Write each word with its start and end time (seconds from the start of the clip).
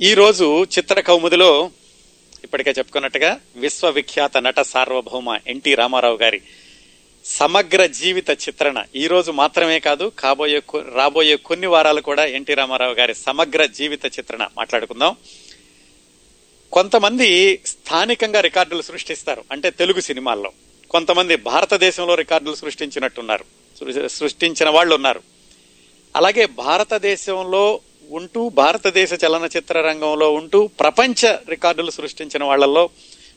ఈరోజు 0.00 0.64
చిత్ర 0.64 1.00
కౌముదిలో 1.00 1.70
ఇప్పటికే 2.44 2.70
చెప్పుకున్నట్టుగా 2.70 3.40
విశ్వవిఖ్యాత 3.56 4.38
నట 4.38 4.60
సార్వభౌమ 4.60 5.38
ఎన్టీ 5.46 5.74
రామారావు 5.74 6.16
గారి 6.16 6.42
సమగ్ర 7.24 7.86
జీవిత 7.86 8.30
చిత్రణ. 8.30 8.84
ఈరోజు 8.96 9.30
మాత్రమే 9.30 9.78
కాదు 9.78 10.12
కాబోయే 10.18 10.60
కొ- 10.60 10.82
రాబోయే 10.94 11.36
కొన్ని 11.36 11.66
వారాలు 11.66 12.00
కూడా 12.00 12.24
ఎన్టీ 12.24 12.54
రామారావు 12.54 12.94
గారి 12.94 13.14
సమగ్ర 13.14 13.66
జీవిత 13.66 14.06
చిత్రణ 14.06 14.48
మాట్లాడుకుందాం. 14.56 15.16
కొంతమంది 16.72 17.60
స్థానికంగా 17.66 18.40
రికార్డులు 18.40 18.82
సృష్టిస్తారు 18.82 19.44
అంటే 19.52 19.70
తెలుగు 19.70 20.00
సినిమాల్లో. 20.00 20.52
కొంతమంది 20.90 21.36
భారతదేశంలో 21.36 22.14
రికార్డులు 22.14 22.54
సృష్టించినట్టున్నారు 22.54 23.44
సృష్టించిన 24.08 24.68
వాళ్ళు 24.68 24.94
ఉన్నారు 24.94 25.22
అలాగే 26.16 26.46
భారతదేశంలో 26.46 27.80
ఉంటూ 28.10 28.48
భారతదేశ 28.48 29.12
చలనచిత్ర 29.12 29.80
రంగంలో 29.80 30.32
ఉంటూ 30.34 30.66
ప్రపంచ 30.66 31.36
రికార్డులు 31.48 31.90
సృష్టించిన 31.90 32.44
వాళ్ళల్లో 32.44 32.90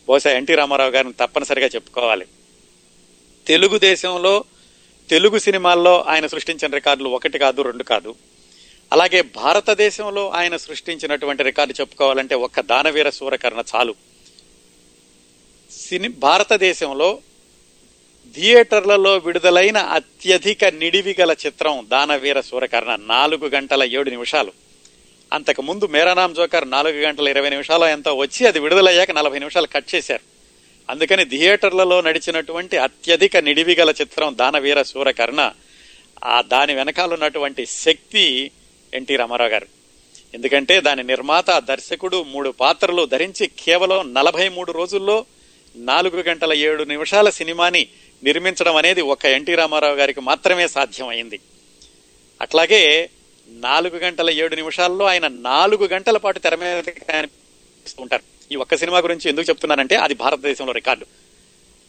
బహుశా 0.10 0.32
ఎన్టీ 0.32 0.56
రామారావు 0.56 0.90
గారిని 0.90 1.14
తప్పనిసరిగా 1.14 1.68
చెప్పుకోవాలి. 1.68 2.26
తెలుగుదేశంలో 3.48 4.44
తెలుగు 5.10 5.40
సినిమాల్లో 5.40 6.04
ఆయన 6.08 6.28
సృష్టించిన 6.28 6.74
రికార్డులు 6.74 7.10
ఒకటి 7.10 7.40
కాదు 7.40 7.62
రెండు 7.62 7.84
కాదు. 7.84 8.16
అలాగే 8.94 9.22
భారతదేశంలో 9.22 10.30
ఆయన 10.30 10.58
సృష్టించినటువంటి 10.58 11.44
రికార్డు 11.44 11.74
చెప్పుకోవాలంటే 11.82 12.36
ఒక్క 12.36 12.60
దానవీర 12.60 13.10
సూరకర్ణ 13.10 13.64
చాలు. 13.76 13.96
సిని 15.72 16.08
భారతదేశంలో 16.08 17.20
థియేటర్లలో 18.36 19.18
విడుదలైన 19.18 19.78
అత్యధిక 19.78 20.66
నిడివి 20.66 21.16
గల 21.22 21.36
చిత్రం 21.46 21.88
దానవీర 21.92 22.42
సూరకర్ణ 22.42 22.96
నాలుగు 22.96 23.48
గంటల 23.48 23.84
ఏడు 23.84 24.10
నిమిషాలు. 24.10 24.67
అంతకు 25.34 25.62
ముందు 25.62 25.88
మేరానాం 25.88 26.34
జోకర్ 26.34 26.70
నాలుగు 26.70 27.02
గంటల 27.02 27.28
ఇరవై 27.28 27.50
నిమిషాలు 27.50 27.86
ఎంతో 27.86 28.14
వచ్చి 28.14 28.48
అది 28.48 28.60
విడుదలయ్యాక 28.60 29.12
నలభై 29.12 29.40
నిమిషాలు 29.40 29.68
కట్ 29.68 29.96
చేశారు. 29.96 30.22
అందుకని 30.90 31.26
థియేటర్లలో 31.26 32.02
నడిచినటువంటి 32.02 32.78
అత్యధిక 32.78 33.38
నిడివి 33.38 33.76
గల 33.76 33.94
చిత్రం 34.02 34.38
దానవీర 34.38 34.82
సూరకర్ణ 34.82 35.52
ఆ 36.26 36.42
దాని 36.42 36.76
వెనకాల 36.76 37.14
ఉన్నటువంటి 37.14 37.66
శక్తి 37.66 38.52
ఎన్టీ 38.94 39.16
రామారావు 39.16 39.50
గారు. 39.50 39.68
ఎందుకంటే 40.34 40.82
దాని 40.82 41.04
నిర్మాత 41.04 41.60
దర్శకుడు 41.60 42.24
మూడు 42.24 42.50
పాత్రలు 42.50 43.06
ధరించి 43.06 43.48
కేవలం 43.48 44.14
నలభై 44.14 44.50
మూడు 44.50 44.72
రోజుల్లో 44.72 45.26
నాలుగు 45.76 46.22
గంటల 46.22 46.54
ఏడు 46.54 46.84
నిమిషాల 46.84 47.30
సినిమాని 47.30 47.88
నిర్మించడం 48.24 48.76
అనేది 48.76 49.02
ఒక్క 49.02 49.26
ఎన్టీ 49.26 49.56
రామారావు 49.56 49.96
గారికి 49.96 50.22
మాత్రమే 50.22 50.68
సాధ్యమైంది. 50.68 51.40
అట్లాగే 52.42 53.10
నాలుగు 53.50 53.98
గంటల 53.98 54.30
ఏడు 54.30 54.56
నిమిషాల్లో 54.56 55.06
ఆయన 55.06 55.28
నాలుగు 55.28 55.88
గంటల 55.88 56.18
పాటు 56.18 56.40
తెర 56.40 56.56
మీద 56.56 56.84
కనిపిస్తూ 56.84 58.02
ఉంటారు. 58.02 58.24
ఈ 58.52 58.56
ఒక్క 58.56 58.76
సినిమా 58.76 58.98
గురించి 58.98 59.30
ఎందుకు 59.30 59.50
చెప్తున్నానంటే 59.50 59.96
అది 59.96 60.14
భారతదేశంలో 60.14 60.72
రికార్డు. 60.72 61.06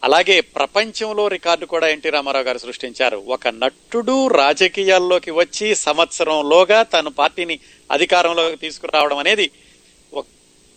అలాగే 0.05 0.41
ప్రపంచంలో 0.41 1.29
రికార్డు 1.29 1.67
కూడా 1.67 1.89
ఎన్టీ 1.89 2.11
రామారావు 2.11 2.45
గారు 2.45 2.59
సృష్టించారు. 2.59 3.17
ఒక 3.17 3.49
నటుడు 3.49 4.29
రాజకీయాల్లోకి 4.29 5.31
వచ్చి 5.31 5.75
సంవత్సరంలోగా 5.75 6.83
తన 6.83 7.09
పార్టీని 7.09 7.59
అధికారంలోకి 7.91 8.57
తీసుకురావడం 8.57 9.19
అనేది 9.19 9.51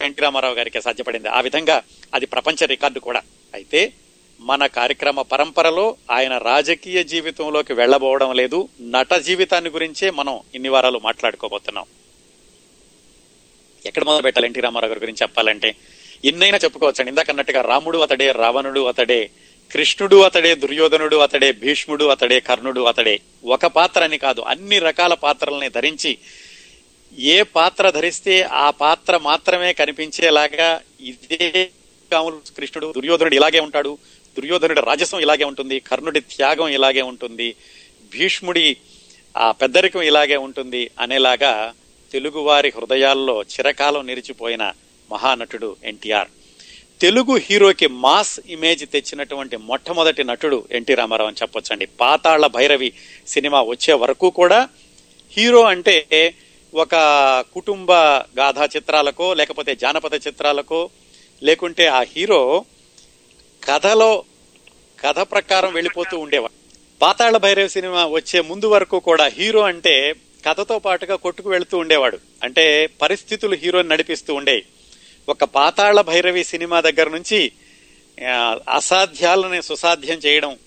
ఎన్టీ 0.01 0.21
రామారావు 0.21 0.53
గారికి 0.53 0.81
సాధ్యపడింది 0.81 1.27
ఆ 1.27 1.41
విధంగా 1.41 1.83
అది 2.13 2.25
ప్రపంచ 2.25 2.65
రికార్డు 2.65 2.99
కూడా. 2.99 3.21
అయితే 3.53 3.93
మన 4.41 4.65
కార్యక్రమ 4.65 5.21
పరంపరలో 5.21 5.95
ఆయన 6.11 6.37
రాజకీయ 6.37 7.03
జీవితంలోకి 7.03 7.73
వెళ్ళబోవడం 7.73 8.35
లేదు. 8.35 8.69
నట 8.81 9.13
జీవితాన్ని 9.13 9.69
గురించే 9.69 10.09
మనం 10.09 10.39
ఇన్ని 10.55 10.69
వారాలు 10.69 11.01
మాట్లాడుకోబోతున్నాం. 11.03 11.85
ఎక్కడ 13.85 14.03
మొదలు 14.03 14.21
పెట్టాలి 14.21 14.45
ఎన్టీ 14.45 14.61
రామారావు 14.61 14.89
గారి 14.89 14.99
గురించి 14.99 15.17
చెప్పాలంటే? 15.21 15.75
ఎన్నైనా 16.25 16.57
చెప్పుకోవచ్చండి. 16.57 17.09
ఇందాక 17.09 17.29
అన్నట్టుగా 17.29 17.61
రాముడు 17.61 17.97
అతడే 17.97 18.31
రావణుడు 18.31 18.85
అతడే 18.85 19.29
కృష్ణుడు 19.71 20.21
అతడే 20.21 20.55
దుర్యోధనుడు 20.55 21.15
అతడే 21.15 21.51
భీష్ముడు 21.51 22.05
అతడే 22.05 22.39
కర్ణుడు 22.39 22.81
అతడే. 22.81 23.19
ఒక 23.45 23.65
పాత్ర 23.65 24.03
అని 24.03 24.17
కాదు. 24.17 24.41
అన్ని 24.41 24.79
రకాల 24.79 25.13
పాత్రల్ని 25.13 25.69
ధరించి 25.69 26.17
ఏ 27.19 27.41
పాత్ర 27.41 27.89
ధరిస్తే 27.89 28.41
ఆ 28.41 28.69
పాత్ర 28.69 29.17
మాత్రమే 29.17 29.73
కనిపించేలాగా 29.73 30.81
ఇదే 31.01 31.69
కృష్ణుడు 32.57 32.93
దుర్యోధనుడు 32.95 33.35
ఇలాగే 33.35 33.59
ఉంటాడు. 33.59 33.97
దుర్యోధనుడి 34.37 34.81
రాజసం 34.81 35.19
ఇలాగే 35.19 35.43
ఉంటుంది 35.43 35.79
కర్ణుడి 35.79 36.19
త్యాగం 36.19 36.67
ఇలాగే 36.67 37.01
ఉంటుంది 37.01 37.55
భీష్ముడి 38.13 38.77
ఆ 39.37 39.51
పెద్దరికం 39.51 40.01
ఇలాగే 40.01 40.35
ఉంటుంది 40.35 40.91
అనేలాగా 40.99 41.73
తెలుగువారి 42.11 42.73
హృదయాల్లో 42.77 43.43
చిరకాలం 43.43 44.07
నిలిచిపోయిన 44.07 44.73
మహానటుడు 45.11 45.75
ఎన్టీఆర్. 45.83 46.27
తెలుగు 47.01 47.35
హీరోకి 47.35 47.87
మాస్ 47.87 48.39
ఇమేజ్ 48.49 48.85
తెచ్చినటువంటి 48.85 49.57
మొట్టమొదటి 49.57 50.23
నటుడు 50.23 50.67
ఎన్టీ 50.71 50.93
రామారావు 50.93 51.27
అని 51.27 51.41
చెప్పొచ్చండి. 51.41 51.85
పాతాళ 51.85 52.47
భైరవి 52.47 52.93
సినిమా 53.27 53.61
వచ్చే 53.61 53.93
వరకు 53.93 54.29
కూడా 54.29 54.69
హీరో 55.37 55.61
అంటే 55.61 56.35
ఒక 56.73 56.95
కుటుంబ 57.53 57.91
గాథా 58.39 58.69
చిత్రాలకో 58.75 59.33
లేకపోతే 59.33 59.75
జానపద 59.75 60.13
చిత్రాలకో 60.27 60.89
లేకుంటే 61.43 61.87
ఆ 61.87 62.01
హీరో 62.01 62.65
కథలో 63.67 64.23
కథ 65.05 65.19
ప్రకారం 65.19 65.73
వెళ్ళిపోతూ 65.73 66.19
ఉండేవాడు. 66.19 66.53
పాతాళ 67.01 67.37
భైరవ 67.37 67.67
సినిమా 67.67 68.05
వచ్చే 68.05 68.41
ముందు 68.41 68.65
వరకు 68.65 68.99
కూడా 68.99 69.27
హీరో 69.27 69.61
అంటే 69.61 70.13
కథతో 70.45 70.79
పాటుగా 70.79 71.15
కొట్టుకు 71.15 71.49
వెళుతూ 71.49 71.77
ఉండేవాడు. 71.77 72.19
అంటే 72.43 72.87
పరిస్థితులు 73.01 73.55
హీరోని 73.55 73.89
నడిపిస్తూ 73.89 74.33
ఉండేవి. 74.33 74.63
ఒక 75.29 75.43
పాతాళ 75.43 76.01
భైరవి 76.01 76.43
సినిమా 76.43 76.81
దగ్గర 76.81 77.09
నుంచి 77.09 77.51
అసాధ్యాలని 78.69 79.63
సుసాధ్యం 79.63 80.17
చేయడం 80.17 80.57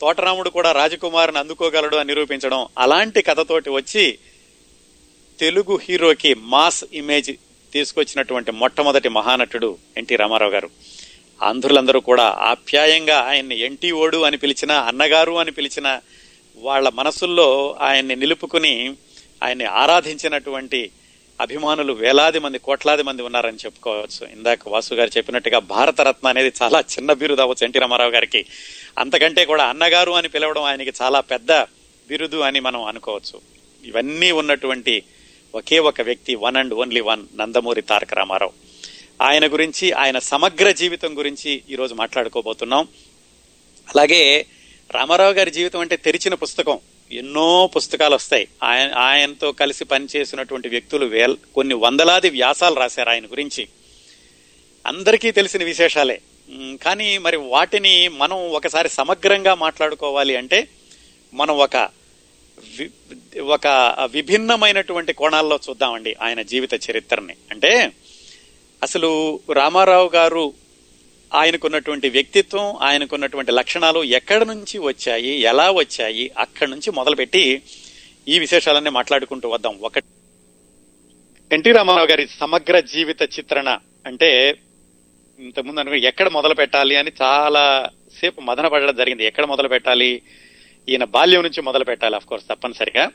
తోటరాముడు 0.00 0.50
కూడా 0.50 0.72
రాజకుమారుని 0.72 1.38
అందుకోగలడు 1.38 1.96
అని 1.96 2.06
నిరూపించడం 2.06 2.66
అలాంటి 2.78 3.22
కథతోటి 3.22 3.70
వచ్చి 3.70 4.18
తెలుగు 5.40 5.80
హీరోకి 5.88 6.34
మాస్ 6.34 6.84
ఇమేజ్ 6.92 7.30
తీసుకొచ్చినటువంటి 7.72 8.52
మొట్టమొదటి 8.52 9.08
మహానటుడు 9.08 9.78
ఎన్టీ 9.96 10.16
రామారావు 10.16 10.52
గారు. 10.52 10.70
ఆంధ్రులందరూ 11.42 12.00
కూడా 12.00 12.24
ఆప్యాయంగా 12.24 13.18
ఆయన్ని 13.18 13.60
ఎన్టీఓడు 13.60 14.16
అని 14.22 14.36
పిలిచిన 14.36 14.72
అన్నగారు 14.72 15.32
అని 15.32 15.50
పిలిచిన 15.50 16.00
వాళ్ళ 16.56 16.88
మనసుల్లో 16.88 17.76
ఆయన్ని 17.80 18.16
నిలుపుకుని 18.16 18.96
ఆయన్ని 19.42 19.64
ఆరాధించినటువంటి 19.64 20.90
అభిమానులు 21.40 21.92
వేలాది 21.92 22.38
మంది 22.38 22.58
కోట్లాది 22.58 23.02
మంది 23.02 23.22
ఉన్నారని 23.22 23.56
చెప్పుకోవచ్చు. 23.64 24.28
ఇందాక 24.32 24.68
వాసు 24.68 24.94
గారు 24.94 25.10
చెప్పినట్టుగా 25.16 25.58
భారతరత్న 25.58 26.28
అనేది 26.28 26.52
చాలా 26.62 26.80
చిన్న 26.80 27.12
బిరుదు 27.12 27.40
అవ్వచ్చు 27.40 27.64
ఎన్టీ 27.64 27.78
రామారావు 27.78 28.10
గారికి. 28.10 28.46
అంతకంటే 28.98 29.44
కూడా 29.44 29.64
అన్నగారు 29.64 30.10
అని 30.10 30.28
పిలవడం 30.28 30.62
ఆయనకి 30.62 30.92
చాలా 31.02 31.20
పెద్ద 31.20 31.52
బిరుదు 32.08 32.36
అని 32.36 32.60
మనం 32.60 32.84
అనుకోవచ్చు. 32.84 33.40
ఇవన్నీ 33.84 34.30
ఉన్నటువంటి 34.30 35.02
ఒకే 35.54 35.78
ఒక 35.78 36.00
వ్యక్తి 36.00 36.34
one 36.34 36.56
and 36.56 36.74
only 36.74 37.00
one 37.00 37.26
Nandamuri 37.34 37.82
Taraka 37.82 38.14
Rama Rao. 38.14 38.63
ఆయన 39.22 39.52
గురించి 39.52 39.92
ఆయన 39.92 40.18
సమగ్ర 40.18 40.70
జీవితం 40.70 41.18
గురించి 41.18 41.62
ఈరోజు 41.70 41.94
మాట్లాడుకోబోతున్నాం. 41.94 42.88
అలాగే 43.88 44.46
రామారావు 44.90 45.32
గారి 45.32 45.50
జీవితం 45.50 45.80
అంటే 45.80 45.96
తెరిచిన 45.96 46.34
పుస్తకం. 46.34 46.78
ఎన్నో 47.12 47.70
పుస్తకాలు 47.76 48.14
వస్తాయి. 48.14 48.48
ఆయన 48.62 48.94
ఆయనతో 48.94 49.52
కలిసి 49.52 49.84
పనిచేసినటువంటి 49.84 50.68
వ్యక్తులు 50.68 51.06
వేల్ 51.06 51.36
కొన్ని 51.54 51.74
వందలాది 51.74 52.30
వ్యాసాలు 52.30 52.74
రాశారు 52.74 53.08
ఆయన 53.08 53.26
గురించి. 53.26 53.68
అందరికీ 54.86 55.30
తెలిసిన 55.30 55.64
విశేషాలే. 55.64 56.20
కానీ 56.82 57.18
మరి 57.18 57.36
వాటిని 57.36 58.08
మనం 58.08 58.50
ఒకసారి 58.50 58.88
సమగ్రంగా 58.88 59.54
మాట్లాడుకోవాలి 59.54 60.36
అంటే 60.36 60.68
మనం 61.34 61.58
ఒక 61.58 61.76
వి- 62.78 63.42
ఒక 63.42 63.66
విభిన్నమైనటువంటి 64.10 65.12
కోణాల్లో 65.12 65.60
చూద్దామండి 65.70 66.16
ఆయన 66.22 66.42
జీవిత 66.42 66.90
చరిత్రని. 66.90 67.34
అంటే 67.50 67.92
అసలు 68.84 69.40
రామారావు 69.52 70.10
గారు 70.14 70.52
ఆయనకున్నటువంటి 71.34 72.08
వ్యక్తిత్వం 72.08 72.76
ఆయనకున్నటువంటి 72.76 73.52
లక్షణాలు 73.52 74.04
ఎక్కడి 74.04 74.44
నుంచి 74.44 74.78
వచ్చాయి 74.78 75.30
ఎలా 75.30 75.70
వచ్చాయి 75.70 76.30
అక్కడి 76.38 76.70
నుంచి 76.70 76.90
మొదలుపెట్టి 76.90 77.62
ఈ 78.28 78.38
విశేషాలన్నీ 78.38 78.90
మాట్లాడుకుంటూ 78.90 79.48
వద్దాం. 79.48 79.78
ఒక 79.82 79.98
ఎన్టీ 81.52 81.72
రామారావు 81.72 82.06
గారి 82.06 82.26
సమగ్ర 82.26 82.80
జీవిత 82.80 83.22
చిత్రణ 83.22 83.78
అంటే 84.06 84.54
ఇంతకుముందు 85.38 85.80
అనుకో 85.80 85.96
ఎక్కడ 85.96 86.28
మొదలు 86.28 86.54
పెట్టాలి 86.54 86.96
అని 86.96 87.12
చాలా 87.22 87.90
సేపు 88.20 88.40
మదన 88.40 88.68
పడడం 88.68 88.96
జరిగింది. 88.96 89.26
ఎక్కడ 89.26 89.44
మొదలు 89.44 89.68
పెట్టాలి? 89.68 90.22
ఈయన 90.88 91.04
బాల్యం 91.04 91.42
నుంచి 91.42 91.62
మొదలు 91.62 91.84
పెట్టాలి 91.84 92.16
అఫ్ 92.16 92.26
కోర్స్ 92.26 92.48
తప్పనిసరిగా. 92.48 93.10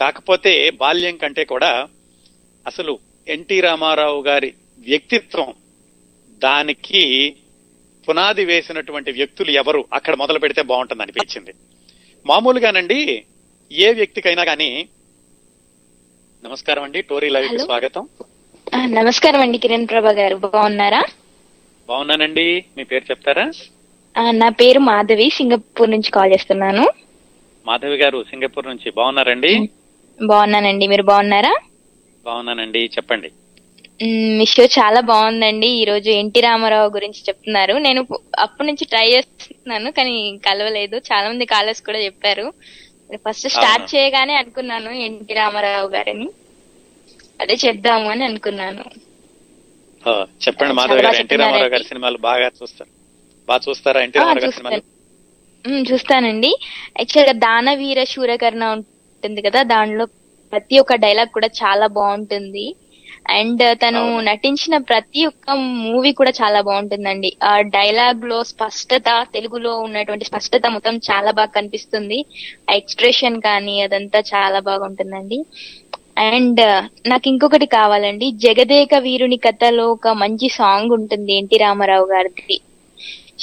కాకపోతే 0.00 0.70
బాల్యం 0.70 1.16
కంటే 1.16 1.44
కూడా 1.44 1.88
అసలు 2.66 2.98
ఎన్టీ 3.28 3.60
రామారావు 3.60 4.22
గారి 4.22 4.54
వ్యక్తిత్వం 4.80 5.54
దానికి 6.28 7.36
పునాది 8.08 8.44
వేసినటువంటి 8.44 9.12
వ్యక్తులు 9.12 9.50
ఎవరు? 9.50 9.84
అక్కడ 9.92 10.14
మొదలు 10.14 10.38
పెడితే 10.38 10.62
బాగుంటుంది 10.62 11.02
అనిపించింది. 11.02 11.54
మామూలుగానండి 12.26 13.24
ఏ 13.72 13.92
వ్యక్తికైనా 13.92 14.44
కానీ 14.44 14.88
నమస్కారం 16.44 16.82
అండి. 16.82 17.02
టోరీ 17.02 17.28
లైవ్. 17.28 17.58
స్వాగతం. 17.58 18.08
నమస్కారం 18.84 19.40
అండి 19.40 19.58
కిరణ్ 19.58 19.88
ప్రభా 19.88 20.10
గారు. 20.10 20.36
బాగున్నారా? 20.36 21.02
బాగున్నానండి. 21.88 22.64
మీ 22.76 22.84
పేరు 22.84 23.04
చెప్తారా? 23.10 23.52
నా 24.30 24.48
పేరు 24.48 24.78
మాధవి. 24.78 25.30
సింగపూర్ 25.30 25.90
నుంచి 25.90 26.10
కాల్ 26.10 26.32
చేస్తున్నాను. 26.32 26.86
మాధవి 27.66 27.96
గారు 27.96 28.24
సింగపూర్ 28.30 28.66
నుంచి 28.66 28.90
బాగున్నారండి? 28.90 29.68
బాగున్నానండి. 30.22 30.86
మీరు 30.86 31.02
బాగున్నారా? 31.02 31.54
బాగున్నానండి. 32.24 32.90
చెప్పండి. 32.96 33.30
మ్, 34.00 34.44
షో 34.50 34.64
చాలా 34.76 35.00
బాగుందండి. 35.08 35.68
ఈ 35.80 35.84
రోజు 35.84 36.10
ఎన్టీ 36.20 36.40
రామారావు 36.40 36.88
గురించి 36.90 37.20
చెప్తున్నారు. 37.28 37.74
నేను 37.78 38.00
అప్పటి 38.38 38.66
నుంచి 38.68 38.84
ట్రై 38.84 39.06
చేస్తున్నాను 39.10 39.90
కానీ 39.90 40.14
కలవలేదు. 40.46 40.96
చాలా 41.08 41.26
మంది 41.28 41.46
కాలర్స్ 41.46 41.82
కూడా 41.88 41.98
చెప్పారు. 41.98 42.46
First 43.24 43.48
start? 43.54 43.86
చేయగానే 43.94 44.34
అనుకున్నాను 44.40 44.90
ఎన్టీ 45.06 45.34
రామారావు 45.34 45.88
గారిని. 45.88 46.28
అదే 47.40 47.54
చెప్దాము 47.64 48.08
అని 48.10 48.24
అనుకున్నాను. 48.24 48.84
చెప్పండి 50.44 50.74
మాధవి 50.74 51.02
గారు 51.06 51.18
ఎన్టీ 51.22 51.36
రామారావు 51.42 51.72
గారి. 51.72 51.84
సినిమాలు 51.90 52.18
బాగా 52.28 52.48
చూస్తారు. 52.58 52.90
బాగా 53.48 53.62
చూస్తారా 53.66 54.00
ఎన్టీ 54.00 54.18
రామారావు 54.18 54.44
గారి 54.44 54.56
సినిమాలు? 54.58 54.84
చూస్తానండి. 55.90 56.50
యాక్చువల్గా 56.98 57.32
దానవీర 57.46 58.04
శూరకర్ణ 58.12 58.64
ఉంటుంది 58.74 59.40
కదా 59.46 59.62
దానిలో 59.72 60.04
ప్రతి 60.52 60.78
ఒక్క 60.78 60.94
డైలాగ్ 61.04 61.30
కూడా 61.30 61.48
చాలా 61.60 61.86
బాగుంటుంది. 61.98 62.64
అండ్ 63.26 63.62
తను. 63.80 64.00
నటించిన 64.28 64.74
ప్రతి 64.88 65.20
ఒక్క 65.26 65.54
మూవీ 65.84 66.10
కూడా 66.14 66.32
చాలా 66.38 66.60
బాగుంటుందండి. 66.62 67.30
ఆ 67.44 67.54
డైలాగ్లో 67.74 68.38
స్పష్టత 68.50 69.04
తెలుగులో 69.34 69.72
ఉన్నటువంటి 69.86 70.24
స్పష్టత 70.24 70.66
మొత్తం 70.74 70.96
చాలా 71.08 71.30
బాగా 71.32 71.52
కనిపిస్తుంది. 71.52 72.18
ఆ 72.68 72.74
ఎక్స్ప్రెషన్ 72.80 73.38
కానీ 73.42 73.76
అదంతా 73.86 74.20
చాలా 74.32 74.60
బాగుంటుందండి. 74.62 75.38
అండ్ 76.26 76.62
నాకు 77.10 77.26
ఇంకొకటి 77.32 77.66
కావాలండి. 77.74 78.26
జగదేక 78.44 78.94
వీరుని 79.04 79.38
కథలో 79.46 79.84
ఒక 79.92 80.08
మంచి 80.22 80.48
సాంగ్ 80.56 80.92
ఉంటుంది 80.98 81.32
ఎన్టీ 81.40 81.56
రామారావు 81.62 82.06
గారిది. 82.10 82.56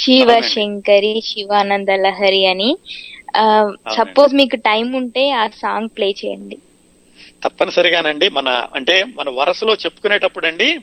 శివ. 0.01 0.29
శంకరి 0.49 1.13
శివానంద 1.29 1.89
లహరి 2.03 2.41
అని. 2.47 2.69
సపోజ్ 3.95 4.33
మీకు 4.39 4.57
టైం 4.67 4.87
ఉంటే 5.01 5.23
ఆ 5.35 5.45
సాంగ్ 5.57 5.89
ప్లే 5.91 6.09
చేయండి. 6.19 6.57
తప్పనిసరిగానండి. 7.43 8.29
మన 8.29 8.49
అంటే 8.73 9.03
మన 9.03 9.29
వరసలో 9.29 9.73
చెప్పుకునేటప్పుడు 9.73 10.47
అండి 10.47 10.79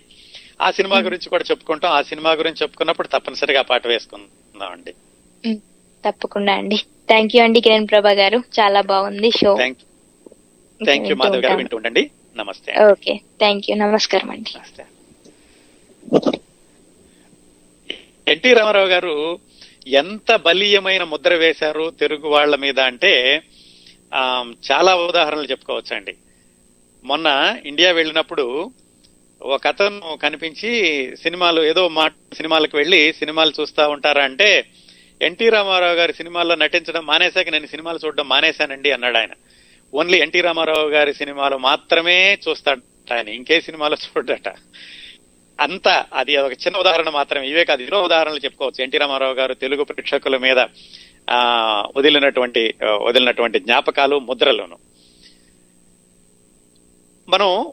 ఆ 0.63 0.71
సినిమా 0.71 0.99
గురించి 0.99 1.29
కూడా 1.29 1.45
చెప్పుకుంటాం. 1.51 1.91
ఆ 1.91 2.03
సినిమా 2.03 2.33
గురించి 2.33 2.57
చెప్పుకున్నప్పుడు 2.63 3.09
తప్పనిసరిగా 3.09 3.59
ఆ 3.59 3.63
పాట 3.63 3.87
వేసుకుందాం 3.87 4.71
అండి 4.73 4.95
తప్పకుండా 6.07 6.53
అండి. 6.55 6.77
థ్యాంక్ 7.09 7.37
యూ 7.37 7.43
అండి 7.43 7.61
కిరణ్ 7.61 7.89
ప్రభా 7.91 8.13
గారు. 8.13 8.39
చాలా 8.61 8.81
బాగుంది 8.81 9.31
షో. 9.31 9.55
థ్యాంక్ 9.57 11.09
యూ 11.11 11.17
మాధవ్ 11.17 11.45
గారు. 11.45 11.57
వింటూ 11.57 11.77
ఉండండి. 11.77 12.11
నమస్తే 12.37 12.75
ఓకే. 12.91 13.15
థ్యాంక్ 13.39 13.71
యూ 13.71 13.77
నమస్కారం 13.77 14.31
అండి. 14.31 14.53
ఎన్టీ 18.29 18.53
రామారావు 18.55 18.87
గారు 18.87 19.39
ఎంత 19.87 20.37
బలీయమైన 20.37 21.05
ముద్ర 21.05 21.35
వేశారు 21.35 21.91
తెలుగు 22.01 22.29
వాళ్ళ 22.29 22.57
మీద 22.57 22.81
అంటే 22.81 23.43
చాలా 24.73 24.95
ఉదాహరణలు 24.97 25.45
చెప్పుకోవచ్చండి. 25.45 26.15
మొన్న 27.05 27.29
ఇండియా 27.67 27.93
వెళ్ళినప్పుడు 27.93 28.73
ఒక 29.43 29.67
అతను 29.67 30.17
కనిపించి 30.17 30.71
సినిమాలు 31.17 31.61
ఏదో 31.63 31.89
మా 31.89 32.09
సినిమాలకు 32.09 32.77
వెళ్ళి 32.77 33.13
సినిమాలు 33.13 33.53
చూస్తూ 33.61 33.89
ఉంటారా 33.89 34.25
అంటే 34.25 34.49
ఎన్టీ 35.21 35.49
రామారావు 35.49 35.95
గారి 35.95 36.13
సినిమాల్లో 36.13 36.55
నటించడం 36.55 37.07
మానేశాక 37.07 37.49
నేను 37.49 37.67
సినిమాలు 37.67 37.99
చూడడం 38.05 38.29
మానేశానండి 38.29 38.93
అన్నాడు 38.93 39.19
ఆయన. 39.19 39.31
ఓన్లీ 39.95 40.19
ఎన్టీ 40.19 40.41
రామారావు 40.41 40.89
గారి 40.89 41.15
సినిమాలు 41.15 41.57
మాత్రమే 41.57 42.39
చూస్తాడట 42.49 43.13
ఆయన 43.13 43.29
ఇంకే 43.29 43.61
సినిమాలో 43.61 43.97
చూడట 44.05 44.49
అంత 45.61 45.89
అది 46.13 46.37
ఒక 46.37 46.53
చిన్న 46.53 46.77
ఉదాహరణ 46.79 47.09
మాత్రమే 47.11 47.49
ఇవే 47.49 47.65
కాదు 47.65 47.83
ఎన్నో 47.83 48.03
ఉదాహరణలు 48.03 48.39
చెప్పుకోవచ్చు. 48.39 48.83
ఎన్టీ 48.83 48.99
రామారావు 48.99 49.35
గారు 49.35 49.55
తెలుగు 49.55 49.85
ప్రేక్షకుల 49.85 50.37
మీద 50.37 50.61
ఆ 51.31 51.39
వదిలినటువంటి 51.97 52.75
వదిలినటువంటి 53.03 53.59
జ్ఞాపకాలు 53.59 54.19
ముద్రలను. 54.19 54.77
మనం 57.29 57.73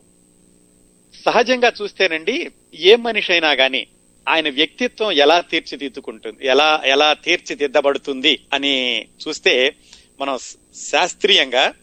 సహజంగా 1.25 1.73
చూస్తేనండి 1.81 2.51
ఏ 2.73 2.95
మనిషి 2.95 3.31
అయినా 3.31 3.55
కానీ 3.55 3.87
ఆయన 4.27 4.49
వ్యక్తిత్వం 4.49 5.11
ఎలా 5.11 5.41
తీర్చిదిద్దుకుంటుంది 5.41 6.47
ఎలా 6.47 6.81
ఎలా 6.85 7.13
తీర్చిదిద్దబడుతుంది 7.13 8.39
అని 8.53 9.01
చూస్తే 9.01 9.75
మనం 10.21 10.37
శాస్త్రీయంగా 10.75 11.73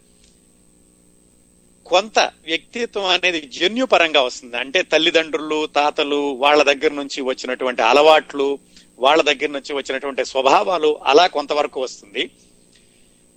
కొంత 1.87 2.19
వ్యక్తిత్వం 2.19 3.05
అనేది 3.05 3.41
జన్యుపరంగా 3.41 4.23
వస్తుంది. 4.23 4.57
అంటే 4.57 4.83
తల్లిదండ్రులు 4.83 5.67
తాతలు 5.67 6.17
వాళ్ళ 6.17 6.63
దగ్గర 6.63 6.93
నుంచి 6.93 7.21
వచ్చినటువంటి 7.21 7.83
అలవాట్లు 7.83 8.59
వాళ్ళ 8.99 9.23
దగ్గర 9.23 9.49
నుంచి 9.49 9.73
వచ్చినటువంటి 9.73 10.25
స్వభావాలు 10.25 11.01
అలా 11.05 11.27
కొంతవరకు 11.27 11.81
వస్తుంది. 11.81 12.31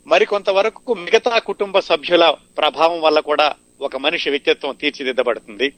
మరి 0.07 0.25
కొంతవరకు 0.25 0.93
మిగతా 0.93 1.39
కుటుంబ 1.39 1.79
సభ్యుల 1.79 2.35
ప్రభావం 2.57 3.01
వల్ల 3.01 3.19
కూడా 3.19 3.55
ఒక 3.81 3.95
మనిషి 3.97 4.29
వ్యక్తిత్వం 4.29 4.75
తీర్చిదిద్దబడుతుంది. 4.75 5.73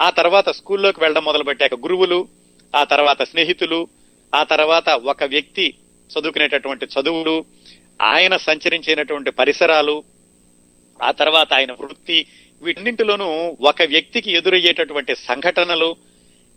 ఆ 0.00 0.10
తర్వాత 0.10 0.48
స్కూల్లోకి 0.48 1.00
వెళ్ళడం 1.00 1.24
మొదలుపెట్టాక 1.24 1.74
గురువులు 1.74 2.28
ఆ 2.74 2.84
తర్వాత 2.84 3.22
స్నేహితులు 3.22 3.88
ఆ 4.34 4.44
తర్వాత 4.44 4.88
ఒక 4.88 5.24
వ్యక్తి 5.24 5.74
చదువుకునేటటువంటి 6.10 6.86
చదువులు 6.86 7.44
ఆయన 8.00 8.36
సంచరించినటువంటి 8.36 9.30
పరిసరాలు 9.30 10.04
ఆ 11.02 11.10
తర్వాత 11.10 11.52
ఆయన 11.52 11.72
వృత్తి 11.72 12.26
వీటన్నింటిలోనూ 12.62 13.56
ఒక 13.60 13.82
వ్యక్తికి 13.82 14.30
ఎదురయ్యేటటువంటి 14.32 15.14
సంఘటనలు 15.14 15.96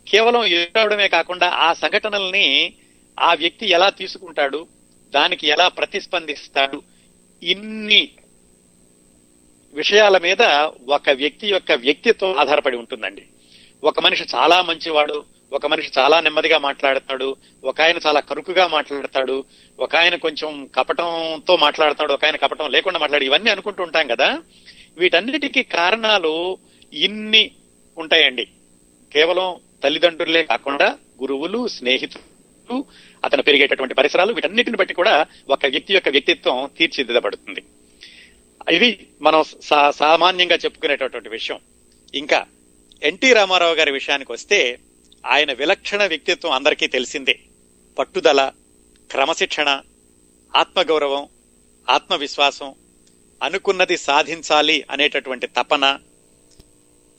కేవలం 0.06 0.44
ఎదురవడమే 0.44 1.08
కాకుండా 1.08 1.48
ఆ 1.48 1.74
సంఘటనల్ని 1.74 2.74
ఆ 3.18 3.34
వ్యక్తి 3.34 3.70
ఎలా 3.70 3.90
తీసుకుంటాడు 3.90 4.66
దానికి 5.14 5.46
ఎలా 5.48 5.68
ప్రతిస్పందిస్తాడు 5.68 6.82
ఇన్ని 7.42 8.12
విషయాల 9.72 10.18
మీద 10.18 10.42
ఒక 10.88 11.10
వ్యక్తి 11.10 11.48
యొక్క 11.48 11.72
వ్యక్తిత్వం 11.72 12.38
ఆధారపడి 12.38 12.76
ఉంటుందండి. 12.76 13.22
ఒక 13.84 14.00
మనిషి 14.00 14.24
చాలా 14.34 14.62
మంచివాడు 14.62 15.24
ఒక 15.52 15.66
మనిషి 15.66 15.90
చాలా 15.98 16.20
నెమ్మదిగా 16.20 16.58
మాట్లాడతాడు 16.58 17.36
ఒక 17.64 17.80
ఆయన 17.80 17.98
చాలా 18.06 18.20
కరుకుగా 18.20 18.66
మాట్లాడతాడు 18.66 19.44
ఒక 19.78 19.96
ఆయన 19.96 20.16
కొంచెం 20.16 20.70
కపటంతో 20.74 21.56
మాట్లాడతాడు 21.56 22.12
ఒక 22.12 22.24
ఆయన 22.24 22.36
కపటం 22.36 22.70
లేకుండా 22.70 22.98
మాట్లాడు 22.98 23.24
ఇవన్నీ 23.24 23.50
అనుకుంటూ 23.50 23.82
ఉంటాం 23.82 24.06
కదా. 24.06 24.42
వీటన్నిటికీ 24.98 25.62
కారణాలు 25.62 26.58
ఇన్ని 26.92 27.50
ఉంటాయండి. 27.98 28.46
కేవలం 29.12 29.56
తల్లిదండ్రులే 29.84 30.42
కాకుండా 30.42 30.96
గురువులు 31.20 31.68
స్నేహితులు 31.68 32.84
అతను 33.24 33.42
పెరిగేటటువంటి 33.42 33.94
పరిసరాలు 33.94 34.32
వీటన్నిటిని 34.32 34.76
బట్టి 34.76 34.94
కూడా 34.94 35.26
ఒక 35.48 35.66
వ్యక్తి 35.66 35.94
యొక్క 35.94 36.08
వ్యక్తిత్వం 36.08 36.70
తీర్చిదిద్దబడుతుంది. 36.78 37.62
ఇది 38.70 39.06
మనం 39.20 39.44
సా- 39.62 39.90
సామాన్యంగా 39.90 40.56
చెప్పుకునేటటువంటి 40.56 41.28
విషయం. 41.28 41.58
ఇంకా 42.14 42.46
ఎన్టీ 43.02 43.32
రామారావు 43.32 43.74
గారి 43.74 43.90
విషయానికి 43.90 44.32
వస్తే 44.32 44.78
ఆయన 45.26 45.52
విలక్షణ 45.52 46.06
వ్యక్తిత్వం 46.06 46.52
అందరికీ 46.52 46.86
తెలిసిందే. 46.86 47.38
పట్టుదల 47.98 48.52
క్రమశిక్షణ 49.10 49.82
ఆత్మగౌరవం 50.56 51.28
ఆత్మవిశ్వాసం 51.90 52.74
అనుకున్నది 53.42 53.96
సాధించాలి 53.96 54.84
అనేటటువంటి 54.90 55.46
తపన 55.46 55.98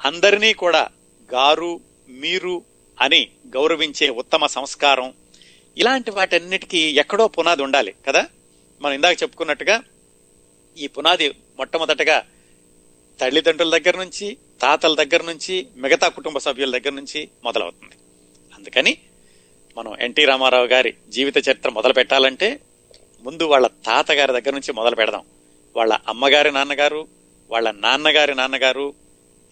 అందరినీ 0.06 0.54
కూడా 0.54 0.88
గారు 1.34 1.80
మీరు 2.10 2.64
అని 3.02 3.30
గౌరవించే 3.48 4.10
ఉత్తమ 4.10 4.46
సంస్కారం 4.46 5.14
ఇలాంటి 5.78 6.12
వాటన్నిటికీ 6.12 6.80
ఎక్కడో 6.80 7.28
పునాది 7.28 7.62
ఉండాలి 7.64 7.96
కదా? 8.08 8.28
మనం 8.82 8.94
ఇందాక 8.94 9.24
చెప్పుకున్నట్టుగా 9.24 9.84
ఈ 10.78 10.88
పునాది 10.88 11.28
మొట్టమొదటగా 11.30 12.26
తల్లిదండ్రుల 13.20 13.78
దగ్గర 13.78 13.98
నుంచి 13.98 14.38
తాతల 14.62 14.96
దగ్గర 14.96 15.22
నుంచి 15.24 15.68
మిగతా 15.76 16.08
కుటుంబ 16.08 16.38
సభ్యుల 16.38 16.72
దగ్గర 16.78 16.94
నుంచి 16.94 17.30
మొదలవుతుంది. 17.44 17.96
అందుకని 18.54 18.98
మనం 19.78 19.96
ఎన్టీ 20.00 20.26
రామారావు 20.26 20.66
గారి 20.66 20.94
జీవిత 21.10 21.38
చరిత్ర 21.38 21.70
మొదలు 21.70 21.94
పెట్టాలంటే 21.94 22.60
ముందు 23.24 23.44
వాళ్ళ 23.44 23.68
తాతగారి 23.68 24.34
దగ్గర 24.34 24.54
నుంచి 24.54 24.74
మొదలు 24.74 24.96
పెడదాం. 24.96 25.24
వాళ్ళ 25.76 25.94
అమ్మగారి 26.08 26.52
నాన్నగారు 26.52 27.08
వాళ్ళ 27.50 27.72
నాన్నగారి 27.72 28.36
నాన్నగారు 28.36 28.94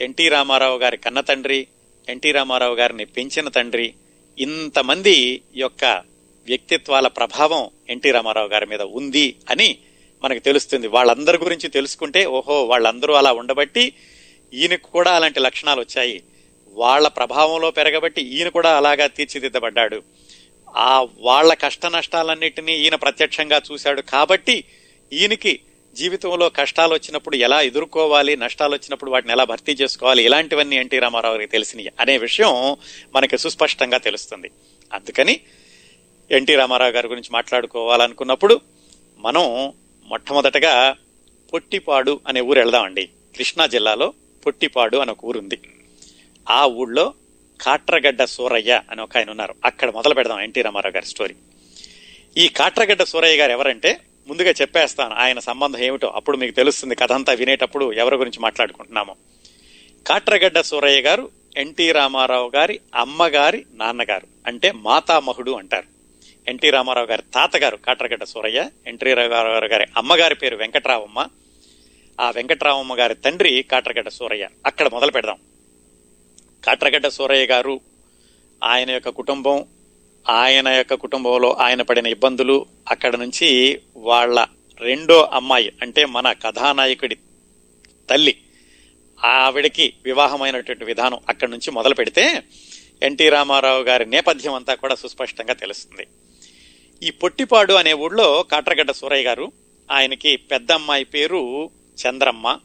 ఎన్టీ 0.01 0.29
రామారావు 0.29 0.77
గారి 0.77 0.97
కన్న 0.97 1.19
తండ్రి 1.19 1.67
ఎన్టీ 2.07 2.31
రామారావు 2.31 2.75
గారిని 2.75 3.05
పెంచిన 3.05 3.47
తండ్రి 3.47 3.93
ఇంతమంది 4.37 5.43
యొక్క 5.55 6.03
వ్యక్తిత్వాల 6.47 7.07
ప్రభావం 7.07 7.69
ఎన్టీ 7.89 8.11
రామారావు 8.11 8.47
గారి 8.47 8.65
మీద 8.65 8.81
ఉంది 8.81 9.35
అని 9.49 9.79
మనకు 10.23 10.39
తెలుస్తుంది. 10.39 10.87
వాళ్ళందరి 10.87 11.37
గురించి 11.37 11.69
తెలుసుకుంటే 11.69 12.25
ఓహో 12.25 12.63
వాళ్ళందరూ 12.65 13.13
అలా 13.13 13.31
ఉండబట్టి 13.31 13.93
ఈయనకు 14.53 14.91
కూడా 14.91 15.11
అలాంటి 15.11 15.39
లక్షణాలు 15.39 15.79
వచ్చాయి. 15.79 16.23
వాళ్ళ 16.67 17.07
ప్రభావంలో 17.07 17.71
పెరగబట్టి 17.71 18.21
ఈయన 18.21 18.49
కూడా 18.49 18.77
అలాగా 18.77 19.07
తీర్చిదిద్దబడ్డాడు. 19.07 20.03
ఆ 20.75 21.07
వాళ్ళ 21.19 21.53
కష్ట 21.53 21.85
నష్టాలన్నిటినీ 21.85 22.77
ఈయన 22.77 22.95
ప్రత్యక్షంగా 22.95 23.61
చూశాడు. 23.71 24.01
కాబట్టి 24.01 24.63
ఈయనకి 25.13 25.59
జీవితంలో 25.95 26.49
కష్టాలు 26.49 26.93
వచ్చినప్పుడు 26.93 27.35
ఎలా 27.35 27.61
ఎదుర్కోవాలి 27.61 28.37
నష్టాలు 28.37 28.73
వచ్చినప్పుడు 28.73 29.11
వాటిని 29.11 29.33
ఎలా 29.33 29.43
భర్తీ 29.43 29.71
చేసుకోవాలి 29.71 30.23
ఇలాంటివన్నీ 30.23 30.75
ఎన్టీ 30.75 30.99
రామారావు 30.99 31.33
గారికి 31.33 31.51
తెలిసినవి 31.51 31.91
అనే 31.99 32.17
విషయం 32.17 32.77
మనకి 33.15 33.37
సుస్పష్టంగా 33.37 33.97
తెలుస్తుంది. 33.97 34.49
అందుకని 34.93 35.39
ఎన్టీ 36.31 36.55
రామారావు 36.55 36.91
గారి 36.91 37.07
గురించి 37.07 37.29
మాట్లాడుకోవాలనుకున్నప్పుడు 37.31 38.61
మనం 39.17 39.73
మొట్టమొదటగా 40.09 40.95
పొట్టిపాడు 41.53 42.19
అనే 42.27 42.41
ఊరు 42.41 42.59
వెళదామండి. 42.59 43.09
కృష్ణా 43.37 43.65
జిల్లాలో 43.65 44.13
పొట్టిపాడు 44.45 44.97
అని 44.97 45.11
ఒక 45.11 45.25
ఊరుంది. 45.25 45.59
ఆ 46.49 46.65
ఊళ్ళో 46.65 47.13
కాట్రగడ్డ 47.61 48.23
సూరయ్య 48.23 48.81
అని 48.91 49.01
ఒక 49.01 49.17
ఆయన 49.17 49.29
ఉన్నారు. 49.29 49.55
అక్కడ 49.65 49.89
మొదలు 49.89 50.13
పెడదాం 50.13 50.41
ఎన్టీ 50.41 50.61
రామారావు 50.61 50.93
గారి 50.93 51.05
స్టోరీ. 51.05 51.35
ఈ 52.37 52.47
కాట్రగడ్డ 52.47 53.03
సూరయ్య 53.03 53.37
గారు 53.37 53.51
ఎవరంటే 53.51 53.99
ముందుగా 54.27 54.51
చెప్పేస్తాను 54.51 55.15
ఆయన 55.15 55.39
సంబంధం 55.39 55.79
ఏమిటో 55.79 56.07
అప్పుడు 56.07 56.37
మీకు 56.37 56.55
తెలుస్తుంది 56.55 56.95
కథ 56.95 57.11
అంతా 57.11 57.33
వినేటప్పుడు 57.33 57.93
ఎవరి 57.93 58.15
గురించి 58.15 58.39
మాట్లాడుకుంటున్నాము. 58.39 59.15
కాట్రగడ్డ 60.07 60.61
సూరయ్య 60.61 61.01
గారు 61.01 61.29
ఎన్టీ 61.57 61.91
రామారావు 61.91 62.51
గారి 62.55 62.79
అమ్మగారి 62.95 63.65
నాన్నగారు 63.73 64.27
అంటే 64.47 64.71
మాతామహుడు 64.71 65.51
అంటారు. 65.51 65.98
ఎన్టీ 66.49 66.69
రామారావు 66.69 67.07
గారి 67.07 67.21
తాతగారు 67.33 67.77
కాట్రగడ్డ 67.77 68.23
సూరయ్య 68.23 68.69
ఎన్టీ 68.87 69.13
రామారావు 69.13 69.65
గారి 69.65 69.85
అమ్మగారి 69.97 70.35
పేరు 70.35 70.55
వెంకట్రావమ్మ. 70.55 71.27
ఆ 72.19 72.31
వెంకట్రామమ్మ 72.31 72.99
గారి 72.99 73.15
తండ్రి 73.15 73.63
కాట్రగడ్డ 73.63 74.09
సూరయ్య. 74.09 74.49
అక్కడ 74.65 74.87
మొదలు 74.87 75.11
పెడదాం. 75.11 75.37
కాట్రగడ్డ 76.65 77.07
సూరయ్య 77.07 77.45
గారు 77.45 77.79
ఆయన 78.63 78.91
యొక్క 78.91 79.09
కుటుంబం 79.09 79.65
ఆయన 80.29 80.67
యొక్క 80.67 80.93
కుటుంబంలో 80.93 81.51
ఆయన 81.51 81.81
పడిన 81.81 82.07
ఇబ్బందులు 82.07 82.65
అక్కడ 82.89 83.15
నుంచి 83.15 83.81
వాళ్ళ 83.97 84.47
రెండో 84.81 85.29
అమ్మాయి 85.33 85.73
అంటే 85.81 86.05
మన 86.05 86.31
కథానాయకుడి 86.31 87.15
తల్లి 88.09 88.35
ఆవిడకి 89.25 89.93
వివాహమైనటువంటి 90.03 90.85
విధానం 90.85 91.19
అక్కడి 91.29 91.51
నుంచి 91.51 91.71
మొదలు 91.71 91.95
పెడితే 91.95 92.43
ఎన్టీ 93.03 93.29
రామారావు 93.29 93.83
గారి 93.83 94.05
నేపథ్యం 94.05 94.53
అంతా 94.53 94.75
కూడా 94.75 94.95
సుస్పష్టంగా 94.95 95.53
తెలుస్తుంది. 95.53 96.07
ఈ 97.03 97.09
పొట్టిపాడు 97.09 97.73
అనే 97.73 97.93
ఊళ్ళో 97.93 98.43
కాట్రగడ్డ 98.51 98.91
సూరయ్య 98.91 99.23
గారు 99.23 99.51
ఆయనకి 99.91 100.35
పెద్దమ్మాయి 100.35 101.03
పేరు 101.03 101.69
చంద్రమ్మ. 102.07 102.59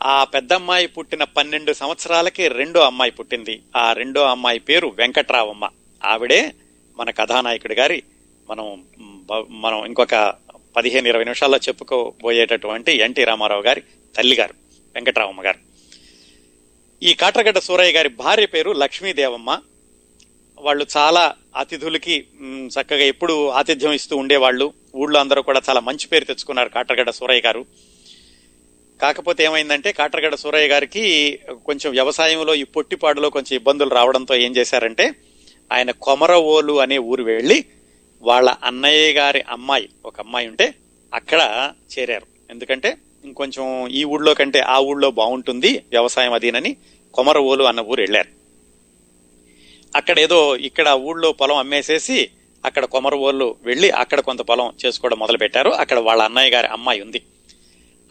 ఆ 0.00 0.24
పెద్దమ్మాయి 0.24 0.86
పుట్టిన 0.86 1.24
పన్నెండు 1.24 1.72
సంవత్సరాలకి 1.72 2.48
రెండో 2.48 2.80
అమ్మాయి 2.80 3.10
పుట్టింది. 3.10 3.62
ఆ 3.76 3.92
రెండో 3.92 4.22
అమ్మాయి 4.22 4.58
పేరు 4.58 4.94
వెంకట్రావమ్మ. 4.98 5.68
ఆవిడే 6.04 6.54
మన 6.98 7.10
కథానాయకుడి 7.10 7.74
గారి 7.74 8.02
మనం 8.50 8.84
మనం 9.50 9.86
ఇంకొక 9.86 10.34
పదిహేను 10.76 11.08
ఇరవై 11.08 11.24
నిమిషాల్లో 11.24 11.58
చెప్పుకోబోయేటటువంటి 11.58 12.92
ఎన్టీ 12.92 13.24
రామారావు 13.24 13.62
గారి 13.62 13.82
తల్లిగారు 14.16 14.54
వెంకట్రావమ్మ 14.94 15.44
గారు. 15.44 15.58
ఈ 17.02 17.14
కాట్రగడ్డ 17.14 17.58
సూరయ్య 17.58 17.92
గారి 17.92 18.08
భార్య 18.08 18.46
పేరు 18.46 18.70
లక్ష్మీదేవమ్మ. 18.70 19.58
వాళ్ళు 20.60 20.86
చాలా 20.96 21.34
అతిథులకి 21.56 22.26
చక్కగా 22.66 23.04
ఎప్పుడు 23.04 23.48
ఆతిథ్యం 23.48 23.92
ఇస్తూ 23.92 24.16
ఉండేవాళ్ళు. 24.16 24.72
ఊళ్ళో 24.94 25.20
అందరూ 25.20 25.42
కూడా 25.42 25.62
చాలా 25.68 25.80
మంచి 25.80 26.06
పేరు 26.06 26.24
తెచ్చుకున్నారు 26.24 26.68
కాట్రగడ్డ 26.68 27.10
సూరయ్య 27.10 27.40
గారు. 27.46 27.66
కాకపోతే 29.02 29.44
ఏమైందంటే 29.44 29.92
కాట్రగడ్డ 29.92 30.34
సూరయ్య 30.34 30.68
గారికి 30.68 31.38
కొంచెం 31.66 31.92
వ్యవసాయంలో 31.92 32.54
ఈ 32.54 32.62
పొట్టిపాడులో 32.62 33.30
కొంచెం 33.30 33.56
ఇబ్బందులు 33.56 33.90
రావడంతో 33.90 34.34
ఏం 34.34 34.56
చేశారంటే 34.56 35.14
ఆయన 35.72 35.90
కొమరవోలు 35.90 36.80
అనే 36.80 36.98
ఊరు 36.98 37.22
వెళ్ళి 37.22 37.64
వాళ్ళ 38.22 38.54
అన్నయ్య 38.64 39.12
గారి 39.12 39.44
అమ్మాయి 39.48 39.88
ఒక 40.04 40.20
అమ్మాయి 40.20 40.48
ఉంటే 40.48 40.74
అక్కడ 41.14 41.72
చేరారు. 41.92 42.26
ఎందుకంటే 42.50 42.96
ఇంకొంచెం 43.24 43.88
ఈ 43.88 44.04
ఊళ్ళో 44.04 44.34
కంటే 44.34 44.60
ఆ 44.60 44.78
ఊళ్ళో 44.78 45.10
బాగుంటుంది 45.10 45.84
వ్యవసాయం 45.90 46.32
అదీనని 46.32 46.76
కొమరవోలు 47.14 47.64
అన్న 47.64 47.80
ఊరు 47.80 48.00
వెళ్ళారు. 48.00 48.39
అక్కడ 49.96 50.18
ఏదో 50.18 50.56
ఇక్కడ 50.56 50.88
ఊళ్ళో 50.88 51.32
పొలం 51.32 51.56
అమ్మేసేసి 51.56 52.30
అక్కడ 52.64 52.84
కొమరవోళ్ళు 52.84 53.56
వెళ్ళి 53.62 53.90
అక్కడ 53.90 54.20
కొంత 54.20 54.40
పొలం 54.40 54.72
చేసుకోవడం 54.86 55.18
మొదలుపెట్టారు. 55.18 55.70
అక్కడ 55.70 55.98
వాళ్ళ 55.98 56.22
అన్నయ్య 56.22 56.50
గారి 56.50 56.66
అమ్మాయి 56.66 57.00
ఉంది. 57.00 57.22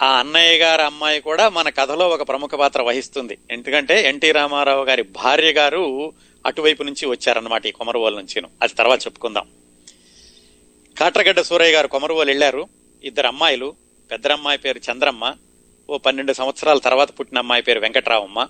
ఆ 0.02 0.20
అన్నయ్య 0.20 0.58
గారి 0.58 0.82
అమ్మాయి 0.82 1.20
కూడా 1.20 1.50
మన 1.50 1.70
కథలో 1.70 2.10
ఒక 2.10 2.28
ప్రముఖ 2.28 2.50
పాత్ర 2.50 2.82
వహిస్తుంది. 2.82 3.38
ఎందుకంటే 3.52 4.10
ఎన్టీ 4.10 4.32
రామారావు 4.32 4.84
గారి 4.86 5.04
భార్య 5.04 5.52
గారు 5.52 6.14
అటువైపు 6.46 6.84
నుంచి 6.84 7.06
వచ్చారనమాట 7.06 7.66
ఈ 7.66 7.72
కొమరవోలు 7.72 8.16
నుంచి 8.16 8.42
అది 8.62 8.74
తర్వాత 8.74 9.06
చెప్పుకుందాం. 9.06 9.48
కాట్రగడ్డ 10.98 11.42
సూరయ్య 11.42 11.74
గారు 11.74 11.88
కొమరవోలు 11.88 12.30
వెళ్ళారు. 12.30 12.68
ఇద్దరు 13.04 13.28
అమ్మాయిలు 13.28 13.76
పెద్దరమ్మాయి 14.12 14.58
పేరు 14.58 14.80
చంద్రమ్మ 14.92 15.36
ఓ 15.90 15.98
పన్నెండు 15.98 16.34
సంవత్సరాల 16.34 16.78
తర్వాత 16.78 17.20
పుట్టిన 17.20 17.38
అమ్మాయి 17.38 17.62
పేరు 17.62 17.80
వెంకట్రావమ్మ. 17.80 18.48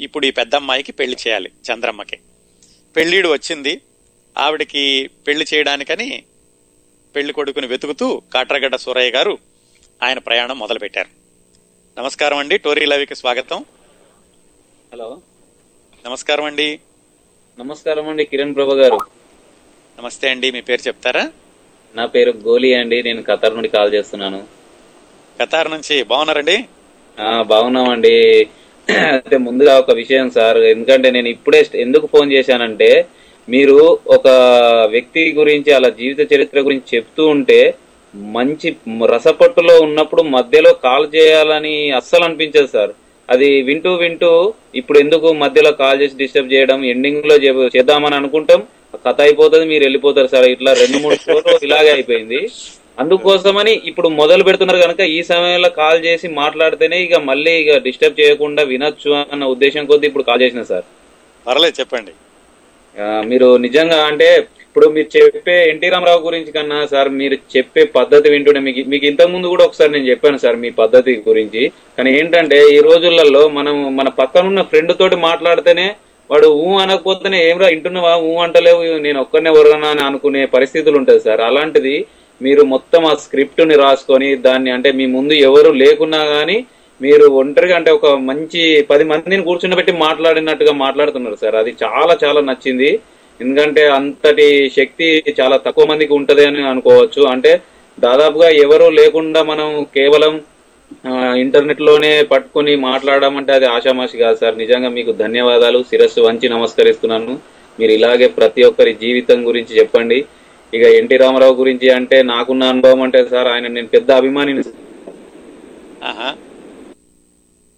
ఇప్పుడు 0.00 0.26
ఈ 0.26 0.30
పెద్ద 0.30 0.54
అమ్మాయికి 0.54 0.92
పెళ్ళి 0.92 1.16
చేయాలి 1.26 1.50
చంద్రమ్మకి. 1.72 2.18
పెళ్ళిడు 2.98 3.28
వచ్చింది. 3.28 3.80
ఆవిడకి 4.38 5.10
పెళ్ళి 5.26 5.46
చేయడానికని 5.54 6.22
పెళ్ళి 7.16 7.32
కొడుకుని 7.32 7.66
వెతుకుతూ 7.66 8.22
కాట్రగడ్డ 8.34 8.76
సూరయ్య 8.76 9.10
గారు 9.10 9.38
ఆయన 10.02 10.18
ప్రయాణం 10.18 10.58
మొదలు 10.58 10.78
పెట్టారు 10.78 11.08
నమస్కారం 12.00 12.36
అండి. 12.36 12.58
టోరీ 12.58 12.86
లవికి 12.86 13.14
స్వాగతం. 13.14 13.64
హలో. 14.92 15.20
నమస్కారం 16.06 16.44
అండి. 16.44 16.80
నమస్కారం 17.58 18.08
అండి 18.08 18.24
కిరణ్ 18.24 18.54
ప్రభ 18.54 18.72
గారు. 18.72 18.98
నమస్తే 19.98 20.28
అండి. 20.30 20.50
మీ 20.50 20.60
పేరు 20.60 20.86
చెప్తారా? 20.86 21.32
నా 21.94 22.06
పేరు 22.06 22.30
గోలి 22.30 22.74
అండి. 22.74 23.02
నేను 23.02 23.22
ఖతర్ 23.22 23.54
నుండి 23.54 23.68
కాల్ 23.68 23.94
చేస్తున్నాను. 23.94 24.46
కతార్ 25.40 25.70
నుంచి 25.70 26.02
బాగున్నారండి? 26.02 26.64
బాగున్నామండి. 27.42 28.48
అంటే 28.88 29.36
ముందుగా 29.36 29.78
ఒక 29.78 29.92
విషయం 29.92 30.30
సార్ 30.30 30.58
ఎందుకంటే 30.58 31.10
నేను 31.10 31.28
ఇప్పుడే 31.28 31.66
ఎందుకు 31.74 32.06
ఫోన్ 32.06 32.32
చేశానంటే 32.32 33.06
మీరు 33.48 33.76
ఒక 34.06 34.28
వ్యక్తి 34.90 35.34
గురించి 35.38 35.72
అలా 35.72 35.88
జీవిత 35.88 36.32
చరిత్ర 36.32 36.60
గురించి 36.60 36.96
చెప్తూ 36.96 37.26
ఉంటే 37.26 37.74
మంచి 38.14 38.76
రసపట్టులో 39.06 39.80
ఉన్నప్పుడు 39.80 40.22
మధ్యలో 40.22 40.72
కాల్ 40.72 41.06
చేయాలని 41.16 41.90
అస్సలు 41.90 42.24
అనిపించదు 42.24 42.66
సార్. 42.66 42.92
అది 43.30 43.62
వింటూ 43.62 43.94
వింటూ 43.94 44.54
ఇప్పుడు 44.74 44.98
ఎందుకు 44.98 45.32
మధ్యలో 45.32 45.72
కాల్ 45.72 46.02
చేసి 46.02 46.16
డిస్టర్బ్ 46.16 46.52
చేయడం 46.52 46.84
ఎండింగ్లో 46.84 47.34
చేద్దామని 47.76 48.14
అనుకుంటాం 48.14 48.62
కథ 49.06 49.20
అయిపోతుంది 49.20 49.66
మీరు 49.66 49.84
వెళ్ళిపోతారు 49.84 50.26
సార్. 50.26 50.44
ఇట్లా 50.44 50.72
రెండు 50.72 50.98
మూడు 50.98 51.14
షోలు 51.14 51.58
ఇలాగే 51.62 51.90
అయిపోయింది. 51.90 52.40
అందుకోసమని 52.98 53.72
ఇప్పుడు 53.90 54.08
మొదలు 54.20 54.42
పెడుతున్నారు 54.46 54.80
కనుక 54.84 55.02
ఈ 55.16 55.18
సమయంలో 55.30 55.70
కాల్ 55.80 55.98
చేసి 56.06 56.26
మాట్లాడితేనే 56.40 56.96
ఇక 57.06 57.16
మళ్ళీ 57.30 57.52
ఇక 57.62 57.76
డిస్టర్బ్ 57.84 58.20
చేయకుండా 58.20 58.62
వినొచ్చు 58.72 59.10
అన్న 59.32 59.44
ఉద్దేశం 59.54 59.84
కొద్దీ 59.90 60.08
ఇప్పుడు 60.10 60.28
కాల్ 60.30 60.42
చేసిన 60.44 60.62
సార్. 60.70 60.86
పర్లేదు 61.46 61.76
చెప్పండి. 61.80 62.12
మీరు 63.30 63.48
నిజంగా 63.66 63.98
అంటే 64.10 64.28
ఇప్పుడు 64.64 64.86
మీరు 64.94 65.08
చెప్పే 65.14 65.54
ఎన్టీ 65.70 65.88
రామారావు 65.92 66.20
గురించి 66.26 66.50
కన్నా 66.56 66.78
సార్ 66.92 67.08
మీరు 67.20 67.36
చెప్పే 67.54 67.82
పద్ధతి 67.96 68.28
వింటుంటే 68.34 68.60
మీకు 68.66 68.82
మీకు 68.92 69.06
ఇంతకు 69.10 69.30
ముందు 69.34 69.52
కూడా 69.52 69.64
ఒకసారి 69.68 69.90
నేను 69.94 70.08
చెప్పాను 70.10 70.38
సార్ 70.44 70.56
మీ 70.64 70.70
పద్ధతి 70.82 71.12
గురించి. 71.28 71.62
కానీ 71.98 72.10
ఏంటంటే 72.18 72.58
ఈ 72.74 72.80
రోజులలో 72.88 73.42
మనం 73.58 73.76
మన 73.98 74.08
పక్కనున్న 74.20 74.62
ఫ్రెండ్ 74.70 74.92
తోటి 75.00 75.18
మాట్లాడితేనే 75.28 75.86
వాడు 76.30 76.48
ఊ 76.62 76.70
అనకపోతేనే 76.82 77.38
ఏమరా 77.48 77.68
ఇంటున్నావా 77.76 78.12
ఊ 78.28 78.32
అంటలేవు 78.44 78.80
నేను 79.06 79.18
ఒక్కనే 79.24 79.50
వరనా 79.56 79.90
అని 79.94 80.02
అనుకునే 80.08 80.42
పరిస్థితులు 80.56 80.96
ఉంటాయి 81.00 81.20
సార్. 81.26 81.42
అలాంటిది 81.48 81.94
మీరు 82.42 82.62
మొత్తం 82.62 83.04
ఆ 83.04 83.14
స్క్రిప్ట్ని 83.14 83.76
రాసుకొని 83.76 84.36
దాన్ని 84.36 84.70
అంటే 84.70 84.92
మీ 84.92 85.06
ముందు 85.06 85.32
ఎవరు 85.48 85.70
లేకున్నా 85.72 86.22
గానీ 86.24 86.58
మీరు 87.00 87.26
ఒంటరిగా 87.40 87.76
అంటే 87.76 87.90
ఒక 87.90 88.06
మంచి 88.30 88.62
పది 88.90 89.04
మందిని 89.04 89.42
కూర్చుండబెట్టి 89.42 89.92
మాట్లాడినట్టుగా 89.92 90.72
మాట్లాడుతున్నారు 90.72 91.36
సార్. 91.42 91.54
అది 91.54 91.74
చాలా 91.84 92.18
చాలా 92.24 92.40
నచ్చింది. 92.40 92.90
ఎందుకంటే 93.40 93.82
అంతటి 93.88 94.46
శక్తి 94.76 95.08
చాలా 95.40 95.56
తక్కువ 95.56 95.84
మందికి 95.86 96.12
ఉంటది 96.12 96.46
అని 96.46 96.62
అనుకోవచ్చు. 96.68 97.22
అంటే 97.26 97.52
దాదాపుగా 97.98 98.48
ఎవరు 98.64 98.90
లేకుండా 98.90 99.42
మనం 99.42 99.68
కేవలం 99.94 100.34
ఇంటర్నెట్లోనే 101.36 102.22
పట్టుకొని 102.22 102.76
మాట్లాడడం 102.76 103.36
అంటే 103.36 103.52
అది 103.52 103.66
ఆషామాషి 103.66 104.18
కాదు 104.18 104.36
సార్. 104.40 104.58
నిజంగా 104.58 104.88
మీకు 104.88 105.12
ధన్యవాదాలు. 105.12 105.84
శిరస్సు 105.90 106.20
వంచి 106.20 106.48
నమస్కరిస్తున్నాను. 106.48 107.38
మీరు 107.80 107.92
ఇలాగే 107.92 108.28
ప్రతి 108.38 108.62
ఒక్కరి 108.62 108.92
జీవితం 109.02 109.46
గురించి 109.48 109.78
చెప్పండి. 109.78 110.18
ఇక 110.72 110.84
ఎన్టీ 110.98 111.16
రామారావు 111.22 111.54
గురించి 111.60 111.88
అంటే 111.98 112.16
నాకున్న 112.30 112.64
అనుభవం 112.72 113.00
అంటే 113.04 113.20
సార్ 113.30 113.48
ఆయన 113.52 113.66
నేను 113.76 113.88
పెద్ద 113.94 114.10
అభిమానిని. 114.20 114.62
ఆహా. 116.02 116.28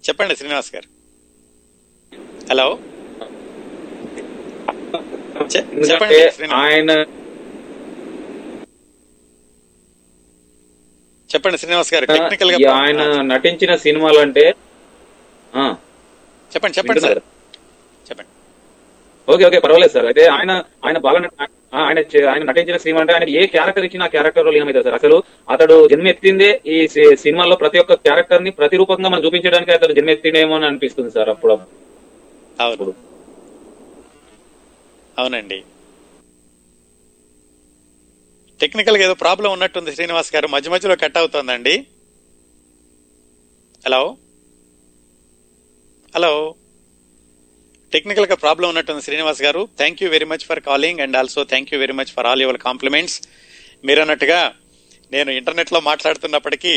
చెప్పండి 0.05 0.35
శ్రీనివాస్ 0.39 0.71
గారు. 0.75 0.89
హలో? 2.51 2.67
ఆయన 6.61 6.91
చెప్పండి 11.31 11.59
శ్రీనివాస్ 11.61 11.93
గారు 11.95 12.07
టెక్నికల్గా 12.11 12.71
ఆయన 12.81 13.03
నటించిన 13.33 13.73
సినిమాలు 13.85 14.19
అంటే 14.25 14.45
ఆ, 15.53 15.63
చెప్పండి 16.51 16.77
చెప్పండి 16.79 17.01
సార్? 17.05 17.21
చెప్పండి. 18.07 18.31
ఓకే 19.29 19.45
ఓకే 19.49 19.59
పర్వాలేదు 19.65 19.93
సార్. 19.97 20.07
అయితే 20.11 20.25
ఆయన 20.37 20.53
ఆయన 20.87 20.99
బాగా 21.07 21.21
ఆయన 21.75 21.99
ఆయన 22.31 22.43
నటించిన 22.43 22.77
సినిమా 22.77 23.01
అంటే 23.01 23.13
ఆయన 23.13 23.29
ఏ 23.29 23.47
క్యారెక్టర్ 23.47 23.85
ఇచ్చినా 23.85 24.05
ఆ 24.05 24.09
క్యారెక్టర్లో 24.09 24.51
లీనమవుతారు 24.51 24.85
సార్. 24.85 24.95
అసలు 24.95 25.23
అతడు 25.51 25.89
జన్మెత్తిందే 25.89 26.61
ఈ 26.67 26.89
సినిమాలో 27.15 27.57
ప్రతి 27.57 27.79
ఒక్క 27.79 27.95
క్యారెక్టర్ని 27.95 28.51
ప్రతిరూపంగా 28.51 29.09
మనం 29.09 29.25
చూపించడానికి 29.25 29.73
అతడు 29.73 29.93
జన్మెత్తిండేమో 29.93 30.55
అని 30.55 30.67
అనిపిస్తుంది 30.67 31.11
సార్ 31.11 31.29
అప్పుడు. 31.29 31.59
అవును. 32.61 32.95
అవునండి. 35.19 35.63
టెక్నికల్గా 38.61 39.05
ఏదో 39.05 39.15
ప్రాబ్లం 39.15 39.53
ఉన్నట్టుంది 39.53 39.93
శ్రీనివాస్ 39.93 40.35
గారు. 40.35 40.49
మధ్య 40.49 40.71
మధ్యలో 40.71 40.97
కట్ 40.97 41.19
అవుతోందండి. 41.19 41.87
హలో 43.87 44.17
హలో 46.17 46.55
టెక్నికల్గా 47.93 48.37
ప్రాబ్లం 48.45 48.69
ఉన్నట్టుంది 48.69 49.03
Srinivas 49.03 49.43
garu. 49.43 49.69
Thank 49.79 50.03
you 50.03 50.09
very 50.11 50.27
much 50.33 50.45
for 50.49 50.61
calling 50.61 51.01
and 51.01 51.17
also 51.17 51.45
thank 51.45 51.71
you 51.75 51.79
very 51.81 51.95
much 52.01 52.13
for 52.17 52.27
all 52.27 52.43
your 52.43 52.61
compliments 52.67 53.19
మీరు 53.85 54.01
అన్నట్టుగా 54.01 54.41
నేను 55.13 55.31
ఇంటర్నెట్లో 55.31 55.81
మాట్లాడుతున్నప్పటికీ 55.81 56.75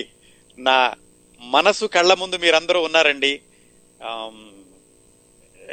నా 0.58 0.78
మనసు 1.42 1.86
కళ్ళ 1.86 2.14
ముందు 2.14 2.36
మీరందరూ 2.36 2.82
ఉన్నారండి. 2.82 3.34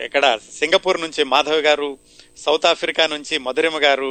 ఇక్కడ 0.05 0.39
సింగపూర్ 0.59 0.99
నుంచి 1.01 1.25
మాధవ్ 1.25 1.63
గారు 1.69 1.99
సౌత్ 2.37 2.67
ఆఫ్రికా 2.67 3.07
నుంచి 3.07 3.39
మధురిమ 3.39 3.79
గారు 3.85 4.11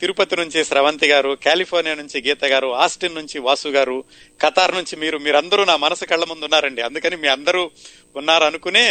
తిరుపతి 0.00 0.36
నుంచి 0.36 0.64
స్రవంతి 0.64 1.06
గారు 1.08 1.38
కాలిఫోర్నియా 1.44 1.94
నుంచి 1.94 2.18
గీత 2.28 2.44
గారు 2.44 2.68
ఆస్టిన్ 2.74 3.14
నుంచి 3.14 3.38
వాసు 3.38 3.68
గారు 3.68 4.04
ఖతార్ 4.42 4.74
నుంచి 4.74 4.94
మీరు 4.96 5.18
మీరందరూ 5.18 5.64
నా 5.64 5.76
మనసు 5.76 6.04
కళ్ళ 6.04 6.24
ముందు 6.24 6.44
ఉన్నారండి. 6.44 6.82
అందుకని 6.82 7.16
మీ 7.16 7.28
అందరూ 7.28 7.70
ఉన్నారు 8.16 8.44
అనుకునే 8.44 8.86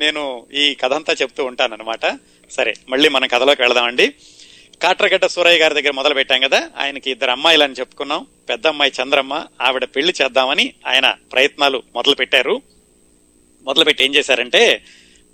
నేను 0.00 0.46
ఈ 0.54 0.74
కథ 0.74 0.92
అంతా 0.92 1.12
చెప్తూ 1.12 1.44
ఉంటాను 1.44 1.74
అనమాట 1.74 2.18
సరే 2.50 2.74
మళ్ళీ 2.88 3.08
మన 3.08 3.26
కథలోకి 3.26 3.62
వెళదామండి. 3.62 4.14
కాట్రగడ్డ 4.82 5.26
సూరయ్య 5.26 5.58
గారి 5.58 5.74
దగ్గర 5.74 5.90
మొదలు 5.90 6.14
పెట్టాం 6.14 6.40
కదా 6.40 6.70
ఆయనకి 6.78 7.10
ఇద్దరు 7.10 7.30
అమ్మాయిలు 7.30 7.64
అని 7.64 7.74
చెప్పుకున్నాం. 7.74 8.26
పెద్ద 8.48 8.66
అమ్మాయి 8.66 8.92
చంద్రమ్మ 9.02 9.46
ఆవిడ 9.62 9.84
పెళ్ళి 9.84 10.14
చేద్దామని 10.22 10.74
ఆయన 10.86 11.14
ప్రయత్నాలు 11.32 11.82
మొదలు 11.94 12.14
పెట్టారు. 12.14 12.62
మొదలుపెట్టి 13.62 14.04
ఏం 14.04 14.14
చేశారంటే 14.14 14.82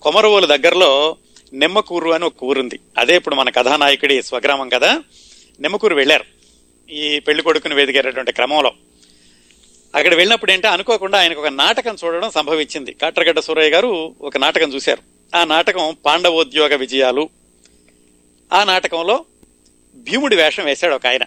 కొమరవోలు 0.03 0.47
దగ్గరలో 0.47 1.17
నిమ్మకూరు 1.53 2.11
అని 2.11 2.25
ఒక 2.25 2.45
ఊరుంది. 2.45 2.81
అదే 2.99 3.17
ఇప్పుడు 3.17 3.35
మన 3.35 3.51
కథానాయకుడి 3.51 4.23
స్వగ్రామం 4.23 4.69
కదా 4.69 5.03
నిమ్మకూరు 5.61 5.95
వెళ్ళారు. 5.95 6.25
ఈ 6.91 7.19
పెళ్ళి 7.19 7.43
కొడుకుని 7.43 7.75
వెదిగేటటువంటి 7.75 8.33
క్రమంలో 8.33 8.73
అక్కడ 9.97 10.15
వెళ్ళినప్పుడు 10.15 10.53
ఏంటో 10.53 10.69
అనుకోకుండా 10.69 11.19
ఆయనకు 11.19 11.41
ఒక 11.41 11.47
నాటకం 11.47 11.97
చూడడం 12.05 12.31
సంభవించింది. 12.31 12.93
కాట్రగడ్డ 12.93 13.41
సూరయ్య 13.41 13.71
గారు 13.71 14.15
ఒక 14.21 14.37
నాటకం 14.37 14.73
చూశారు. 14.75 15.03
ఆ 15.37 15.45
నాటకం 15.45 15.97
పాండవోద్యోగ 16.07 16.75
విజయాలు. 16.75 17.29
ఆ 18.53 18.65
నాటకంలో 18.65 19.25
భీముడి 19.95 20.37
వేషం 20.37 20.65
వేశాడు 20.65 20.95
ఒక 20.95 21.07
ఆయన. 21.07 21.23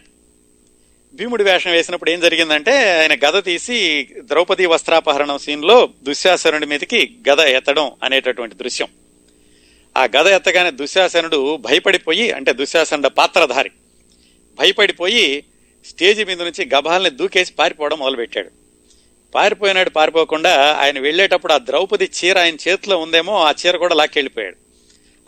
భీముడి 1.14 1.44
వేషం 1.44 1.72
వేసినప్పుడు 1.72 2.10
ఏం 2.10 2.20
జరిగిందంటే 2.20 3.00
ఆయన 3.02 3.14
గద 3.14 3.44
తీసి 3.44 4.10
ద్రౌపది 4.20 4.66
వస్త్రాపహరణం 4.66 5.38
సీన్లో 5.38 5.90
దుశ్శాసనుడి 6.04 6.66
మీదకి 6.66 7.16
గద 7.30 7.40
ఎత్తడం 7.40 7.92
అనేటటువంటి 8.04 8.56
దృశ్యం. 8.56 8.88
ఆ 9.98 10.04
గద 10.04 10.28
ఎత్తగానే 10.28 10.72
దుశ్శాసనుడు 10.72 11.58
భయపడిపోయి 11.58 12.32
అంటే 12.32 12.54
దుశ్శాసనుడు 12.54 13.10
పాత్రధారి 13.10 13.72
భయపడిపోయి 14.60 15.44
స్టేజ్ 15.86 16.26
మీద 16.26 16.42
నుంచి 16.42 16.70
గభాల్ని 16.76 17.10
దూకేసి 17.10 17.54
పారిపోవడం 17.54 18.00
మొదలుపెట్టాడు. 18.00 18.59
పారిపోయినాడు 19.36 19.89
పారిపోకుండా 19.89 20.77
ఆయన 20.79 21.00
వెళ్ళేటప్పుడు 21.00 21.53
ఆ 21.53 21.57
ద్రౌపది 21.57 22.09
చీర 22.17 22.39
ఆయన 22.39 22.55
చేతిలో 22.67 22.98
ఉందేమో 22.98 23.39
ఆ 23.39 23.53
చీర 23.65 23.77
కూడా 23.77 23.95
లాక్కెళ్ళిపోయాడు. 23.95 24.57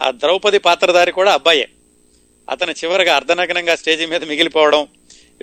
ఆ 0.01 0.12
ద్రౌపది 0.12 0.58
పాత్రధారి 0.58 1.12
కూడా 1.12 1.34
అబ్బాయే. 1.34 1.70
అతను 2.50 2.72
చివరిగా 2.72 3.15
అర్ధనగ్నంగా 3.15 3.75
స్టేజి 3.75 4.05
మీద 4.05 4.24
మిగిలిపోవడం 4.24 4.88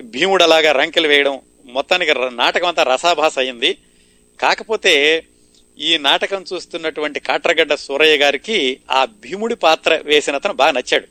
భీముడు 0.03 0.43
అలాగా 0.43 0.71
రంకెలు 0.71 1.07
వేయడం 1.07 1.41
మొత్తానికి 1.65 2.13
నాటకం 2.31 2.67
అంతా 2.67 2.83
రసాభాస 2.83 3.39
అయింది. 3.39 3.77
కాకపోతే 4.41 5.23
ఈ 5.79 5.97
నాటకం 5.97 6.45
చూస్తున్నటువంటి 6.53 7.19
కాట్రగడ్డ 7.19 7.73
సూరయ్య 7.73 8.17
గారికి 8.17 8.79
ఆ 8.91 9.05
భీముడి 9.05 9.55
పాత్ర 9.55 10.01
వేసిన 10.03 10.35
అతను 10.35 10.53
బాగా 10.53 10.71
నచ్చాడు. 10.71 11.07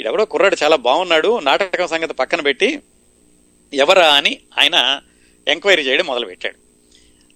ఇడెవడో 0.00 0.24
కుర్రాడు 0.24 0.56
చాలా 0.62 0.76
బాగున్నాడు 0.76 1.38
నాటకం 1.38 1.86
సంగతి 1.86 2.14
పక్కన 2.14 2.40
పెట్టి 2.40 2.80
ఎవరా 3.74 4.08
అని 4.08 4.40
ఆయన 4.58 5.00
ఎంక్వైరీ 5.48 5.82
చేయడం 5.82 6.06
మొదలుపెట్టాడు. 6.06 6.65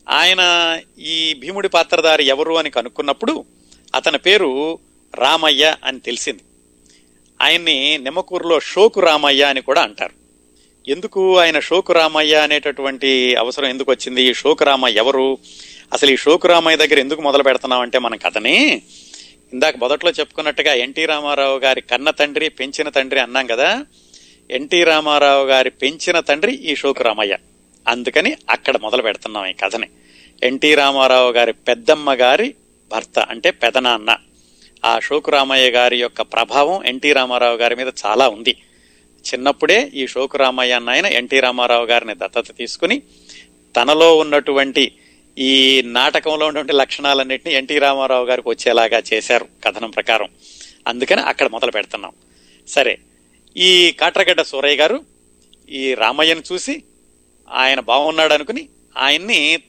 ఆయన 0.08 0.42
ఈ 0.98 1.34
భీముడి 1.38 1.68
పాత్రధారి 1.68 2.24
ఎవరు 2.24 2.54
అని 2.54 2.70
కనుక్కున్నప్పుడు 2.70 3.44
అతని 3.94 4.18
పేరు 4.18 4.78
రామయ్య 5.14 5.76
అని 5.84 6.00
తెలిసింది. 6.00 6.40
ఆయన్ని 7.42 7.98
నిమ్మకూరులో 7.98 8.60
షోకు 8.60 9.00
రామయ్య 9.00 9.42
అని 9.42 9.60
కూడా 9.60 9.82
అంటారు. 9.82 10.20
ఎందుకు 10.90 11.38
ఆయన 11.38 11.60
షోకు 11.60 11.92
రామయ్య 11.92 12.34
అనేటటువంటి 12.34 13.34
అవసరం 13.34 13.68
ఎందుకు 13.68 13.90
వచ్చింది? 13.90 14.22
ఈ 14.22 14.34
షోకు 14.34 14.64
రామయ్య 14.64 14.96
ఎవరు? 14.96 15.38
అసలు 15.92 16.10
ఈ 16.10 16.16
షోకు 16.16 16.48
రామయ్య 16.48 16.76
దగ్గర 16.76 16.98
ఎందుకు 16.98 17.22
మొదలు 17.22 17.42
పెడుతున్నాం 17.42 17.80
అంటే 17.80 17.98
మన 17.98 18.16
కథని 18.16 18.82
ఇందాక 19.52 19.76
మొదట్లో 19.76 20.10
చెప్పుకున్నట్టుగా 20.10 20.74
ఎన్టీ 20.74 21.06
రామారావు 21.06 21.58
గారి 21.58 21.80
కన్న 21.80 22.10
తండ్రి 22.10 22.48
పెంచిన 22.48 22.88
తండ్రి 22.88 23.20
అన్నాం 23.20 23.46
కదా. 23.46 23.86
ఎన్టీ 24.50 24.84
రామారావు 24.84 25.46
గారి 25.46 25.70
పెంచిన 25.70 26.20
తండ్రి 26.20 26.52
ఈ 26.52 26.76
షోకు 26.76 27.02
రామయ్య. 27.02 27.36
అందుకని 27.88 28.36
అక్కడ 28.50 28.76
మొదలు 28.76 29.02
పెడుతున్నాం 29.02 29.46
ఈ 29.46 29.52
కథని. 29.52 29.88
ఎన్టీ 30.42 30.74
రామారావు 30.74 31.32
గారి 31.32 31.52
పెద్దమ్మ 31.52 32.12
గారి 32.12 32.54
భర్త 32.92 33.18
అంటే 33.18 33.50
పెదనాన్న. 33.50 34.16
ఆ 34.84 34.98
షోకు 34.98 35.30
రామయ్య 35.30 35.70
గారి 35.70 36.00
యొక్క 36.00 36.22
ప్రభావం 36.22 36.84
ఎన్టీ 36.84 37.12
రామారావు 37.12 37.56
గారి 37.56 37.76
మీద 37.76 37.92
చాలా 38.06 38.28
ఉంది. 38.28 38.56
చిన్నప్పుడే 39.34 39.90
ఈ 39.94 40.06
షోకు 40.06 40.38
రామయ్య 40.38 40.72
అన్న 40.72 40.90
ఆయన 40.90 41.06
ఎన్టీ 41.06 41.40
రామారావు 41.40 41.86
గారిని 41.86 42.14
దత్తత 42.14 42.56
తీసుకుని 42.56 43.02
తనలో 43.76 44.18
ఉన్నటువంటి 44.18 44.92
ఈ 45.38 45.82
నాటకంలో 45.82 46.46
ఉన్నటువంటి 46.46 46.72
లక్షణాలన్నింటినీ 46.72 47.54
ఎన్టీ 47.54 47.78
రామారావు 47.78 48.26
గారికి 48.26 48.48
వచ్చేలాగా 48.48 49.02
చేశారు 49.14 49.48
కథనం 49.64 49.90
ప్రకారం. 49.90 50.28
అందుకని 50.86 51.20
అక్కడ 51.20 51.46
మొదలు 51.46 51.70
పెడుతున్నాం. 51.70 52.12
సరే 52.68 52.98
ఈ 53.56 53.94
కాట్రగడ్డ 54.00 54.42
సూరయ్య 54.42 54.76
గారు 54.76 55.04
ఈ 55.70 55.94
రామయ్యను 55.94 56.42
చూసి 56.52 56.82
ఆయన 57.50 57.80
బాగున్నాడు 57.80 58.34
అనుకుని 58.34 58.68
ఆయన్ని 58.96 59.62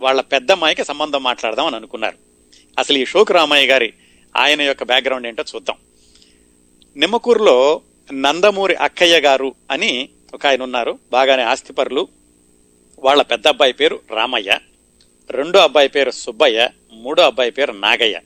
వాళ్ళ 0.00 0.20
పెద్దమ్మాయికి 0.20 0.84
సంబంధం 0.84 1.22
మాట్లాడదాం 1.22 1.66
అని 1.66 1.76
అనుకున్నారు. 1.76 2.16
అసలు 2.78 2.98
ఈ 2.98 3.04
షోకు 3.04 3.32
రామయ్య 3.32 3.66
గారి 3.66 3.92
ఆయన 4.36 4.62
యొక్క 4.62 4.82
బ్యాక్గ్రౌండ్ 4.82 5.26
ఏంటో 5.26 5.44
చూద్దాం. 5.54 5.76
నిమ్మకూరులో 6.96 7.80
నందమూరి 8.12 8.74
అక్కయ్య 8.74 9.20
గారు 9.20 9.54
అని 9.70 10.08
ఒక 10.34 10.46
ఆయన 10.46 10.62
ఉన్నారు. 10.62 10.98
బాగానే 11.12 11.42
ఆస్తిపరులు. 11.42 12.08
వాళ్ళ 12.98 13.22
పెద్ద 13.22 13.48
అబ్బాయి 13.48 13.72
పేరు 13.72 14.00
రామయ్య. 14.10 14.58
రెండో 15.30 15.58
అబ్బాయి 15.58 15.88
పేరు 15.88 16.10
సుబ్బయ్య. 16.10 16.68
మూడో 16.92 17.22
అబ్బాయి 17.22 17.50
పేరు 17.50 17.72
నాగయ్య. 17.72 18.20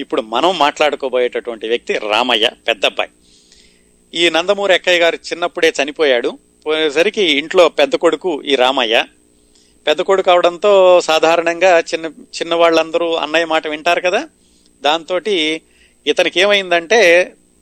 ఇప్పుడు 0.00 0.22
మనం 0.22 0.58
మాట్లాడుకోబోయేటటువంటి 0.58 1.68
వ్యక్తి 1.68 1.98
రామయ్య 1.98 2.50
పెద్ద 2.68 2.86
అబ్బాయి. 2.86 3.10
ఈ 4.14 4.30
నందమూరి 4.30 4.74
అక్కయ్య 4.74 4.98
గారు 4.98 5.16
చిన్నప్పుడే 5.16 5.72
చనిపోయాడు. 5.82 6.38
పోయేసరికి 6.66 7.22
ఇంట్లో 7.22 7.68
పెద్ద 7.68 7.94
కొడుకు 7.94 8.42
ఈ 8.42 8.54
రామయ్య. 8.54 9.04
పెద్ద 9.86 10.00
కొడుకు 10.02 10.30
అవడంతో 10.30 11.00
సాధారణంగా 11.00 11.78
చిన్న 11.80 12.06
చిన్న 12.06 12.54
వాళ్ళందరూ 12.54 13.14
అన్నయ్య 13.14 13.44
మాట 13.44 13.66
వింటారు 13.66 14.00
కదా. 14.00 14.28
దాంతో 14.82 15.20
ఇతనికి 16.06 16.40
ఏమైందంటే 16.40 17.00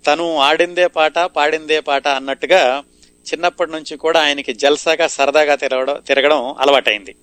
తను 0.07 0.37
ఆడిందే 0.38 0.87
పాట 0.87 1.19
పాడిందే 1.19 1.81
పాట 1.81 2.09
అన్నట్టుగా 2.09 2.83
చిన్నప్పటి 3.27 3.73
నుంచి 3.73 3.97
కూడా 3.97 4.21
ఆయనకి 4.21 4.53
జల్సాగా 4.53 5.07
సరదాగా 5.07 5.55
తిరగడం 5.55 5.99
తిరగడం 6.07 6.55
అలవాటైంది. 6.59 7.14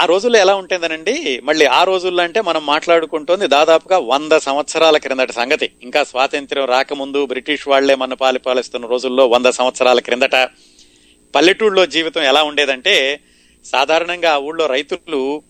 ఆ 0.00 0.04
రోజుల్లో 0.04 0.38
ఎలా 0.38 0.54
ఉంటుందనండి? 0.54 1.40
మళ్ళీ 1.44 1.66
ఆ 1.66 1.84
రోజుల్లో 1.84 2.22
అంటే 2.22 2.40
మనం 2.40 2.66
మాట్లాడుకుంటోంది 2.66 3.46
దాదాపుగా 3.46 3.98
వంద 3.98 4.32
సంవత్సరాల 4.32 4.96
క్రిందట 4.96 5.30
సంగతి. 5.30 5.70
ఇంకా 5.82 6.04
స్వాతంత్ర్యం 6.04 6.64
రాకముందు 6.64 7.26
బ్రిటిష్ 7.26 7.68
వాళ్ళే 7.68 7.94
మన 7.94 8.14
పాలిపాలిస్తున్న 8.14 8.86
రోజుల్లో 8.86 9.26
వంద 9.26 9.46
సంవత్సరాల 9.46 10.00
క్రిందట 10.00 10.34
పల్లెటూళ్ళలో 11.34 11.86
జీవితం 11.86 12.22
ఎలా 12.22 12.42
ఉండేదంటే 12.42 13.20
సాధారణంగా 13.64 14.30
ఆ 14.30 14.38
ఊళ్ళో 14.38 14.66
రైతులు 14.66 15.42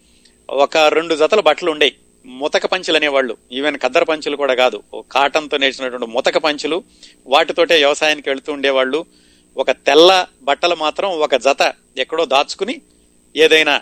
ఒక 0.50 0.76
రెండు 0.76 1.14
జతల 1.14 1.40
బట్టలు 1.40 1.70
ఉండేవి 1.70 2.28
ముతక 2.28 2.66
పంచులు 2.66 2.96
అనేవాళ్ళు. 2.96 3.36
ఈవెన్ 3.52 3.78
కద్దర 3.78 4.04
పంచులు 4.04 4.36
కూడా 4.36 4.54
కాదు. 4.54 4.82
కాటన్తో 5.12 5.56
నేర్చినటువంటి 5.56 6.06
ముతక 6.06 6.38
పంచులు. 6.38 6.82
వాటితోటే 7.26 7.76
వ్యవసాయానికి 7.76 8.30
వెళుతూ 8.30 8.52
ఉండేవాళ్ళు. 8.52 9.06
ఒక 9.56 9.70
తెల్ల 9.70 10.26
బట్టలు 10.42 10.74
మాత్రం 10.74 11.08
ఒక 11.08 11.36
జత 11.36 11.74
ఎక్కడో 11.98 12.24
దాచుకుని 12.24 12.80
ఏదైనా 13.36 13.80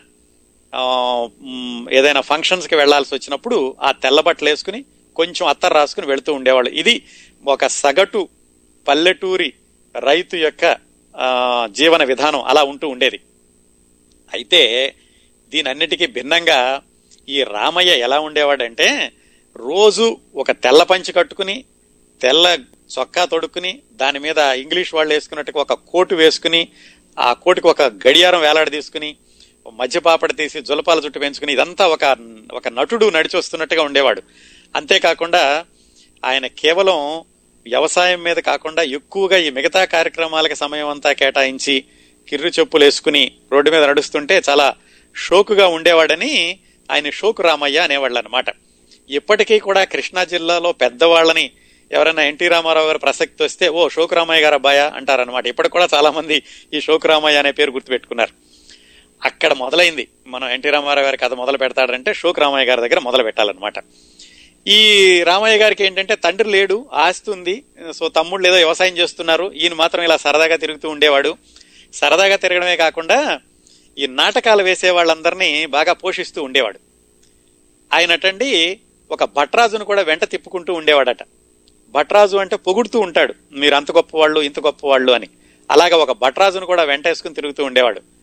ఏదైనా 1.91 2.21
ఫంక్షన్స్కి 2.21 2.77
వెళ్ళాల్సి 2.77 3.15
వచ్చినప్పుడు 3.15 3.77
ఆ 3.83 3.93
తెల్ల 3.93 4.21
బట్టలు 4.21 4.49
వేసుకుని 4.49 4.81
కొంచెం 5.17 5.45
అత్తర్ 5.49 5.75
రాసుకుని 5.75 6.07
వెళుతూ 6.07 6.31
ఉండేవాళ్ళు. 6.35 6.71
ఇది 6.71 6.95
ఒక 7.45 7.67
సగటు 7.67 8.29
పల్లెటూరి 8.87 9.53
రైతు 9.95 10.37
యొక్క 10.37 10.77
జీవన 11.71 12.03
విధానం 12.05 12.43
అలా 12.43 12.63
ఉంటూ 12.65 12.89
ఉండేది. 12.89 13.19
అయితే 14.33 14.63
దీనన్నిటికీ 15.53 16.07
భిన్నంగా 16.07 16.83
ఈ 17.29 17.43
రామయ్య 17.43 17.93
ఎలా 17.99 18.19
ఉండేవాడంటే 18.21 18.89
రోజు 19.57 20.07
ఒక 20.35 20.51
తెల్ల 20.51 20.83
పంచి 20.83 21.13
కట్టుకుని 21.13 21.65
తెల్ల 22.21 22.47
చొక్కా 22.99 23.25
తొడుక్కుని 23.25 23.73
దాని 23.93 24.19
మీద 24.19 24.39
ఇంగ్లీష్ 24.39 24.95
వాళ్ళు 24.95 25.13
వేసుకున్నట్టుగా 25.15 25.61
ఒక 25.61 25.73
కోటు 25.73 26.15
వేసుకుని 26.15 26.69
ఆ 27.19 27.33
కోటుకి 27.33 27.67
ఒక 27.67 27.83
గడియారం 27.83 28.41
వేలాడ 28.41 28.71
తీసుకుని 28.71 29.17
మధ్య 29.81 30.01
పాపడ 30.01 30.33
తీసి 30.37 30.59
జులపాల 30.61 31.01
జుట్టు 31.01 31.19
పెంచుకుని 31.19 31.53
ఇదంతా 31.53 31.87
ఒక 31.87 32.05
ఒక 32.55 32.69
నటుడు 32.69 33.07
నడిచి 33.17 33.37
వస్తున్నట్టుగా 33.37 33.83
ఉండేవాడు. 33.83 34.23
అంతేకాకుండా 34.75 35.43
ఆయన 36.25 36.47
కేవలం 36.47 37.25
వ్యవసాయం 37.67 38.23
మీద 38.23 38.37
కాకుండా 38.37 38.83
ఎక్కువగా 38.83 39.37
ఈ 39.37 39.51
మిగతా 39.51 39.85
కార్యక్రమాలకి 39.85 40.55
సమయం 40.55 40.89
అంతా 40.89 41.13
కేటాయించి 41.13 41.85
కిర్రు 42.29 42.49
చెప్పులు 42.49 42.85
వేసుకుని 42.85 43.33
రోడ్డు 43.53 43.71
మీద 43.71 43.85
నడుస్తుంటే 43.85 44.43
చాలా 44.49 44.75
షోకుగా 45.17 45.67
ఉండేవాడని 45.67 46.61
ఆయన 46.91 47.11
షోకు 47.11 47.43
రామయ్య 47.43 47.79
అనేవాళ్ళు 47.79 48.19
అనమాట 48.19 48.49
ఇప్పటికీ 49.11 49.59
కూడా 49.59 49.85
కృష్ణా 49.85 50.25
జిల్లాలో 50.25 50.73
పెద్దవాళ్ళని 50.73 51.51
ఎవరైనా 51.93 52.23
ఎన్టీ 52.23 52.49
రామారావు 52.49 52.87
గారు 52.87 52.99
ప్రసక్తి 52.99 53.43
వస్తే 53.43 53.69
ఓ 53.69 53.89
షోకు 53.89 54.15
రామయ్య 54.15 54.43
గారు 54.43 54.55
అబ్బాయా 54.55 54.87
అంటారనమాట 54.89 55.47
ఇప్పటికి 55.47 55.73
కూడా 55.73 55.89
చాలామంది 55.95 56.43
ఈ 56.75 56.81
షోకు 56.81 57.09
రామయ్య 57.09 57.39
అనే 57.39 57.53
పేరు 57.53 57.71
గుర్తుపెట్టుకున్నారు. 57.71 58.33
అక్కడ 59.25 59.53
మొదలైంది. 59.53 60.09
మనం 60.27 60.51
ఎన్టీ 60.51 60.71
రామారావు 60.71 61.05
గారి 61.05 61.17
కథ 61.17 61.33
మొదలు 61.33 61.59
పెడతాడంటే 61.59 62.15
షోక్ 62.15 62.41
రామయ్య 62.41 62.67
గారి 62.67 62.81
దగ్గర 62.81 62.99
మొదలు 62.99 63.23
పెట్టాలన్నమాట. 63.23 63.75
ఈ 64.69 65.23
రామయ్య 65.23 65.59
గారికి 65.59 65.85
ఏంటంటే 65.85 66.15
తండ్రి 66.15 66.51
లేడు 66.51 66.87
ఆస్తి 66.93 67.31
ఉంది. 67.31 67.65
సో 67.93 68.09
తమ్ముళ్ళు 68.09 68.49
ఏదో 68.49 68.57
వ్యవసాయం 68.57 68.99
చేస్తున్నారు. 68.99 69.53
ఈయన 69.53 69.75
మాత్రం 69.75 70.05
ఇలా 70.05 70.17
సరదాగా 70.17 70.57
తిరుగుతూ 70.57 70.89
ఉండేవాడు. 70.89 71.37
సరదాగా 71.93 72.37
తిరగడమే 72.37 72.77
కాకుండా 72.77 73.41
ఈ 73.99 74.07
నాటకాలు 74.07 74.63
వేసే 74.63 74.91
వాళ్ళందరినీ 74.91 75.67
బాగా 75.67 75.93
పోషిస్తూ 75.93 76.43
ఉండేవాడు. 76.43 76.79
ఆయనటండి 77.95 78.81
ఒక 79.11 79.25
భట్రాజును 79.25 79.85
కూడా 79.85 80.03
వెంట 80.03 80.25
తిప్పుకుంటూ 80.25 80.75
ఉండేవాడట. 80.75 81.19
భట్రాజు 81.89 82.37
అంటే 82.37 82.57
పొగుడుతూ 82.57 83.01
ఉంటాడు. 83.01 83.35
మీరు 83.53 83.75
అంత 83.75 83.93
గొప్పవాళ్ళు 83.93 84.41
ఇంత 84.41 84.61
గొప్పవాళ్ళు 84.61 85.13
అని. 85.13 85.29
అలాగా 85.71 85.97
ఒక 85.97 86.13
భట్రాజును 86.13 86.67
కూడా 86.67 86.83
వెంట 86.83 87.09
వేసుకుని 87.09 87.35
తిరుగుతూ 87.35 87.65
ఉండేవాడు. 87.65 88.16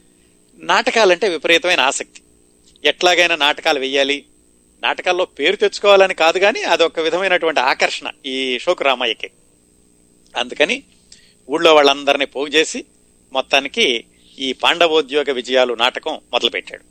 నాటకాలంటే 0.63 1.29
విపరీతమైన 1.29 1.79
ఆసక్తి. 1.79 2.21
ఎట్లాగైనా 2.85 3.35
నాటకాలు 3.35 3.79
వెయ్యాలి. 3.79 4.25
నాటకాల్లో 4.83 5.25
పేరు 5.25 5.55
తెచ్చుకోవాలని 5.55 6.13
కాదు 6.13 6.39
కానీ 6.39 6.63
అదొక 6.63 6.99
విధమైనటువంటి 6.99 7.59
ఆకర్షణ 7.59 8.07
ఈ 8.25 8.59
షోకు 8.59 8.83
రామయ్యకి 8.83 9.29
అందుకని 10.37 10.83
ఊళ్ళో 11.49 11.75
వాళ్ళందరినీ 11.75 12.25
పోగు 12.25 12.47
చేసి 12.47 12.85
మొత్తానికి 13.33 14.05
ఈ 14.39 14.53
పాండవోద్యోగ 14.53 15.31
విజయాలు 15.31 15.73
నాటకం 15.73 16.21
మొదలుపెట్టాడు. 16.33 16.83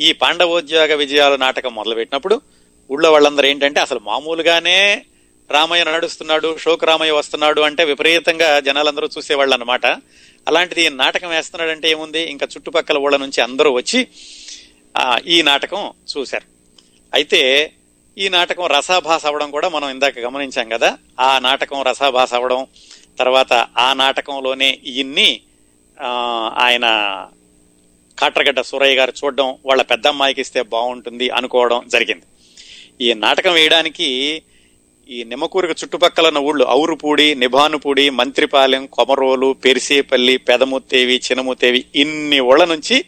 ఈ 0.00 0.12
పాండవోద్యోగ 0.12 0.94
విజయాలు 0.94 1.36
నాటకం 1.36 1.74
మొదలుపెట్టినప్పుడు 1.74 2.40
ఊళ్ళో 2.90 3.12
వాళ్ళందరూ 3.12 3.46
ఏంటంటే 3.46 3.80
అసలు 3.80 3.98
మామూలుగానే 3.98 5.04
రామయ్య 5.50 5.84
నడుస్తున్నాడు 5.84 6.58
షోకు 6.58 6.86
రామయ్య 6.86 7.12
వస్తున్నాడు 7.12 7.60
అంటే 7.60 7.84
విపరీతంగా 7.84 8.60
జనాలందరూ 8.60 9.08
చూసేవాళ్ళు 9.18 9.54
అనమాట 9.54 9.86
అలాంటిది 10.48 10.84
నాటకం 11.02 11.30
వేస్తున్నాడంటే 11.30 11.86
ఏముంది? 11.90 12.22
ఇంకా 12.32 12.46
చుట్టుపక్కల 12.54 12.98
ఊళ్ళ 13.04 13.16
నుంచి 13.16 13.40
అందరూ 13.46 13.70
వచ్చి 13.72 14.00
ఈ 15.26 15.38
నాటకం 15.42 15.82
చూశారు. 16.12 16.46
అయితే 17.14 17.40
ఈ 18.18 18.28
నాటకం 18.28 18.66
రసాభాస 18.66 19.26
అవ్వడం 19.26 19.50
కూడా 19.50 19.68
మనం 19.68 19.88
ఇందాక 19.90 20.18
గమనించాం 20.18 20.68
కదా. 20.68 20.90
ఆ 21.20 21.38
నాటకం 21.38 21.82
రసాభాస 21.82 22.32
అవ్వడం 22.34 22.62
తర్వాత 23.18 23.52
ఆ 23.78 23.88
నాటకంలోనే 23.92 24.70
ఇన్ని 25.00 25.30
ఆయన 26.66 26.86
కాట్రగడ్డ 28.18 28.60
సూరయ్య 28.60 28.96
గారు 28.96 29.12
చూడడం 29.20 29.48
వాళ్ళ 29.66 29.82
పెద్దమ్మాయికి 29.82 30.40
ఇస్తే 30.40 30.62
బాగుంటుంది 30.74 31.26
అనుకోవడం 31.30 31.80
జరిగింది. 31.88 32.26
ఈ 33.00 33.08
నాటకం 33.24 33.52
వేయడానికి 33.52 34.08
ఈ 35.10 35.24
నిమ్మకూరుకు 35.24 35.72
చుట్టుపక్కల 35.72 36.26
ఉన్న 36.26 36.38
ఊళ్ళు 36.38 36.66
ఔరుపూడి 36.68 37.34
నిభానుపూడి 37.34 38.10
మంత్రిపాలెం 38.10 38.86
కొమరోలు 38.86 39.52
పెరిసేపల్లి 39.52 40.36
పెదముత్తేవి 40.36 41.20
చినముత్తేవి 41.30 41.84
ఇన్ని 41.94 42.40
ఊళ్ళ 42.40 42.64
నుంచి 42.64 43.04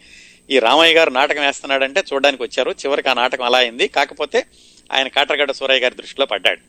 ఈ 0.49 0.59
రామయ్య 0.59 0.95
గారు 0.95 1.09
నాటకం 1.09 1.41
వేస్తున్నాడంటే 1.41 2.03
చూడడానికి 2.13 2.43
వచ్చారు. 2.43 2.71
చివరికి 2.71 3.09
ఆ 3.09 3.13
నాటకం 3.13 3.43
అలా 3.43 3.57
అయింది. 3.57 3.87
కాకపోతే 3.87 4.45
ఆయన 4.91 5.07
కాటరగడ్డ 5.07 5.51
సూరయ్య 5.51 5.79
గారి 5.79 5.95
దృష్టిలో 5.95 6.25
పడ్డాడు. 6.25 6.59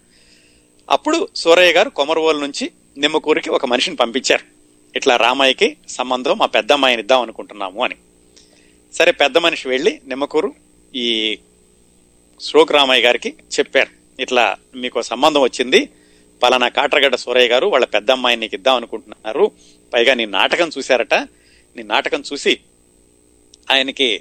అప్పుడు 0.91 1.29
సూరయ్య 1.37 1.73
గారు 1.73 1.91
కొమరవోలు 1.91 2.39
నుంచి 2.39 2.71
నిమ్మకూరికి 2.99 3.51
ఒక 3.51 3.67
మనిషిని 3.67 3.97
పంపించారు. 3.97 4.45
ఇట్లా 4.97 5.17
రామయ్యకి 5.17 5.77
సంబంధం 5.89 6.39
మా 6.39 6.47
పెద్దమ్మాయిని 6.47 7.03
ఇద్దాం 7.03 7.21
అనుకుంటున్నాము 7.21 7.85
అని. 7.85 7.95
సరే 8.93 9.13
పెద్ద 9.13 9.39
మనిషి 9.39 9.69
వెళ్ళి 9.69 10.01
నిమ్మకూరు 10.07 10.55
ఈ 10.95 11.39
శ్లోక్ 12.41 12.73
రామయ్య 12.73 13.03
గారికి 13.03 13.35
చెప్పారు. 13.59 14.02
ఇట్లా 14.21 14.57
మీకు 14.75 15.03
సంబంధం 15.03 15.41
వచ్చింది. 15.41 15.89
పలానా 16.43 16.69
కాట్రగడ్డ 16.69 17.15
సూరయ్య 17.15 17.49
గారు 17.49 17.67
వాళ్ళ 17.67 17.87
పెద్ద 17.87 18.11
అమ్మాయిని 18.11 18.41
నీకు 18.41 18.55
ఇద్దాం 18.55 18.77
అనుకుంటున్నారు. 18.77 19.51
పైగా 19.95 20.15
నీ 20.15 20.27
నాటకం 20.27 20.71
చూశారట. 20.79 21.15
నీ 21.77 21.83
నాటకం 21.83 22.23
చూసి 22.33 22.59
ఆయనకి 23.71 24.21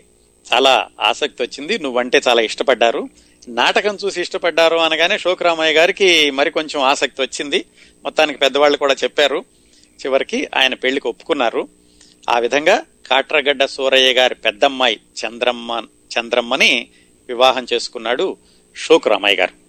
చాలా 0.53 0.87
ఆసక్తి 1.01 1.43
వచ్చింది. 1.43 1.79
నువ్వంటే 1.79 2.21
చాలా 2.27 2.41
ఇష్టపడ్డారు. 2.41 3.09
నాటకం 3.47 3.97
చూసి 4.05 4.21
ఇష్టపడ్డారు 4.21 4.77
అనగానే 4.77 5.17
శోకరామయ్య 5.17 5.73
గారికి 5.73 6.31
మరి 6.31 6.51
కొంచెం 6.51 6.81
ఆసక్తి 6.81 7.21
వచ్చింది. 7.21 7.65
మొత్తానికి 8.03 8.39
పెద్దవాళ్ళు 8.39 8.77
కూడా 8.77 8.95
చెప్పారు. 9.03 9.45
చివరికి 10.05 10.47
ఆయన 10.55 10.73
పెళ్ళికి 10.73 11.07
ఒప్పుకున్నారు. 11.07 11.67
ఆ 12.29 12.39
విధంగా 12.39 12.85
కాట్రగడ్డ 13.09 13.65
సూరయ్య 13.65 14.13
గారి 14.13 14.35
పెద్దమ్మాయి 14.35 14.99
చంద్రమ్మ 15.25 15.83
చంద్రమ్మని 16.19 16.87
వివాహం 17.29 17.65
చేసుకున్నాడు 17.73 18.37
శోకరామయ్య 18.87 19.35
గారు. 19.35 19.60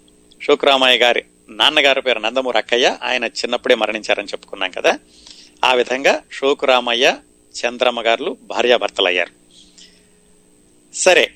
శుక్రామయ్య 0.46 0.98
గారి 0.98 1.24
నాన్నగారి 1.48 2.02
పేరు 2.02 2.18
నందమూరి 2.18 2.59
అక్కయ్య. 2.59 2.96
ఆయన 3.02 3.24
చిన్నప్పుడే 3.24 3.74
మరణించారని 3.74 4.26
చెప్పుకున్నాం 4.26 4.70
కదా. 4.70 4.98
ఆ 5.64 5.74
విధంగా 5.74 6.22
శోకురామయ్య 6.40 7.16
చంద్రమ్మ 7.52 8.00
గారు 8.00 8.37
భార్యాభర్తలయ్యారు. 8.42 9.31
సరే 10.94 11.33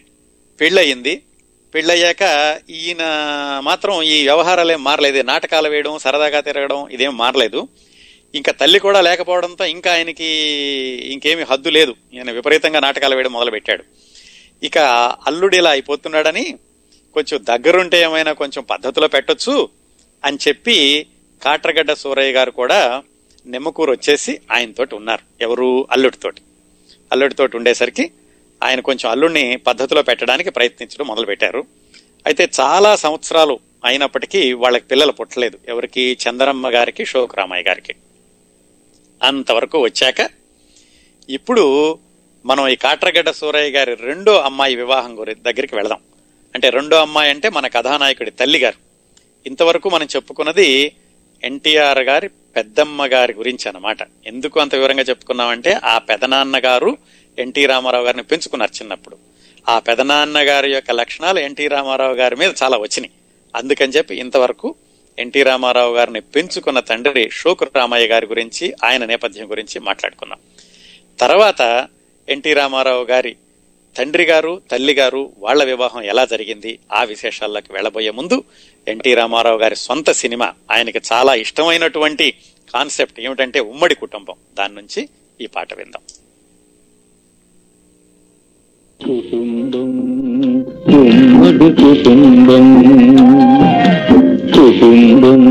పెళ్ళయింది. 0.60 1.22
పెళ్ళయ్యాక 1.74 2.22
ఈయన 2.70 2.98
మాత్రం 3.64 4.02
ఈ 4.02 4.22
వ్యవహారాలేం 4.22 4.84
మారలేదు. 4.84 5.22
నాటకాలు 5.22 5.68
వేయడం 5.68 5.98
సరదాగా 5.98 6.40
తిరగడం 6.40 6.88
ఇదేం 6.88 7.16
మారలేదు. 7.16 7.68
ఇంకా 8.34 8.52
తల్లి 8.52 8.78
కూడా 8.78 9.00
లేకపోవడంతో 9.00 9.64
ఇంకా 9.64 9.92
ఆయనకి 9.92 10.24
ఇంకేమి 11.04 11.42
హద్దు 11.42 11.68
లేదు. 11.68 11.94
ఈయన 12.14 12.30
విపరీతంగా 12.30 12.80
నాటకాలు 12.80 13.14
వేయడం 13.14 13.32
మొదలుపెట్టాడు. 13.32 13.84
ఇక 14.62 14.78
అల్లుడు 15.26 15.56
ఇలా 15.56 15.70
అయిపోతున్నాడని 15.70 16.54
కొంచెం 17.16 17.40
దగ్గరుంటే 17.42 18.00
ఏమైనా 18.00 18.32
కొంచెం 18.32 18.64
పద్ధతిలో 18.64 19.08
పెట్టొచ్చు 19.08 19.68
అని 20.24 20.38
చెప్పి 20.48 21.06
కాట్రగడ్డ 21.42 21.92
సూరయ్య 21.92 22.32
గారు 22.32 22.50
కూడా 22.50 23.02
నిమ్మకూరు 23.46 23.90
వచ్చేసి 23.90 24.40
ఆయనతోటి 24.52 24.94
ఉన్నారు 24.94 25.22
ఎవరు 25.40 25.88
అల్లుడితోటి. 25.90 26.42
అల్లుడితోటి 27.12 27.56
ఉండేసరికి 27.56 28.10
ఆయన 28.62 28.80
కొంచెం 28.80 29.10
అల్లుడిని 29.10 29.56
పద్ధతిలో 29.56 30.02
పెట్టడానికి 30.02 30.50
ప్రయత్నించడం 30.50 31.06
మొదలుపెట్టారు. 31.06 31.64
అయితే 32.26 32.48
చాలా 32.60 32.96
సంవత్సరాలు 32.96 33.58
అయినప్పటికీ 33.84 34.52
వాళ్ళకి 34.52 34.84
పిల్లలు 34.84 35.12
పుట్టలేదు 35.12 35.58
ఎవరికి? 35.68 36.18
చందరమ్మ 36.24 36.68
గారికి 36.68 37.06
శోకరామయ్య 37.06 37.62
గారికి. 37.68 37.94
అంతవరకు 39.22 39.78
వచ్చాక 39.78 40.30
ఇప్పుడు 41.30 41.98
మనం 42.46 42.68
ఈ 42.68 42.76
కాట్రగడ్డ 42.76 43.30
సూరయ్య 43.30 43.70
గారి 43.70 43.94
రెండో 43.94 44.36
అమ్మాయి 44.36 44.76
వివాహం 44.76 45.20
గురి 45.20 45.34
దగ్గరికి 45.34 45.76
వెళదాం. 45.76 45.98
అంటే 46.56 46.70
రెండో 46.70 46.96
అమ్మాయి 46.96 47.30
అంటే 47.30 47.48
మన 47.48 47.66
కథానాయకుడి 47.66 48.30
తల్లి 48.30 48.58
గారు 48.58 48.76
ఇంతవరకు 49.46 49.90
మనం 49.90 50.06
చెప్పుకున్నది 50.16 50.92
ఎన్టీఆర్ 51.44 51.98
గారి 51.98 52.28
పెద్దమ్మ 52.28 53.06
గారి 53.06 53.32
గురించి 53.32 53.68
అన్నమాట. 53.68 53.98
ఎందుకు 54.26 54.60
అంత 54.60 54.74
వివరంగా 54.74 55.02
చెప్పుకున్నామంటే 55.02 55.72
ఆ 55.84 55.98
పెదనాన్న 55.98 56.60
గారు 56.64 56.98
ఎన్టీ 57.38 57.66
రామారావు 57.66 58.04
గారిని 58.04 58.22
పెంచుకున్నారు 58.22 58.70
చిన్నప్పుడు. 58.70 59.16
ఆ 59.68 59.78
పెదనాన్న 59.78 60.38
గారి 60.38 60.72
యొక్క 60.72 60.90
లక్షణాలు 60.90 61.38
ఎన్టీ 61.38 61.68
రామారావు 61.68 62.14
గారి 62.14 62.36
మీద 62.36 62.52
చాలా 62.62 62.78
వచ్చినాయి. 62.78 63.10
అందుకని 63.56 63.92
చెప్పి 63.92 64.14
ఇంతవరకు 64.14 64.74
ఎన్టీ 65.18 65.42
రామారావు 65.42 65.96
గారిని 65.96 66.20
పెంచుకున్న 66.20 66.80
తండ్రి 66.80 67.30
షోకు 67.32 67.66
రామయ్య 67.76 68.06
గారి 68.06 68.26
గురించి 68.26 68.74
ఆయన 68.84 69.04
నేపథ్యం 69.04 69.50
గురించి 69.50 69.80
మాట్లాడుకున్నాం. 69.80 70.38
తర్వాత 71.20 71.88
ఎన్టీ 72.28 72.52
రామారావు 72.52 73.04
గారి 73.04 73.36
తండ్రి 73.96 74.24
గారు 74.24 74.60
తల్లి 74.70 74.94
గారు 74.94 75.32
వాళ్ళ 75.38 75.64
వివాహం 75.64 76.02
ఎలా 76.02 76.24
జరిగింది? 76.24 76.78
ఆ 76.92 77.04
విశేషాల్లోకి 77.04 77.72
వెళ్ళబోయే 77.72 78.10
ముందు 78.10 78.44
ఎన్టీ 78.88 79.14
రామారావు 79.14 79.58
గారి 79.58 79.76
సొంత 79.76 80.10
సినిమా 80.10 80.52
ఆయనకి 80.70 81.00
చాలా 81.12 81.34
ఇష్టమైనటువంటి 81.34 82.34
కాన్సెప్ట్ 82.74 83.20
ఏమిటంటే 83.20 83.60
ఉమ్మడి 83.60 83.94
కుటుంబం. 83.94 84.34
దాని 84.58 84.74
నుంచి 84.74 85.08
ఈ 85.40 85.46
పాట 85.46 85.74
విందాం. 85.74 86.02
కుటుంబం 89.04 89.88
ఉమ్మడి 90.98 91.74
కుటుంబం 91.74 92.66
కుటుంబం 94.54 95.42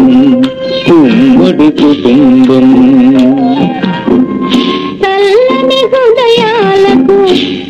ఉమ్మడి 0.91 1.71
కుటుంబం. 1.71 2.65
చక్కని 5.55 5.79
హృదయాలకు 5.91 7.17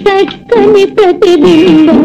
చక్కని 0.05 0.85
ప్రతిబింబం. 0.85 2.01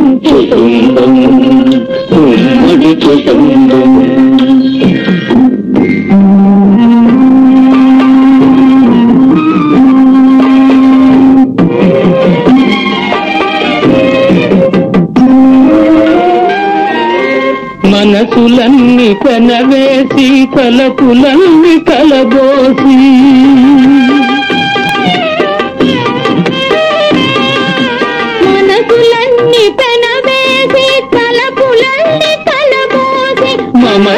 మనసులన్నీ 17.85 19.15
కనవేసి 19.15 20.29
తలపులన్నీ 20.57 21.75
కలబోసి. 21.89 22.97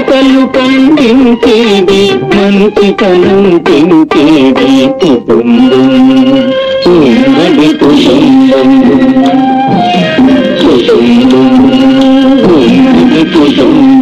మమతలు 0.03 0.47
పండించేది 0.47 2.01
మంచితనం 2.37 3.59
పెంచేది 3.59 4.87
కుటుంబం. 4.87 5.41
ఉమ్మడి 6.87 7.69
కుటుంబం. 7.79 8.69
కుటుంబం. 10.61 11.49
ఉమ్మడి 12.45 13.25
కుటుంబం. 13.25 14.02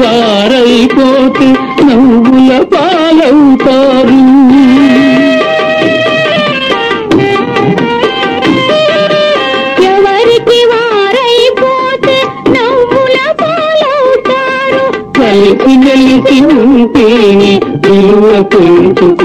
వారైపోతే 0.00 1.48
నవ్వుల 1.82 2.50
పాలవుతారు. 2.72 4.20
ఎవరికి 9.88 10.60
వారైపోతే 10.70 12.16
నవ్వుల 12.54 13.16
పాలవుతారు? 13.42 14.84
కలిసి 15.18 15.74
మెలిసి 15.84 16.38
ఉంటేనే 16.56 17.52
విలువ 17.86 18.26
పెంచుకుంటారు 18.52 19.21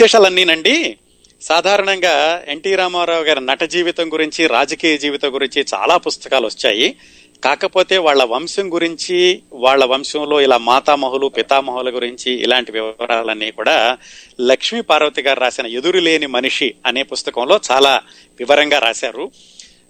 విశేషాలన్నీనండి. 0.00 0.96
సాధారణంగా 1.40 2.44
ఎన్టీ 2.48 2.74
రామారావు 2.74 3.24
గారి 3.24 3.46
నట 3.46 3.62
జీవితం 3.64 4.12
గురించి 4.12 4.46
రాజకీయ 4.46 4.98
జీవితం 4.98 5.34
గురించి 5.34 5.64
చాలా 5.74 5.96
పుస్తకాలు 5.96 6.46
వచ్చాయి. 6.46 6.96
కాకపోతే 7.44 7.98
వాళ్ళ 7.98 8.24
వంశం 8.24 8.74
గురించి 8.74 9.42
వాళ్ళ 9.52 9.84
వంశంలో 9.84 10.40
ఇలా 10.40 10.58
మాతామహులు 10.58 11.26
పితామహుల 11.26 11.94
గురించి 11.94 12.32
ఇలాంటి 12.32 12.72
వివరాలన్నీ 12.72 13.50
కూడా 13.50 13.98
లక్ష్మీ 14.40 14.80
పార్వతి 14.80 15.22
గారు 15.22 15.40
రాసిన 15.40 15.66
ఎదురులేని 15.66 16.26
మనిషి 16.26 16.74
అనే 16.86 17.02
పుస్తకంలో 17.02 17.60
చాలా 17.70 18.00
వివరంగా 18.38 18.78
రాశారు. 18.78 19.30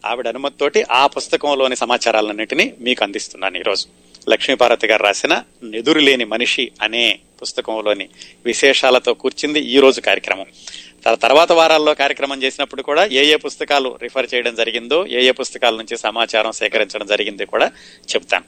ఆవిడ 0.06 0.28
అనుమతితోటి 0.28 0.84
ఆ 0.90 1.06
పుస్తకంలోని 1.06 1.76
సమాచారాలన్నింటినీ 1.76 2.74
మీకు 2.80 3.04
అందిస్తున్నాను 3.04 3.58
ఈరోజు. 3.58 4.09
లక్ష్మీపార్వతి 4.30 4.86
గారు 4.86 5.02
రాసిన 5.02 5.42
ఎదురులేని 5.74 6.24
మనిషి 6.24 6.70
అనే 6.82 7.18
పుస్తకంలోని 7.42 8.08
విశేషాలతో 8.46 9.14
కూర్చింది 9.14 9.60
ఈ 9.60 9.78
రోజు 9.78 10.00
కార్యక్రమం. 10.00 10.46
తర్వాత 11.16 11.52
వారాల్లో 11.52 11.94
కార్యక్రమం 11.94 12.42
చేసినప్పుడు 12.42 12.82
కూడా 12.82 13.04
ఏ 13.04 13.24
ఏ 13.32 13.36
పుస్తకాలు 13.36 13.98
రిఫర్ 14.02 14.26
చేయడం 14.34 14.54
జరిగిందో 14.54 15.06
ఏ 15.06 15.24
ఏ 15.24 15.30
పుస్తకాల 15.30 15.76
నుంచి 15.76 15.96
సమాచారం 15.98 16.52
సేకరించడం 16.52 17.06
జరిగింది 17.06 17.46
కూడా 17.46 17.66
చెప్తాను 18.14 18.44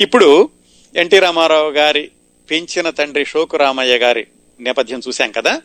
ఇప్పుడు 0.00 0.50
ఎన్టీ 0.96 1.18
రామారావు 1.18 1.70
గారి 1.70 2.10
పెంచిన 2.50 2.90
తండ్రి 2.90 3.24
షోకు 3.24 3.56
రామయ్య 3.56 3.98
గారి 3.98 4.26
నేపథ్యం 4.60 5.00
చూశాం 5.08 5.32
కదా? 5.32 5.62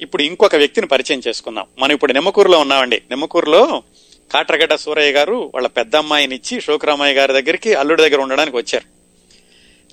ఇప్పుడు 0.00 0.22
ఇంకొక 0.22 0.56
వ్యక్తిని 0.56 0.86
పరిచయం 0.86 1.22
చేసుకుందాం. 1.28 1.66
మనం 1.78 1.92
ఇప్పుడు 1.92 2.12
నిమ్మకూరులో 2.12 2.58
ఉన్నామండి. 2.58 2.96
నిమ్మకూరులో 2.96 3.82
కాట్రగడ్డ 4.32 4.74
సూరయ్య 4.74 5.12
గారు 5.12 5.52
వాళ్ళ 5.54 5.68
పెద్ద 5.68 5.96
అమ్మాయినిచ్చి 5.96 6.60
శోకరామయ్య 6.60 7.14
గారి 7.14 7.32
దగ్గరికి 7.32 7.74
అల్లుడి 7.74 8.02
దగ్గర 8.02 8.20
ఉండడానికి 8.20 8.56
వచ్చారు. 8.56 8.96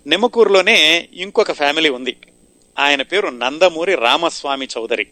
నిమ్మకూరులోనే 0.09 1.09
ఇంకొక 1.13 1.51
ఫ్యామిలీ 1.51 1.89
ఉంది. 1.89 2.17
ఆయన 2.79 3.01
పేరు 3.01 3.27
నందమూరి 3.27 3.95
రామస్వామి 3.95 4.67
చౌదరి. 4.77 5.07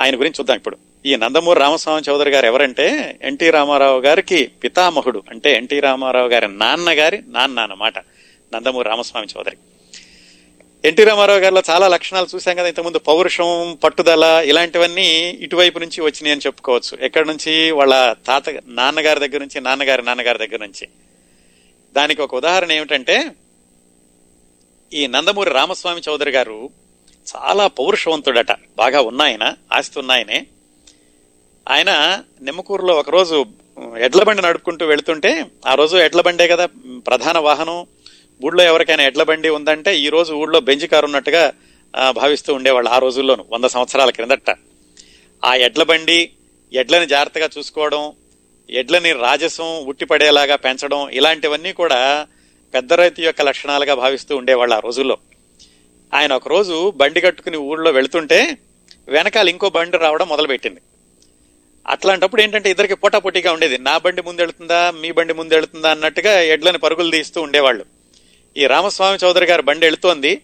ఆయన 0.00 0.14
గురించి 0.14 0.34
చూద్దాం 0.40 0.56
ఇప్పుడు. 0.56 0.76
ఈ 1.06 1.16
నందమూరి 1.16 1.60
రామస్వామి 1.60 2.02
చౌదరి 2.08 2.30
గారు 2.30 2.46
ఎవరంటే 2.46 3.18
ఎన్టీ 3.22 3.50
రామారావు 3.50 4.00
గారికి 4.00 4.46
పితామహుడు 4.46 5.22
అంటే 5.30 5.56
ఎన్టీ 5.56 5.80
రామారావు 5.80 6.28
గారి 6.28 6.48
నాన్నగారి 6.48 7.22
నాన్న 7.26 7.60
అన్నమాట. 7.60 7.98
నందమూరి 8.54 8.88
రామస్వామి 8.88 9.26
చౌదరి. 9.36 9.56
ఎన్టీ 10.86 11.04
రామారావు 11.04 11.38
గారిలో 11.38 11.62
చాలా 11.70 11.88
లక్షణాలు 11.88 12.26
చూసాం 12.34 12.56
కదా 12.56 12.68
ఇంతకుముందు 12.68 12.98
పౌరుషం 12.98 13.78
పట్టుదల 13.84 14.42
ఇలాంటివన్నీ 14.44 15.38
ఇటువైపు 15.40 15.78
నుంచి 15.78 16.00
వచ్చినాయి 16.00 16.32
అని 16.32 16.40
చెప్పుకోవచ్చు. 16.46 17.04
ఎక్కడి 17.04 17.28
నుంచి? 17.28 17.70
వాళ్ళ 17.70 18.12
తాత 18.26 18.42
నాన్నగారి 18.66 19.20
దగ్గర 19.20 19.38
నుంచి 19.38 19.60
నాన్నగారి 19.60 20.02
నాన్నగారి 20.02 20.38
దగ్గర 20.38 20.60
నుంచి. 20.60 20.88
దానికి 21.96 22.22
ఒక 22.22 22.34
ఉదాహరణ 22.34 22.72
ఏమిటంటే 22.72 23.30
ఈ 24.94 25.06
నందమూరి 25.06 25.50
రామస్వామి 25.50 26.02
చౌదరి 26.08 26.30
గారు 26.30 26.70
చాలా 27.36 27.66
పౌరుషవంతుడట. 27.66 28.52
బాగా 28.52 29.00
ఉన్నాయన 29.00 29.54
ఆస్తి 29.72 29.98
ఉన్నాయనే. 29.98 30.46
ఆయన 31.68 32.22
నిమ్మకూరులో 32.42 32.94
ఒకరోజు 32.94 33.46
ఎడ్ల 33.98 34.22
బండి 34.22 34.42
నడుపుకుంటూ 34.42 34.86
వెళుతుంటే 34.86 35.46
ఆ 35.66 35.74
రోజు 35.74 35.96
ఎడ్ల 35.96 36.20
బండే 36.20 36.48
కదా 36.48 36.66
ప్రధాన 37.06 37.38
వాహనం. 37.38 37.86
ఊళ్ళో 38.44 38.64
ఎవరికైనా 38.64 39.02
ఎడ్ల 39.04 39.22
బండి 39.22 39.48
ఉందంటే 39.48 39.98
ఈ 39.98 40.08
రోజు 40.08 40.34
ఊళ్ళో 40.34 40.60
బెంచ్ 40.60 40.86
కారు 40.86 41.04
ఉన్నట్టుగా 41.04 41.52
భావిస్తూ 42.12 42.54
ఉండేవాళ్ళు 42.54 42.90
ఆ 42.90 42.98
రోజుల్లోను 42.98 43.44
వంద 43.52 43.64
సంవత్సరాల 43.64 44.10
క్రిందట. 44.10 44.50
ఆ 45.44 45.54
ఎడ్ల 45.54 45.82
బండి 45.82 46.30
ఎడ్లని 46.72 47.06
జాగ్రత్తగా 47.06 47.48
చూసుకోవడం 47.58 48.12
ఎడ్లని 48.70 49.12
రాజసం 49.12 49.84
ఉట్టిపడేలాగా 49.84 50.56
పెంచడం 50.56 51.08
ఇలాంటివన్నీ 51.08 51.72
కూడా 51.72 52.26
పెద్ద 52.74 52.92
రైతు 52.92 53.20
యొక్క 53.20 53.42
లక్షణాలుగా 53.42 53.94
భావిస్తూ 53.94 54.36
ఉండేవాళ్ళు 54.36 54.74
ఆ 54.74 54.78
రోజుల్లో. 54.78 55.18
ఆయన 56.14 56.32
ఒక 56.32 56.48
రోజు 56.48 56.92
బండి 56.96 57.20
కట్టుకుని 57.20 57.56
ఊళ్ళో 57.56 57.90
వెళుతుంటే 57.90 58.58
వెనకాల 59.08 59.48
ఇంకో 59.48 59.70
బండి 59.70 59.96
రావడం 59.96 60.28
మొదలుపెట్టింది. 60.28 60.80
అట్లాంటప్పుడు 61.88 62.42
ఏంటంటే 62.42 62.70
ఇద్దరికి 62.70 62.94
పోటాపోటీగా 62.94 63.52
ఉండేది. 63.52 63.78
నా 63.78 63.98
బండి 63.98 64.22
ముందు 64.22 64.40
వెళుతుందా 64.40 64.90
మీ 64.90 65.10
బండి 65.10 65.32
ముందు 65.32 65.54
వెళుతుందా 65.54 65.90
అన్నట్టుగా 65.90 66.40
ఎడ్లని 66.40 66.78
పరుగులు 66.78 67.10
తీస్తూ 67.10 67.42
ఉండేవాళ్ళు. 67.42 67.95
ఈ 68.56 68.66
రామస్వామి 68.66 69.18
చౌదరి 69.24 69.46
గారి 69.46 69.62
బండి 69.62 69.86
వెళుతోంది. 69.86 70.40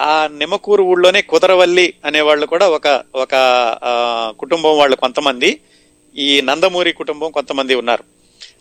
ఆ 0.00 0.28
నిమ్మకూరు 0.32 0.82
ఊళ్ళోనే 0.82 1.22
కుదరవల్లి 1.22 1.94
అనే 2.04 2.20
వాళ్ళు 2.20 2.46
కూడా 2.46 2.68
ఒక 2.68 3.04
ఒక 3.14 3.34
కుటుంబం 4.38 4.78
వాళ్ళు 4.78 4.96
కొంతమంది. 4.96 5.60
ఈ 6.16 6.40
నందమూరి 6.40 6.92
కుటుంబం 6.92 7.30
కొంతమంది 7.30 7.74
ఉన్నారు. 7.74 8.04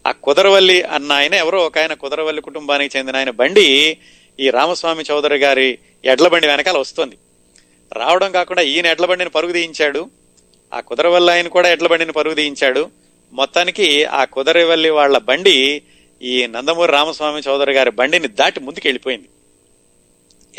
ఆ 0.08 0.12
కుదరవల్లి 0.12 0.84
అన్న 0.84 1.12
ఆయన 1.12 1.34
ఎవరో 1.34 1.60
ఒక 1.66 1.78
ఆయన 1.78 1.94
కుదరవల్లి 1.94 2.42
కుటుంబానికి 2.42 2.98
చెందిన 2.98 3.16
ఆయన 3.16 3.30
బండి 3.30 3.98
ఈ 4.40 4.50
రామస్వామి 4.50 5.04
చౌదరి 5.12 5.38
గారి 5.38 5.78
ఎడ్ల 6.06 6.28
బండి 6.28 6.48
వెనకాల 6.48 6.78
వస్తుంది. 6.78 7.18
రావడం 7.94 8.32
కాకుండా 8.32 8.62
ఈయన 8.62 8.88
ఎడ్ల 8.88 9.06
బండిని 9.06 9.30
పరుగు 9.30 9.52
తీయించాడు. 9.52 10.10
ఆ 10.74 10.80
కుదరవల్లి 10.80 11.32
ఆయన 11.32 11.48
కూడా 11.48 11.70
ఎడ్ల 11.70 11.88
బండిని 11.88 12.12
పరుగు 12.12 12.36
తీయించాడు. 12.36 12.90
మొత్తానికి 13.34 14.06
ఆ 14.06 14.26
కుదరవల్లి 14.26 14.90
వాళ్ళ 14.90 15.18
బండి 15.18 15.82
ఈ 16.22 16.48
నందమూరి 16.48 16.92
రామస్వామి 16.92 17.42
చౌదరి 17.42 17.74
గారి 17.74 17.92
బండిని 17.92 18.28
దాటి 18.28 18.60
ముందుకు 18.60 18.88
వెళ్ళిపోయింది 18.88 19.30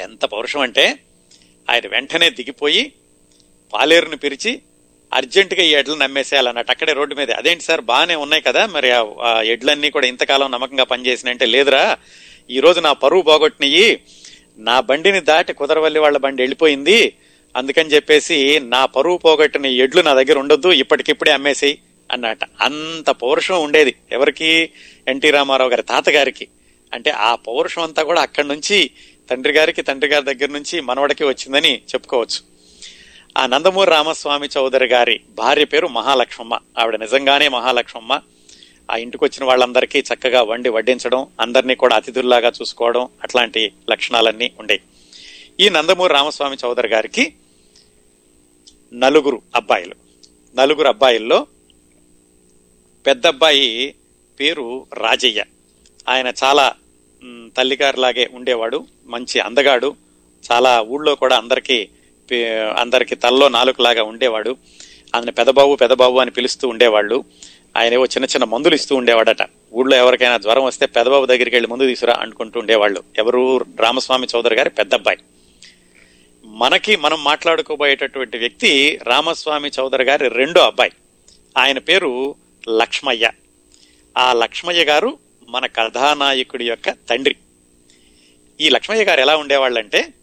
ఎంత 0.03 0.25
పౌరుషం 0.25 0.61
అంటే 0.61 0.98
ఆయన 1.70 1.87
వెంటనే 1.87 2.31
దిగిపోయి 2.31 2.92
పాలేరుని 3.72 4.16
పిలిచి 4.16 4.62
అర్జెంటుగా 5.12 5.62
ఈ 5.62 5.70
ఎడ్లను 5.70 5.98
నమ్మేసేయాలన్నట్టు 5.98 6.72
అక్కడే 6.72 6.92
రోడ్డు 6.92 7.14
మీద. 7.14 7.31
అదేంటి 7.31 7.64
సార్ 7.64 7.81
బాగానే 7.81 8.14
ఉన్నాయి 8.14 8.42
కదా 8.42 8.66
మరి 8.66 8.90
ఆ 8.90 9.42
ఎడ్లన్నీ 9.44 9.90
కూడా 9.90 10.07
ఇంతకాలం 10.07 10.51
నమ్మకంగా 10.51 10.85
పనిచేసినంటే 10.85 11.46
లేదురా. 11.46 11.96
ఈరోజు 12.51 12.81
నా 12.81 12.92
పరువు 12.92 13.22
పోగొట్టినయి. 13.22 14.01
నా 14.59 14.81
బండిని 14.81 15.20
దాటి 15.20 15.53
కుదరవల్లి 15.53 15.98
వాళ్ళ 15.98 16.18
బండి 16.18 16.42
వెళ్ళిపోయింది. 16.42 17.16
అందుకని 17.57 17.90
చెప్పేసి 17.90 18.61
నా 18.61 18.87
పరువు 18.87 19.18
పోగొట్టిన 19.18 19.66
ఎడ్లు 19.66 20.01
నా 20.01 20.14
దగ్గర 20.14 20.38
ఉండొద్దు 20.38 20.72
ఇప్పటికిప్పుడే 20.72 21.33
అమ్మేసేయి. 21.33 21.79
అన్నట 22.12 22.38
అంత 22.61 23.11
పౌరుషం 23.11 23.64
ఉండేది. 23.64 23.94
ఎవరికి? 24.12 24.70
ఎన్టీ 25.09 25.31
రామారావు 25.31 25.70
గారి 25.70 25.83
తాతగారికి. 25.83 26.48
అంటే 26.92 27.11
ఆ 27.11 27.35
పౌరుషం 27.35 27.83
అంతా 27.83 28.03
కూడా 28.03 28.22
అక్కడి 28.22 28.48
నుంచి 28.48 28.90
తండ్రి 29.31 29.53
గారికి 29.53 29.83
తండ్రి 29.83 30.11
గారి 30.11 30.25
దగ్గర 30.25 30.51
నుంచి 30.51 30.81
మనవడికి 30.81 31.25
వచ్చిందని 31.25 31.77
చెప్పుకోవచ్చు. 31.77 32.53
ఆ 33.38 33.46
నందమూరి 33.46 33.90
రామస్వామి 33.90 34.48
చౌదరి 34.57 34.87
గారి 34.87 35.20
భార్య 35.31 35.64
పేరు 35.64 35.87
మహాలక్ష్మమ్మ. 35.87 36.59
ఆవిడ 36.79 36.96
నిజంగానే 36.96 37.48
మహాలక్ష్మమ్మ. 37.48 38.20
ఆ 38.90 38.96
ఇంటికి 38.96 39.25
వచ్చిన 39.25 39.44
వాళ్ళందరికీ 39.44 39.98
చక్కగా 39.98 40.42
వండి 40.42 40.68
వడ్డించడం 40.68 41.27
అందరినీ 41.40 41.75
కూడా 41.75 41.96
అతిథుల్లాగా 41.96 42.53
చూసుకోవడం 42.62 43.09
అట్లాంటి 43.22 43.72
లక్షణాలన్నీ 43.90 44.53
ఉండేవి. 44.59 44.81
ఈ 45.66 45.68
నందమూరి 45.68 46.14
రామస్వామి 46.14 46.57
చౌదరి 46.64 46.88
గారికి 46.88 47.35
నలుగురు 48.92 49.42
అబ్బాయిలు. 49.55 49.94
నలుగురు 50.57 50.88
అబ్బాయిల్లో 50.88 51.46
పెద్దబ్బాయి 53.07 53.95
పేరు 54.41 54.67
రాజయ్య. 54.95 55.41
ఆయన 56.09 56.33
చాలా 56.45 56.67
మ్, 57.23 57.51
తల్లిగారిలాగే 57.57 58.31
ఉండేవాడు 58.33 58.79
మంచి 59.07 59.41
అందగాడు. 59.41 59.88
చాలా 60.45 60.81
ఊళ్ళో 60.83 61.15
కూడా 61.15 61.37
అందరికీ 61.37 61.88
అందరికీ 62.77 63.15
తల్లో 63.15 63.49
నాలుగులాగా 63.49 64.03
ఉండేవాడు. 64.03 64.53
ఆయన 65.15 65.31
పెదబాబు 65.31 65.77
పెదబాబు 65.77 66.19
అని 66.19 66.31
పిలుస్తూ 66.31 66.69
ఉండేవాళ్ళు. 66.69 67.25
ఆయన 67.77 67.93
ఏవో 67.93 68.05
చిన్న 68.05 68.25
చిన్న 68.25 68.45
మందులు 68.45 68.75
ఇస్తూ 68.75 68.97
ఉండేవాడట. 68.97 69.43
ఊళ్ళో 69.75 69.97
ఎవరికైనా 69.97 70.38
జ్వరం 70.38 70.65
వస్తే 70.65 70.87
పెదబాబు 70.87 71.27
దగ్గరికి 71.27 71.57
వెళ్ళి 71.57 71.69
ముందు 71.69 71.87
తీసురా 71.87 72.15
అనుకుంటూ 72.21 72.61
ఉండేవాళ్ళు. 72.61 73.03
ఎవరు? 73.19 73.43
రామస్వామి 73.79 74.27
చౌదరి 74.35 74.55
గారి 74.57 74.71
పెద్ద 74.71 74.95
అబ్బాయి 74.95 75.19
మనకి 76.45 76.97
మనం 76.97 77.25
మాట్లాడుకోబోయేటటువంటి 77.25 78.38
వ్యక్తి 78.38 78.73
రామస్వామి 79.03 79.71
చౌదరి 79.79 80.05
గారి 80.05 80.29
రెండో 80.29 80.61
అబ్బాయి. 80.61 80.93
ఆయన 81.57 81.79
పేరు 81.79 82.11
లక్ష్మయ్య. 82.68 83.31
ఆ 84.18 84.33
లక్ష్మయ్య 84.33 84.85
గారు 84.85 85.18
మన 85.48 85.66
కథానాయకుడి 85.66 86.64
యొక్క 86.68 86.90
తండ్రి. 86.90 87.37
ఈ 88.61 88.68
లక్ష్మయ్య 88.68 89.05
గారు 89.05 89.20
ఎలా 89.20 89.37
ఉండేవాళ్ళంటే 89.37 90.14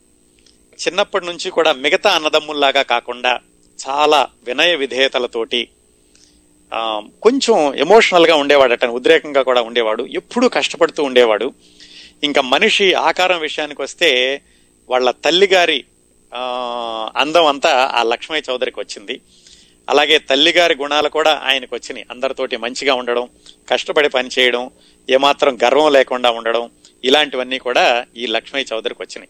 చిన్నప్పటి 0.88 1.26
నుంచి 1.26 1.52
కూడా 1.52 1.74
మిగతా 1.74 2.10
అన్నదమ్ముల్లాగా 2.12 2.82
కాకుండా 2.82 3.40
చాలా 3.80 4.28
వినయ 4.44 4.76
విధేయతలతోటి 4.76 5.68
కొంచెం 7.24 7.76
ఎమోషనల్గా 7.76 8.36
ఉండేవాడట 8.36 8.86
ఉద్రేకంగా 8.86 9.42
కూడా 9.42 9.62
ఉండేవాడు 9.62 10.04
ఎప్పుడూ 10.04 10.50
కష్టపడుతూ 10.50 11.04
ఉండేవాడు. 11.04 11.54
ఇంకా 12.24 12.42
మనిషి 12.42 12.94
ఆకారం 12.94 13.40
విషయానికి 13.40 13.82
వస్తే 13.82 14.42
వాళ్ళ 14.90 15.12
తల్లిగారి 15.12 15.86
అందం 17.16 17.46
అంతా 17.46 17.92
ఆ 17.96 18.04
లక్ష్మయ్య 18.04 18.52
చౌదరికి 18.52 18.80
వచ్చింది. 18.80 19.22
అలాగే 19.90 20.18
తల్లిగారి 20.18 20.76
గుణాలు 20.76 21.10
కూడా 21.10 21.42
ఆయనకు 21.46 21.76
వచ్చినాయి. 21.76 22.06
అందరితోటి 22.12 22.58
మంచిగా 22.58 22.94
ఉండడం 22.94 23.30
కష్టపడి 23.70 24.10
పని 24.10 24.30
చేయడం 24.40 24.70
ఏమాత్రం 25.10 25.58
గర్వం 25.64 25.94
లేకుండా 25.94 26.32
ఉండడం 26.32 26.70
ఇలాంటివన్నీ 27.06 27.58
కూడా 27.58 28.06
ఈ 28.18 28.26
లక్ష్మయ్య 28.26 28.66
చౌదరికి 28.74 29.02
వచ్చినాయి. 29.02 29.30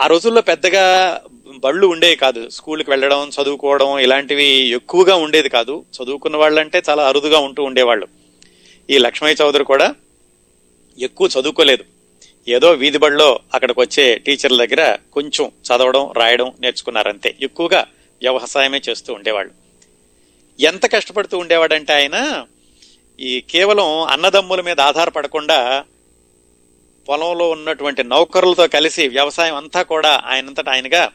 ఆ 0.00 0.06
రోజుల్లో 0.06 0.40
పెద్దగా 0.40 1.20
బళ్ళు 1.58 1.86
ఉండేవి 1.86 2.16
కాదు. 2.16 2.48
స్కూల్కి 2.48 2.90
వెళ్ళడం 2.90 3.30
చదువుకోవడం 3.42 3.98
ఇలాంటివి 3.98 4.44
ఎక్కువగా 4.44 5.14
ఉండేది 5.14 5.48
కాదు. 5.48 5.84
చదువుకున్న 6.02 6.36
వాళ్ళంటే 6.36 6.82
చాలా 6.88 7.08
అరుదుగా 7.08 7.38
ఉంటూ 7.38 7.62
ఉండేవాళ్ళు. 7.62 8.08
ఈ 8.90 8.98
లక్ష్మయ్య 8.98 9.36
చౌదరి 9.42 9.64
కూడా 9.64 9.94
ఎక్కువ 10.98 11.28
చదువుకోలేదు. 11.40 11.84
ఏదో 12.48 12.70
వీధి 12.70 12.98
బడిలో 12.98 13.40
అక్కడికి 13.54 13.80
వచ్చే 13.80 14.18
టీచర్ల 14.18 14.64
దగ్గర 14.64 14.98
కొంచెం 15.12 15.52
చదవడం 15.68 16.12
రాయడం 16.12 16.52
నేర్చుకున్నారంతే. 16.60 17.34
ఎక్కువగా 17.42 17.86
వ్యవసాయమే 18.22 18.80
చేస్తూ 18.88 19.12
ఉండేవాళ్ళు. 19.14 19.52
ఎంత 20.60 20.84
కష్టపడుతూ 20.92 21.38
ఉండేవాడంటే 21.38 21.92
ఆయన 21.92 22.46
ఈ 23.20 23.40
కేవలం 23.50 23.88
అన్నదమ్ముల 24.02 24.60
మీద 24.60 24.80
ఆధారపడకుండా 24.80 25.84
పొలంలో 27.08 27.50
ఉన్నటువంటి 27.50 28.02
నౌకరులతో 28.04 28.66
కలిసి 28.66 29.08
వ్యవసాయం 29.08 29.54
అంతా 29.56 29.82
కూడా 29.82 30.22
ఆయనంతటా 30.26 30.72
ఆయనగా 30.72 31.10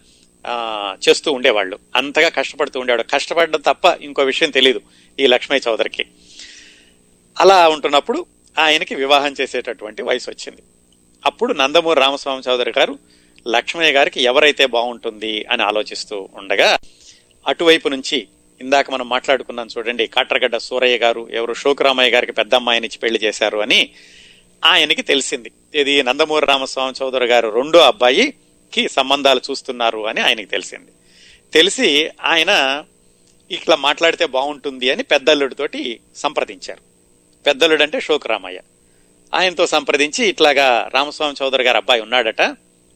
చేస్తూ 1.09 1.31
ఉండేవాళ్ళు. 1.31 1.79
అంతగా 1.95 2.29
కష్టపడుతూ 2.29 2.79
ఉండేవాడు. 2.79 3.03
కష్టపడడం 3.03 3.61
తప్ప 3.61 3.85
ఇంకో 4.01 4.23
విషయం 4.23 4.49
తెలియదు 4.49 4.81
ఈ 5.19 5.27
లక్ష్మయ్య 5.27 5.69
చౌదరికి. 5.69 6.05
అలా 7.39 7.69
ఉంటున్నప్పుడు 7.69 8.25
ఆయనకి 8.59 8.95
వివాహం 8.95 9.33
చేసేటటువంటి 9.41 10.01
వయసు 10.01 10.29
వచ్చింది. 10.29 10.61
అప్పుడు 11.25 11.53
నందమూరి 11.53 11.99
రామస్వామి 11.99 12.41
చౌదరి 12.49 12.73
గారు 12.77 12.99
లక్ష్మయ్య 13.47 13.91
గారికి 13.91 14.23
ఎవరైతే 14.23 14.65
బాగుంటుంది 14.65 15.45
అని 15.51 15.63
ఆలోచిస్తూ 15.63 16.29
ఉండగా 16.33 16.77
అటువైపు 17.47 17.87
నుంచి 17.87 18.27
ఇందాక 18.61 18.91
మనం 18.91 19.09
మాట్లాడుకున్నాం 19.09 19.67
చూడండి 19.77 20.07
కాట్రగడ్డ 20.07 20.57
సూరయ్య 20.57 20.97
గారు 20.97 21.29
ఎవరు 21.31 21.53
శోకరామయ్య 21.53 22.11
గారికి 22.11 22.31
పెద్ద 22.31 22.55
అమ్మాయినిచ్చి 22.55 22.99
పెళ్ళి 22.99 23.19
చేశారు 23.23 23.57
అని 23.57 23.89
ఆయనకి 24.65 25.01
తెలిసింది. 25.01 25.51
ఇది 25.75 26.03
నందమూరి 26.03 26.45
రామస్వామి 26.45 27.03
చౌదరి 27.03 27.25
గారు 27.25 27.49
రెండో 27.49 27.79
అబ్బాయికి 27.79 28.89
సంబంధాలు 28.89 29.41
చూస్తున్నారు 29.51 30.07
అని 30.07 30.21
ఆయనకి 30.21 30.45
తెలిసింది. 30.45 30.91
తెలిసి 31.53 32.09
ఆయన 32.21 32.83
ఇట్లా 33.51 33.75
మాట్లాడితే 33.75 34.25
బాగుంటుంది 34.25 34.91
అని 34.91 35.03
పెద్దల్లుడితోటి 35.03 35.99
సంప్రదించారు. 36.15 36.81
పెద్దల్లుడు 37.45 37.83
అంటే 37.83 38.01
శోకరామయ్య. 38.01 38.59
ఆయనతో 39.33 39.67
సంప్రదించి 39.67 40.25
ఇట్లాగా 40.25 40.89
రామస్వామి 40.93 41.35
చౌదరి 41.43 41.63
గారు 41.63 41.77
అబ్బాయి 41.77 42.01
ఉన్నాడట. 42.01 42.41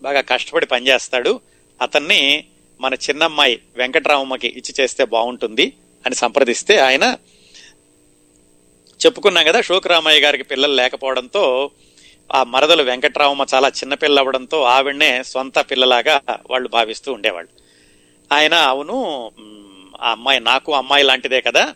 బాగా 0.01 0.21
కష్టపడి 0.21 0.65
పనిచేస్తాడు. 0.65 1.39
అతన్ని 1.81 2.43
మన 2.79 2.93
చిన్నమ్మాయి 2.93 3.59
వెంకటరామమ్మకి 3.75 4.47
ఇచ్చి 4.47 4.73
చేస్తే 4.79 5.05
బాగుంటుంది 5.05 5.73
అని 6.05 6.15
సంప్రదిస్తే 6.15 6.77
ఆయన 6.77 7.17
చెప్పుకున్నాం 8.99 9.45
కదా 9.45 9.61
శోకరామయ్య 9.61 10.19
గారికి 10.19 10.43
పిల్లలు 10.43 10.73
లేకపోవడంతో 10.73 11.71
ఆ 12.33 12.43
మరదలు 12.43 12.83
వెంకటరామమ్మ 12.83 13.45
చాలా 13.53 13.67
చిన్నపిల్ల 13.69 14.19
అవ్వడంతో 14.19 14.61
ఆవిడనే 14.63 15.23
సొంత 15.23 15.59
పిల్లలాగా 15.71 16.21
వాళ్ళు 16.49 16.69
భావిస్తూ 16.69 17.13
ఉండేవాళ్ళు. 17.13 17.49
ఆయన 18.31 18.53
అవును 18.53 18.97
ఆ 20.01 20.11
అమ్మాయి 20.11 20.39
నాకు 20.39 20.75
అమ్మాయి 20.75 21.03
లాంటిదే 21.03 21.41
కదా. 21.41 21.73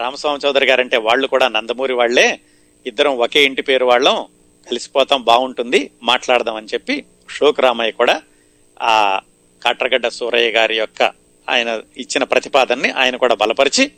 రామస్వామి 0.00 0.38
చౌదరి 0.46 0.66
గారంటే 0.66 0.96
వాళ్ళు 0.96 1.26
కూడా 1.26 1.48
నందమూరి 1.48 1.92
వాళ్ళే 1.92 2.40
ఇద్దరం 2.86 3.16
ఒకే 3.16 3.44
ఇంటి 3.44 3.62
పేరు 3.62 3.84
వాళ్ళం. 3.84 4.26
కలిసిపోతాం 4.70 5.22
బాగుంటుంది 5.22 5.90
మాట్లాడదాం 6.02 6.56
అని 6.56 6.66
చెప్పి 6.66 7.04
శోకరామయ్య 7.36 7.90
కూడా 7.90 8.22
ఆ 8.82 9.20
కాట్రగడ్డ 9.64 10.08
సూరయ్య 10.08 10.50
గారి 10.50 10.76
యొక్క 10.76 11.02
ఆయన 11.48 11.82
ఇచ్చిన 11.96 12.24
ప్రతిపాదనని 12.24 12.90
ఆయన 12.90 13.16
కూడా 13.16 13.34
బలపరిచి 13.34 13.92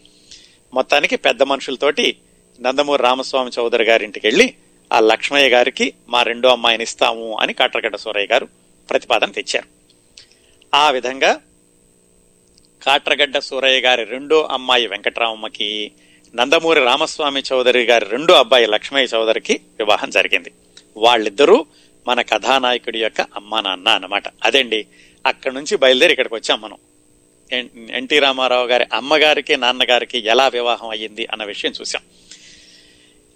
మొత్తానికి 0.75 1.17
పెద్ద 1.17 1.43
మనుషులతోటి 1.43 2.17
నందమూరి 2.61 3.03
రామస్వామి 3.03 3.51
చౌదరి 3.59 3.85
గారి 3.85 4.05
ఇంటికి 4.05 4.27
వెళ్ళి 4.27 4.55
ఆ 4.93 5.01
లక్ష్మయ్య 5.01 5.49
గారికి 5.49 5.95
మా 6.09 6.23
రెండో 6.23 6.49
అమ్మాయిని 6.49 6.83
ఇస్తాము 6.83 7.37
అని 7.41 7.53
కాట్రగడ్డ 7.53 7.97
సూరయ్య 7.97 8.27
గారు 8.33 8.49
ప్రతిపాదన 8.91 9.31
తెచ్చారు. 9.31 9.69
ఆ 10.75 10.91
విధంగా 10.91 11.41
కాట్రగడ్డ 12.83 13.39
సూరయ్య 13.39 13.81
గారి 13.81 14.05
రెండో 14.05 14.49
అమ్మాయి 14.51 14.87
వెంకటరామమ్మకి 14.87 15.93
నందమూరి 16.35 16.81
రామస్వామి 16.85 17.43
చౌదరి 17.53 17.85
గారి 17.85 18.07
రెండో 18.09 18.35
అబ్బాయి 18.35 18.67
లక్ష్మయ్య 18.67 19.09
చౌదరికి 19.15 19.61
వివాహం 19.79 20.11
జరిగింది. 20.11 20.51
వాళ్ళిద్దరూ 20.97 21.67
మన 22.09 22.23
కథానాయకుడి 22.23 23.03
యొక్క 23.03 23.21
అమ్మా 23.21 23.61
నాన్న 23.61 23.89
అన్నమాట. 23.89 24.23
అదండి? 24.45 24.87
అక్కడి 25.27 25.55
నుంచి 25.55 25.77
బయలుదేరి 25.77 26.13
ఇక్కడికి 26.13 26.35
వచ్చాం 26.35 26.61
మనం. 26.61 26.77
ఎన్- 27.53 27.91
ఎన్టీ 27.91 28.19
రామారావు 28.19 28.67
గారి 28.67 28.87
అమ్మగారికి 28.93 29.57
నాన్నగారికి 29.57 30.19
ఎలా 30.19 30.49
వివాహం 30.49 30.89
అయ్యింది 30.89 31.29
అన్న 31.33 31.45
విషయం 31.45 31.73
చూసాం 31.81 32.03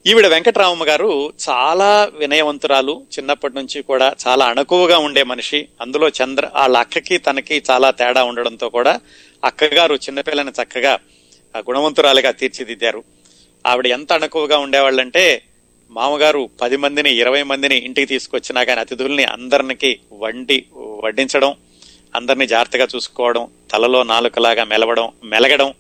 ఈవిడ 0.07 0.27
వెంకటరామమ్మ 0.27 0.85
గారు 0.85 1.33
చాలా 1.49 2.11
వినయవంతురాలు. 2.15 3.07
చిన్నప్పటి 3.19 3.55
నుంచి 3.55 3.83
కూడా 3.83 4.15
చాలా 4.27 4.47
అణకువగా 4.47 4.99
ఉండే 4.99 5.23
మనిషి. 5.23 5.69
అందులో 5.81 6.09
చంద్ర 6.09 6.51
వాళ్ళ 6.55 6.77
అక్కకి 6.77 7.19
తనకి 7.19 7.63
చాలా 7.71 7.91
తేడా 7.91 8.25
ఉండడంతో 8.25 8.69
కూడా 8.69 9.01
అక్కగారు 9.45 9.95
చిన్నపిల్లని 9.95 10.51
చక్కగా 10.51 10.99
ఆ, 11.57 11.59
గుణవంతురాలుగా 11.59 12.31
తీర్చిదిద్దారు. 12.31 13.05
ఆవిడ 13.67 13.87
ఎంత 13.87 14.13
అణకువగా 14.13 14.59
ఉండేవాళ్ళంటే 14.59 15.43
మామగారు 15.91 16.51
పది 16.61 16.77
మందిని 16.77 17.11
ఇరవై 17.17 17.43
మందిని 17.43 17.77
ఇంటికి 17.77 18.07
తీసుకొచ్చినా 18.07 18.65
కానీ 18.65 18.81
అతిథుల్ని 18.81 19.25
అందరికీ 19.25 19.99
వండి 20.13 20.67
వడ్డించడం 21.05 21.55
అందరినీ 22.15 22.47
జాగ్రత్తగా 22.47 22.87
చూసుకోవడం 22.95 23.49
తలలో 23.73 24.03
నాలుకలాగా 24.03 24.65
మెలవడం 24.65 25.13
మెలగడం 25.25 25.75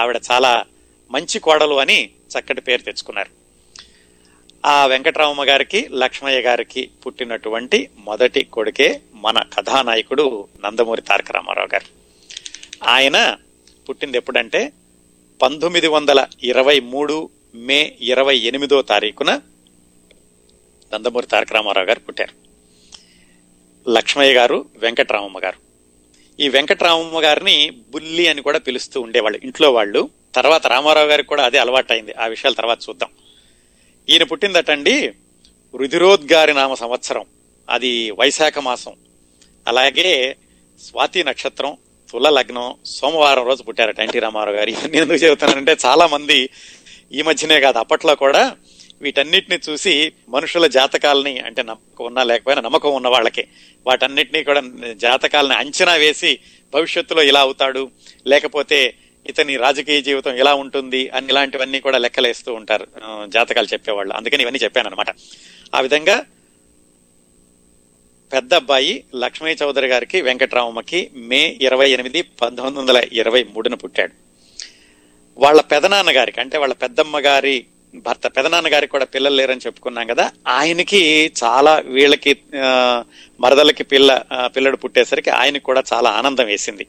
ఆవిడ 0.00 0.20
చాలా 0.32 0.64
మంచి 1.10 1.38
కోడలు 1.38 1.74
అని 1.74 2.10
చక్కటి 2.32 2.60
పేరు 2.60 2.82
తెచ్చుకున్నారు. 2.82 3.30
ఆ 4.66 4.86
వెంకటరామమ్మ 4.86 5.44
గారికి 5.44 5.88
లక్ష్మయ్య 5.92 6.40
గారికి 6.40 6.90
పుట్టినటువంటి 7.06 7.88
మొదటి 7.98 8.44
కొడుకే 8.44 9.00
మన 9.14 9.42
కథానాయకుడు 9.42 10.48
నందమూరి 10.64 11.02
తారక 11.02 11.32
రామారావు 11.32 11.68
గారు. 11.74 11.88
ఆయన 12.88 13.36
పుట్టింది 13.88 14.18
ఎప్పుడంటే 14.18 14.72
పంతొమ్మిది 15.42 15.86
వందల 15.86 16.26
ఇరవై 16.42 16.80
మూడు 16.80 17.30
మే 17.54 17.96
ఇరవై 18.00 18.36
ఎనిమిదో 18.36 18.82
తారీఖున 18.82 19.40
నందమూరి 20.94 21.26
తారక 21.26 21.52
రామారావు 21.52 21.86
గారు 21.86 22.00
పుట్టారు. 22.00 22.52
లక్ష్మయ్య 23.90 24.34
గారు 24.34 24.64
వెంకటరామమ్మ 24.76 25.38
గారు. 25.44 25.72
ఈ 26.40 26.48
వెంకటరామమ్మ 26.48 27.24
గారిని 27.24 27.70
బుల్లి 27.70 28.28
అని 28.28 28.42
కూడా 28.42 28.58
పిలుస్తూ 28.58 29.00
ఉండేవాళ్ళు. 29.00 29.40
ఇంట్లో 29.44 29.72
వాళ్ళు. 29.72 30.10
తర్వాత 30.34 30.66
రామారావు 30.66 31.06
గారికి 31.06 31.28
కూడా 31.28 31.44
అదే 31.44 31.58
అలవాటైంది. 31.58 32.12
ఆ 32.12 32.26
విషయాలు 32.26 32.54
తర్వాత 32.54 32.78
చూద్దాం. 32.88 33.10
ఈయన 34.08 34.22
పుట్టిందటండి 34.22 35.12
రుధిరోద్గారి 35.76 36.54
నామ 36.54 36.74
సంవత్సరం. 36.74 37.24
అది 37.70 38.10
వైశాఖ 38.10 38.58
మాసం. 38.58 38.92
అలాగే 39.68 40.36
స్వాతి 40.80 41.24
నక్షత్రం 41.24 41.76
తుల 42.10 42.28
లగ్నం 42.28 42.74
సోమవారం 42.86 43.46
రోజు 43.46 43.62
పుట్టారట 43.62 44.00
ఎన్టీ 44.00 44.18
రామారావు 44.18 44.56
గారు. 44.56 44.70
ఇవన్నీ 44.70 44.98
ఎందుకు 44.98 45.18
చెబుతున్నానంటే 45.18 45.76
చాలా 45.86 46.06
మంది 46.06 46.50
ఈ 47.12 47.22
మధ్యనే 47.22 47.60
కాదు. 47.60 47.78
అప్పట్లో 47.78 48.14
కూడా 48.14 48.56
వీటన్నిటిని 49.02 49.58
చూసి 49.70 50.12
మనుషుల 50.28 50.66
జాతకాలని 50.66 51.38
అంటే 51.38 51.62
నమ్మకం 51.62 52.04
ఉన్నా 52.04 52.22
లేకపోయినా 52.22 52.62
నమ్మకం 52.62 52.94
ఉన్న 52.94 53.08
వాళ్ళకి. 53.08 53.46
వాటన్నిటినీ 53.86 54.42
కూడా 54.44 54.62
జాతకాలని 54.92 55.54
అంచనా 55.54 55.94
వేసి 55.94 56.38
భవిష్యత్తులో 56.74 57.22
ఇలా 57.22 57.40
అవుతాడు 57.40 57.90
లేకపోతే 58.26 58.94
ఇతని 59.26 59.56
రాజకీయ 59.56 60.00
జీవితం 60.02 60.34
ఎలా 60.34 60.54
ఉంటుంది 60.54 61.08
అని 61.08 61.26
ఇలాంటివన్నీ 61.28 61.80
కూడా 61.80 61.98
లెక్కలేస్తూ 61.98 62.54
ఉంటారు. 62.54 62.86
జాతకాలు 63.26 63.66
చెప్పేవాళ్ళు. 63.72 64.14
అందుకని 64.14 64.42
ఇవన్నీ 64.42 64.60
చెప్పాను 64.64 64.88
అనమాట 64.88 65.10
ఆ 65.74 65.80
విధంగా 65.80 66.24
పెద్ద 68.32 68.54
అబ్బాయి 68.54 69.04
లక్ష్మీ 69.16 69.50
చౌదరి 69.50 69.86
గారికి 69.86 70.20
వెంకటరామమ్మకి 70.22 71.10
మే 71.14 71.58
ఇరవై 71.60 71.90
ఎనిమిది 71.90 72.22
పంతొమ్మిది 72.22 72.78
వందల 72.78 73.02
ఇరవై 73.12 73.42
మూడున 73.44 73.74
పుట్టాడు. 73.74 74.12
వాళ్ళ 75.38 75.60
పెదనాన్న 75.60 76.10
గారికి 76.10 76.40
అంటే 76.40 76.58
వాళ్ళ 76.58 76.74
పెద్దమ్మ 76.74 77.18
గారి 77.18 77.66
భర్త 77.94 78.26
పెదనాన్న 78.36 78.68
గారికి 78.72 78.90
కూడా 78.90 79.04
పిల్లలు 79.04 79.36
లేరని 79.36 79.64
చెప్పుకున్నాం 79.66 80.06
కదా 80.06 80.24
ఆయనకి 80.48 81.00
చాలా 81.42 81.72
వీళ్ళకి 81.86 82.32
మరదలకి 83.40 83.84
పిల్ల 83.84 84.10
పిల్లడు 84.56 84.76
పుట్టేసరికి 84.76 85.30
ఆయనకి 85.30 85.64
కూడా 85.64 85.82
చాలా 85.92 86.10
ఆనందం 86.10 86.46
వేసింది. 86.46 86.86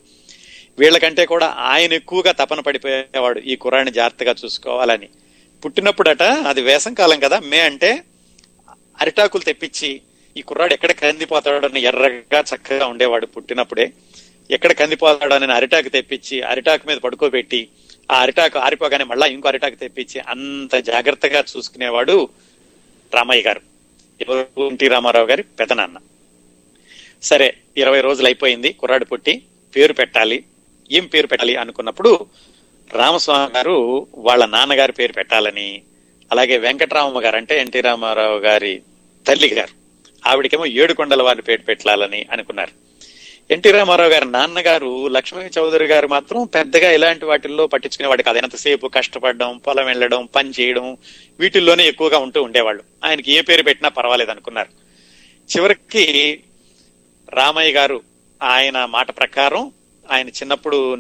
వీళ్ళకంటే 0.80 1.26
కూడా 1.26 1.48
ఆయన 1.72 1.94
ఎక్కువగా 1.94 2.32
తపన 2.32 2.60
పడిపోయేవాడు 2.60 3.40
ఈ 3.40 3.56
కురాన్ని 3.56 3.92
జాగ్రత్తగా 3.92 4.36
చూసుకోవాలని. 4.46 5.10
పుట్టినప్పుడట 5.66 6.24
అది 6.24 6.62
వేసం 6.62 6.94
కాలం 6.94 7.20
కదా 7.20 7.40
మే 7.40 7.60
అంటే 7.60 7.92
అరిటాకులు 9.02 9.44
తెప్పించి 9.44 10.02
ఈ 10.38 10.42
కుర్రాడు 10.42 10.74
ఎక్కడ 10.74 10.92
కందిపోతాడని 10.92 11.82
ఎర్రగా 11.82 12.40
చక్కగా 12.52 12.86
ఉండేవాడు 12.86 13.26
పుట్టినప్పుడే. 13.26 13.94
ఎక్కడ 14.52 14.72
కందిపోతాడని 14.72 15.54
అరిటాకు 15.54 15.90
తెప్పించి 15.90 16.42
అరిటాకు 16.42 16.84
మీద 16.88 16.98
పడుకోబెట్టి 16.98 17.68
ఆ 18.12 18.22
అరిటాకు 18.22 18.60
ఆరిపోగానే 18.60 19.04
మళ్ళా 19.04 19.26
ఇంకో 19.26 19.48
అరిటాకు 19.48 19.76
తెప్పించి 19.76 20.20
అంత 20.20 20.76
జాగ్రత్తగా 20.76 21.44
చూసుకునేవాడు 21.58 22.30
రామయ్య 23.14 23.42
గారు. 23.42 23.62
ఎవరు? 24.22 24.68
ఎన్టీ 24.68 24.88
రామారావు 24.88 25.26
గారి 25.26 25.44
పెదనాన్న. 25.44 25.98
సరే 27.24 27.58
ఇరవై 27.78 28.02
రోజులు 28.02 28.28
అయిపోయింది 28.28 28.74
కుర్రాడు 28.74 29.06
పుట్టి 29.06 29.44
పేరు 29.76 29.94
పెట్టాలి. 29.94 30.44
ఏం 30.92 31.06
పేరు 31.06 31.28
పెట్టాలి 31.28 31.56
అనుకున్నప్పుడు 31.56 32.26
రామస్వామి 32.94 33.58
గారు 33.58 34.08
వాళ్ళ 34.16 34.46
నాన్నగారి 34.46 34.92
పేరు 34.92 35.14
పెట్టాలని 35.14 35.82
అలాగే 36.32 36.58
వెంకటరామమ్మ 36.58 37.24
గారు 37.24 37.36
అంటే 37.36 37.60
ఎన్టీ 37.60 37.82
రామారావు 37.82 38.40
గారి 38.40 38.82
తల్లి 39.28 39.54
గారు. 39.54 39.84
ఆవిడకేమో 40.30 40.66
ఏడుకొండల 40.66 41.24
వారి 41.24 41.42
పేరు 41.42 41.62
పెట్టాలని 41.62 42.26
అనుకున్నారు. 42.32 42.93
ఎన్టీ 43.54 43.72
రామారావు 43.72 44.10
గారి 44.10 44.26
నాన్నగారు 44.26 45.08
లక్ష్మీ 45.08 45.44
చౌదరి 45.58 45.86
గారు 45.86 46.08
మాత్రం 46.08 46.46
పెద్దగా 46.46 46.92
ఇలాంటి 46.92 47.26
వాటిల్లో 47.26 47.68
పట్టించుకునేవాడు 47.68 48.24
కాదు. 48.24 48.38
ఎంతసేపు 48.38 48.88
కష్టపడడం 48.88 49.58
పొలం 49.58 49.86
వెళ్ళడం 49.86 50.26
పని 50.36 50.52
చేయడం 50.60 50.98
వీటిల్లోనే 51.40 51.88
ఎక్కువగా 51.88 52.18
ఉంటూ 52.18 52.44
ఉండేవాళ్ళు. 52.44 52.84
ఆయనకి 53.06 53.32
ఏ 53.32 53.42
పేరు 53.42 53.64
పెట్టినా 53.64 53.90
పర్వాలేదు 53.90 54.32
అనుకున్నారు. 54.32 54.70
చివరికి 55.54 56.40
రామయ్య 57.34 57.74
గారు 57.74 58.02
ఆయన 58.44 58.86
మాట 58.86 59.18
ప్రకారం 59.18 59.72
ఆయన 60.12 60.28
చిన్నప్పుడు 60.28 60.98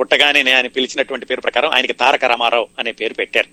పుట్టగానే 0.00 0.52
ఆయన 0.52 0.66
పిలిచినటువంటి 0.66 1.26
పేరు 1.26 1.40
ప్రకారం 1.40 1.70
ఆయనకి 1.70 1.92
తారక 1.92 2.24
రామారావు 2.24 2.68
అనే 2.78 2.92
పేరు 2.92 3.14
పెట్టారు. 3.14 3.50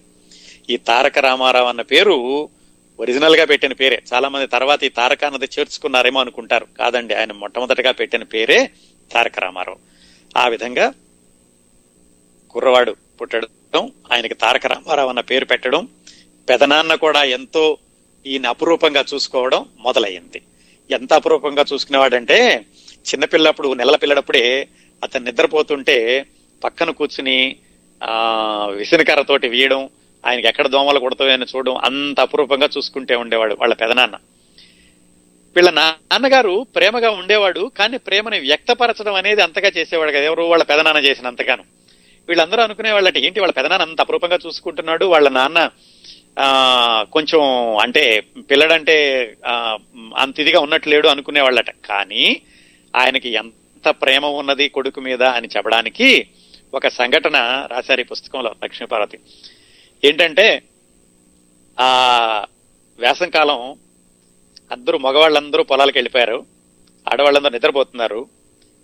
ఈ 0.72 0.78
తారక 0.78 1.20
రామారావు 1.20 1.68
అన్న 1.68 1.82
పేరు 1.82 2.49
ఒరిజినల్గా 3.02 3.45
పెట్టిన 3.45 3.74
పేరే. 3.74 4.02
చాలా 4.14 4.30
మంది 4.30 4.47
తర్వాత 4.47 4.84
ఈ 4.84 4.89
తారక 4.89 5.26
అన్నది 5.26 5.45
చేర్చుకున్నారేమో 5.45 6.20
అనుకుంటారు. 6.20 6.68
కాదండి 6.80 7.14
ఆయన 7.14 7.32
మొట్టమొదటిగా 7.32 7.91
పెట్టిన 7.91 8.24
పేరే 8.24 8.70
తారక 9.12 9.39
రామారావు. 9.39 9.78
ఆ 10.38 10.47
విధంగా 10.47 10.93
కుర్రవాడు 12.49 12.95
పుట్టడం 13.22 13.91
ఆయనకి 14.12 14.34
తారక 14.34 14.68
రామారావు 14.68 15.10
అన్న 15.10 15.20
పేరు 15.20 15.45
పెట్టడం 15.45 15.88
పెదనాన్న 16.49 16.95
కూడా 16.95 17.24
ఎంతో 17.24 17.78
ఈయన 18.26 18.47
అపురూపంగా 18.47 19.06
చూసుకోవడం 19.14 19.66
మొదలయ్యింది. 19.80 20.41
ఎంత 20.91 21.14
అపురూపంగా 21.14 21.66
చూసుకునేవాడంటే 21.74 22.66
చిన్నపిల్లప్పుడు 22.91 23.74
నెలల 23.74 23.95
పిల్లడప్పుడే 23.95 24.68
అతను 25.04 25.26
నిద్రపోతుంటే 25.26 26.26
పక్కన 26.64 26.89
కూర్చుని 26.89 27.56
ఆ 28.04 28.14
విసనకర్రతోటి 28.72 29.49
వీయడం 29.49 29.89
ఆయనకి 30.26 30.48
ఎక్కడ 30.52 30.68
దోమలు 30.74 31.00
కొడతాయని 31.04 31.48
చూడడం 31.52 31.78
అంత 31.88 32.18
అపురూపంగా 32.26 32.68
చూసుకుంటే 32.76 33.16
ఉండేవాడు 33.24 33.54
వాళ్ళ 33.62 33.74
పెదనాన్న. 33.82 34.16
వీళ్ళ 35.56 35.70
నాన్నగారు 35.78 36.54
ప్రేమగా 36.76 37.10
ఉండేవాడు 37.22 37.64
కానీ 37.80 37.98
ప్రేమని 38.08 38.38
వ్యక్తపరచడం 38.50 39.16
అనేది 39.22 39.42
అంతగా 39.46 39.70
చేసేవాడు 39.78 40.12
కదా. 40.16 40.26
ఎవరు 40.30 40.44
వాళ్ళ 40.52 40.64
పెదనాన్న 40.72 41.00
చేసినంతగాను 41.08 41.64
వీళ్ళందరూ 42.30 42.62
అనుకునేవాళ్ళట 42.64 43.18
ఏంటి 43.28 43.42
వాళ్ళ 43.44 43.54
పెదనాన్న 43.58 43.88
అంత 43.88 44.02
అపురూపంగా 44.02 44.38
చూసుకుంటున్నాడు? 44.46 45.06
వాళ్ళ 45.14 45.28
నాన్న 45.40 45.60
కొంచెం 47.16 47.42
అంటే 47.84 48.04
పిల్లడంటే 48.52 48.96
అంత 50.24 50.36
ఇదిగా 50.44 50.60
ఉన్నట్లేడు 50.66 51.08
అనుకునేవాళ్ళట 51.08 51.72
కానీ 51.90 52.24
ఆయనకి 52.94 53.30
ఎంత 53.42 53.90
ప్రేమ 54.04 54.26
ఉన్నది 54.42 54.66
కొడుకు 54.70 55.00
మీద 55.08 55.24
అని 55.38 55.50
చెప్పడానికి 55.56 56.10
ఒక 56.74 56.88
సంఘటన 57.00 57.38
రాశారు 57.72 58.02
ఈ 58.02 58.10
పుస్తకంలో 58.12 58.52
లక్ష్మీపార్వతి. 58.64 59.18
ఏంటంటే 60.06 60.62
ఆ 61.80 62.45
వేసంకాలం 62.99 63.76
అందరూ 64.72 64.97
మగవాళ్ళందరూ 64.97 65.64
పొలాలకు 65.64 65.97
వెళ్ళిపోయారు. 65.97 66.45
ఆడవాళ్ళందరూ 67.14 67.49
నిద్రపోతున్నారు. 67.49 68.28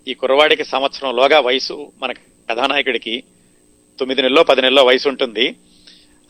ఈ 0.08 0.14
కుర్రవాడికి 0.14 0.64
సంవత్సరంలోగా 0.64 1.40
వయసు 1.40 1.92
మన 1.98 2.12
కథానాయకుడికి 2.12 3.22
తొమ్మిది 3.98 4.22
నెలలో 4.22 4.42
పది 4.42 4.62
నెలలో 4.62 4.84
వయసు 4.84 5.08
ఉంటుంది. 5.08 5.56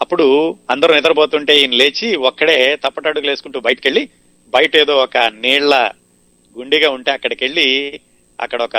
అప్పుడు 0.01 0.57
అందరూ 0.71 0.95
నిద్రపోతుంటే 0.95 1.61
ఈయన 1.61 1.71
లేచి 1.71 2.17
ఒక్కడే 2.17 2.77
తప్పటడుగులు 2.77 3.31
వేసుకుంటూ 3.31 3.61
బయటకు 3.61 3.87
వెళ్ళి 3.87 4.09
బయట 4.49 4.77
ఏదో 4.77 4.97
ఒక 4.97 5.17
నీళ్ళ 5.17 5.93
గుండిగా 6.59 6.91
ఉంటే 6.91 7.11
అక్కడికి 7.11 7.45
వెళ్ళి 7.45 8.01
అక్కడ 8.41 8.63
ఒక 8.63 8.77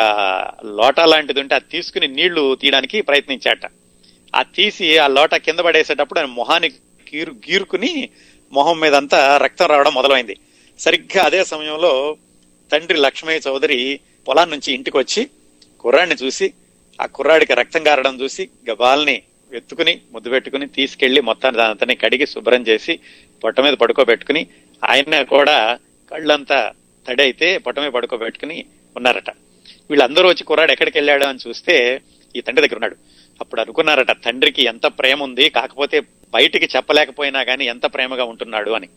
లోటా 0.65 1.05
లాంటిది 1.05 1.39
ఉంటే 1.39 1.55
అది 1.55 1.65
తీసుకుని 1.71 2.07
నీళ్ళు 2.07 2.55
తీయడానికి 2.55 3.01
ప్రయత్నించాట. 3.01 3.65
ఆ 4.33 4.41
తీసి 4.55 4.97
ఆ 4.97 5.07
లోట 5.07 5.35
కింద 5.45 5.59
పడేసేటప్పుడు 5.59 6.19
ఆయన 6.19 6.29
మొహాన్ని 6.39 6.69
గీరు 7.07 7.31
గీరుకుని 7.45 7.91
మొహం 8.51 8.79
మీద 8.79 8.95
అంతా 8.95 9.37
రక్తం 9.37 9.65
రావడం 9.65 9.93
మొదలైంది. 9.93 10.35
సరిగ్గా 10.79 11.23
అదే 11.23 11.43
సమయంలో 11.43 11.93
తండ్రి 12.71 12.97
లక్ష్మయ్య 12.97 13.41
చౌదరి 13.47 13.79
పొలాన్ని 14.27 14.53
నుంచి 14.55 14.69
ఇంటికి 14.73 14.97
వచ్చి 14.97 15.21
కుర్రాడిని 15.79 16.15
చూసి 16.23 16.47
ఆ 16.99 17.05
కుర్రాడికి 17.05 17.53
రక్తం 17.53 17.87
గారడం 17.87 18.21
చూసి 18.21 18.49
గబాల్ని 18.69 19.17
ఎత్తుకుని 19.51 20.01
ముద్దు 20.13 20.29
పెట్టుకుని 20.29 20.67
తీసుకెళ్ళి 20.67 21.21
మొత్తాన్ని 21.21 21.57
దానంతని 21.57 21.95
కడిగి 21.95 22.25
శుభ్రం 22.27 22.61
చేసి 22.61 22.93
పొట్ట 23.43 23.59
మీద 23.59 23.73
పడుకోబెట్టుకుని 23.73 24.41
ఆయన 24.83 25.21
కూడా 25.33 25.57
కళ్ళంతా 26.11 26.59
తడి 27.07 27.21
అయితే 27.21 27.57
పొట్ట 27.57 27.79
మీద 27.79 27.91
పడుకోబెట్టుకుని 27.91 28.57
ఉన్నారట. 28.95 29.29
వీళ్ళందరూ 29.89 30.29
వచ్చి 30.29 30.43
కుర్రాడు 30.43 30.71
ఎక్కడికి 30.71 30.97
వెళ్ళాడు 30.97 31.25
అని 31.25 31.39
చూస్తే 31.47 31.75
ఈ 32.35 32.41
తండ్రి 32.41 32.67
దగ్గర 32.67 32.75
ఉన్నాడు. 32.75 32.95
అప్పుడు 33.41 33.61
అనుకున్నారట 33.61 34.23
తండ్రికి 34.25 34.63
ఎంత 34.63 34.85
ప్రేమ 34.85 35.23
ఉంది 35.23 35.49
కాకపోతే 35.49 35.99
బయటికి 36.33 36.65
చెప్పలేకపోయినా 36.75 37.43
కానీ 37.43 37.65
ఎంత 37.65 37.85
ప్రేమగా 37.85 38.23
ఉంటున్నాడు 38.23 38.71
అని. 38.71 38.89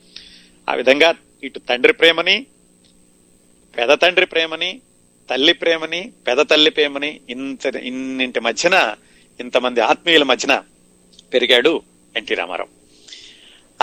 ఆ 0.69 0.75
విధంగా 0.75 1.15
ఇటు 1.45 1.59
తండ్రి 1.59 1.93
ప్రేమని 1.93 2.47
పెద 3.79 3.89
తండ్రి 3.89 4.27
ప్రేమని 4.27 4.81
తల్లి 5.31 5.53
ప్రేమని 5.53 6.13
పెద 6.27 6.39
తల్లి 6.39 6.71
ప్రేమని 6.71 7.21
ఇంత 7.31 7.67
ఇన్నింటి 7.67 8.41
మధ్యన 8.41 8.95
ఇంతమంది 9.41 9.81
ఆత్మీయుల 9.81 10.23
మధ్యన 10.23 10.63
పెరిగాడు 11.35 11.83
ఎన్టీ 12.17 12.35
రామారావు. 12.35 12.83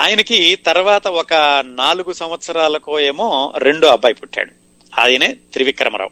ఆయనకి 0.02 0.56
తర్వాత 0.56 1.08
ఒక 1.08 1.34
నాలుగు 1.66 2.14
సంవత్సరాలకో 2.14 3.00
ఏమో 3.00 3.54
రెండో 3.58 3.88
అబ్బాయి 3.88 4.16
పుట్టాడు. 4.16 4.52
ఆయనే 5.00 5.38
త్రివిక్రమరావు. 5.54 6.10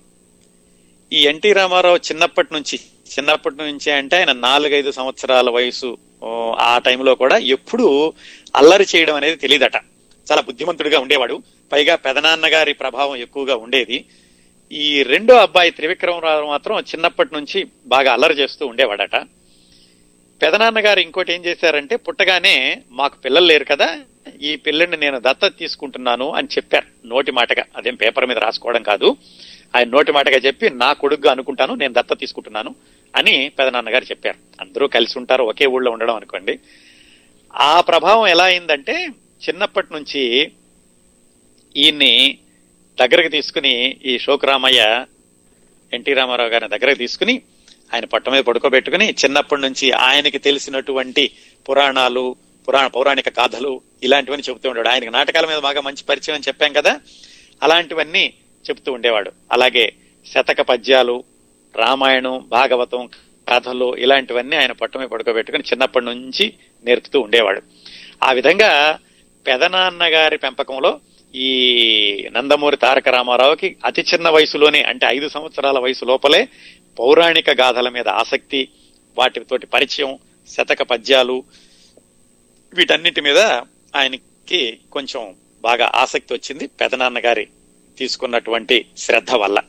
ఈ 1.13 1.27
ఎన్టీ 1.27 1.53
రామారావు 1.53 1.95
చిన్నప్పటి 1.95 2.53
నుంచి 2.53 2.79
చిన్నప్పటి 3.13 3.55
నుంచే 3.55 3.91
అంటే 3.91 4.17
ఆయన 4.17 4.31
నాలుగైదు 4.31 4.91
సంవత్సరాల 4.91 5.49
వయసు 5.49 5.97
ఆ 6.59 6.81
టైంలో 6.85 7.15
కూడా 7.15 7.37
ఎప్పుడూ 7.37 8.13
అల్లరి 8.55 8.85
చేయడం 8.95 9.15
అనేది 9.15 9.35
తెలియదట 9.35 9.75
చాలా 10.31 10.41
బుద్ధిమంతుడిగా 10.41 10.99
ఉండేవాడు. 10.99 11.41
పైగా 11.71 11.95
పెదనాన్న 11.95 12.47
గారి 12.47 12.73
ప్రభావం 12.73 13.15
ఎక్కువగా 13.15 13.55
ఉండేది. 13.55 14.05
ఈ 14.71 15.03
రెండో 15.03 15.35
అబ్బాయి 15.35 15.71
త్రివిక్రమరావు 15.71 16.47
మాత్రం 16.47 16.79
చిన్నప్పటి 16.79 17.33
నుంచి 17.33 17.67
బాగా 17.85 18.13
అల్లరి 18.13 18.33
చేస్తూ 18.33 18.67
ఉండేవాడట. 18.67 19.15
పెదనాన్న 20.41 20.79
గారు 20.79 20.99
ఇంకోటి 20.99 21.33
ఏం 21.33 21.45
చేశారంటే 21.45 21.95
పుట్టగానే 21.95 22.81
మాకు 22.91 23.17
పిల్లలు 23.17 23.45
లేరు 23.45 23.65
కదా 23.65 23.99
ఈ 24.41 24.55
పిల్లని 24.55 24.97
నేను 24.97 25.19
దత్తత 25.19 25.57
తీసుకుంటున్నాను 25.57 26.29
అని 26.29 26.47
చెప్పారు. 26.47 27.07
నోటి 27.07 27.31
మాటగా. 27.31 27.63
అదేం 27.77 27.95
పేపర్ 27.95 28.25
మీద 28.25 28.37
రాసుకోవడం 28.37 28.83
కాదు. 28.83 29.17
ఆయన 29.75 29.89
నోటి 29.89 30.11
మాటగా 30.11 30.37
చెప్పి 30.37 30.69
నా 30.69 30.93
కొడుకుగా 30.93 31.31
అనుకుంటాను 31.31 31.73
నేను 31.73 31.93
దత్త 31.93 32.13
తీసుకుంటున్నాను. 32.13 32.75
అని 33.15 33.49
పెదనాన్న 33.49 33.93
గారు 33.93 34.03
చెప్పారు. 34.03 34.37
అందరూ 34.61 34.87
కలిసి 34.87 35.19
ఉంటారు 35.19 35.43
ఒకే 35.43 35.65
ఊళ్ళో 35.65 35.91
ఉండడం 35.91 36.15
అనుకోండి. 36.15 36.59
ఆ 37.55 37.81
ప్రభావం 37.81 38.27
ఎలా 38.27 38.43
అయిందంటే 38.43 39.07
చిన్నప్పటి 39.49 39.87
నుంచి 39.93 40.51
ఈయన్ని 41.77 42.37
దగ్గరకు 42.99 43.27
తీసుకుని 43.27 43.97
ఈ 44.05 44.19
శోకరామయ్య 44.19 45.05
ఎన్టీ 45.93 46.13
రామారావు 46.13 46.49
గారిని 46.49 46.77
దగ్గరకు 46.77 46.97
తీసుకుని 46.97 47.41
ఆయన 47.93 48.05
పట్ట 48.05 48.29
మీద 48.29 48.43
పడుకోబెట్టుకుని 48.43 49.09
చిన్నప్పటి 49.09 49.61
నుంచి 49.61 49.91
ఆయనకి 49.91 50.37
తెలిసినటువంటి 50.37 51.31
పురాణాలు 51.69 52.35
పురాణ 52.67 52.87
పౌరాణిక 52.87 53.29
కథలు 53.29 53.81
ఇలాంటివన్నీ 54.03 54.43
చెబుతూ 54.49 54.69
ఉండేవాడు. 54.69 54.89
ఆయనకి 54.89 55.09
నాటకాల 55.09 55.45
మీద 55.45 55.57
బాగా 55.57 55.81
మంచి 55.81 56.03
పరిచయం 56.03 56.35
అని 56.35 56.43
చెప్పాం 56.47 56.73
కదా 56.73 56.99
అలాంటివన్నీ 57.63 58.33
చెబుతూ 58.69 58.91
ఉండేవాడు. 58.91 59.31
అలాగే 59.51 59.93
శతక 60.25 60.61
పద్యాలు 60.61 61.23
రామాయణం 61.77 62.45
భాగవతం 62.47 63.09
కథలు 63.49 63.95
ఇలాంటివన్నీ 63.95 64.55
ఆయన 64.55 64.71
పట్టమే 64.71 65.05
పడుకోబెట్టుకుని 65.05 65.63
చిన్నప్పటి 65.71 66.05
నుంచి 66.05 66.53
నేర్పుతూ 66.83 67.19
ఉండేవాడు. 67.19 67.61
ఆ 68.23 68.31
విధంగా 68.31 68.99
పెదనాన్న 69.47 70.03
గారి 70.03 70.37
పెంపకంలో 70.37 70.99
ఈ 71.35 71.49
నందమూరి 72.31 72.77
తారక 72.77 73.09
రామారావుకి 73.09 73.75
అతి 73.85 74.01
చిన్న 74.13 74.29
వయసులోనే 74.29 74.81
అంటే 74.81 75.05
ఐదు 75.09 75.29
సంవత్సరాల 75.29 75.79
వయసు 75.79 76.05
లోపలే 76.05 76.47
పౌరాణిక 76.99 77.49
గాథల 77.49 77.89
మీద 77.89 78.07
ఆసక్తి 78.07 78.69
వాటితోటి 79.17 79.65
పరిచయం 79.65 80.19
శతక 80.47 80.81
పద్యాలు 80.81 81.43
వీటన్నిటి 82.73 83.21
మీద 83.21 83.39
ఆయనకి 83.95 84.79
కొంచెం 84.91 85.35
బాగా 85.61 85.91
ఆసక్తి 85.95 86.33
వచ్చింది 86.33 86.67
పెదనాన్న 86.67 87.19
గారి 87.19 87.47
తీసుకున్నటువంటి 87.97 88.85
శ్రద్ధ 88.97 89.31
వల్ల. 89.31 89.59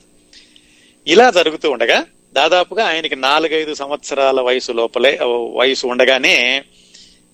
ఇలా 1.09 1.31
జరుగుతూ 1.31 1.71
ఉండగా 1.71 2.05
దాదాపుగా 2.35 2.87
ఆయనకి 2.89 3.17
నాలుగైదు 3.17 3.75
సంవత్సరాల 3.75 4.41
వయసు 4.41 4.73
లోపలే 4.73 5.19
వయసు 5.57 5.87
ఉండగానే 5.87 6.65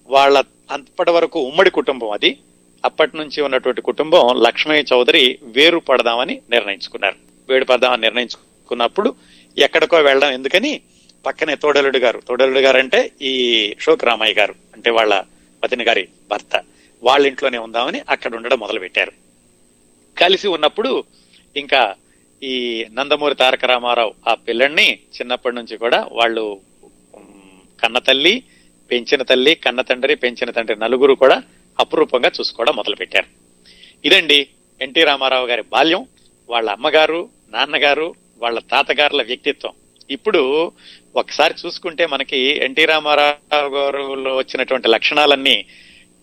వాళ్ళ 0.07 0.45
అప్పటి 0.71 1.11
వరకు 1.11 1.41
ఉమ్మడి 1.41 1.71
కుటుంబం 1.71 2.11
అది. 2.11 2.39
అప్పటి 2.85 3.17
నుంచి 3.17 3.43
ఉన్నటువంటి 3.43 3.81
కుటుంబం 3.81 4.43
లక్ష్మయ్య 4.43 4.85
చౌదరి 4.93 5.39
వేరు 5.43 5.79
పడదామని 5.79 6.43
నిర్ణయించుకున్నారు. 6.51 7.15
వేరు 7.49 7.65
పడదామని 7.65 8.03
నిర్ణయించుకున్నప్పుడు 8.03 9.15
ఎక్కడికో 9.59 9.97
వెళ్ళడం 9.97 10.33
ఎందుకని 10.33 10.81
పక్కనే 11.27 11.55
తోడలుడు 11.55 11.99
గారు. 11.99 12.23
తోడలుడు 12.29 12.59
గారు 12.59 12.79
అంటే 12.79 13.11
ఈ 13.23 13.33
శోక్ 13.81 14.05
రామయ్య 14.05 14.35
గారు 14.35 14.55
అంటే 14.75 14.91
వాళ్ళ 14.91 15.23
పతిని 15.65 15.85
గారి 15.85 16.09
భర్త. 16.31 16.65
వాళ్ళ 17.03 17.27
ఇంట్లోనే 17.27 17.59
ఉందామని 17.59 18.03
అక్కడ 18.09 18.37
ఉండడం 18.37 18.59
మొదలు 18.59 18.81
పెట్టారు 18.81 19.13
కలిసి 20.19 20.49
ఉన్నప్పుడు 20.49 21.05
ఇంకా 21.57 21.95
ఈ 22.51 22.55
నందమూరి 22.97 23.35
తారక 23.41 23.65
రామారావు 23.71 24.13
ఆ 24.31 24.33
పిల్లల్ని 24.47 24.87
చిన్నప్పటి 25.17 25.57
నుంచి 25.59 25.75
కూడా 25.83 25.99
వాళ్ళు 26.19 26.45
కన్న 27.83 27.99
తల్లి 28.09 28.35
పెంచిన 28.91 29.23
తల్లి 29.23 29.53
కన్న 29.65 29.81
తండ్రి 29.81 30.15
పెంచిన 30.23 30.51
తండ్రి 30.57 30.77
నలుగురు 30.85 31.15
కూడా 31.23 31.37
అపురూపంగా 31.79 32.31
చూసుకోవడం 32.39 32.75
మొదలు 32.81 32.97
పెట్టారు 33.01 33.29
ఇదండి 34.07 34.39
ఎన్టీ 34.81 35.03
రామారావు 35.05 35.47
గారి 35.47 35.63
బాల్యం. 35.75 36.03
వాళ్ళ 36.49 36.69
అమ్మగారు 36.71 37.21
నాన్నగారు 37.55 38.09
వాళ్ళ 38.43 38.59
తాతగారుల 38.73 39.23
వ్యక్తిత్వం. 39.23 39.75
ఇప్పుడు 40.17 40.43
ఒకసారి 41.21 41.55
చూసుకుంటే 41.63 42.07
మనకి 42.15 42.39
ఎన్టీ 42.67 42.85
రామారావు 42.93 43.71
గారులో 43.77 44.33
వచ్చినటువంటి 44.37 44.89
లక్షణాలన్నీ 44.95 45.57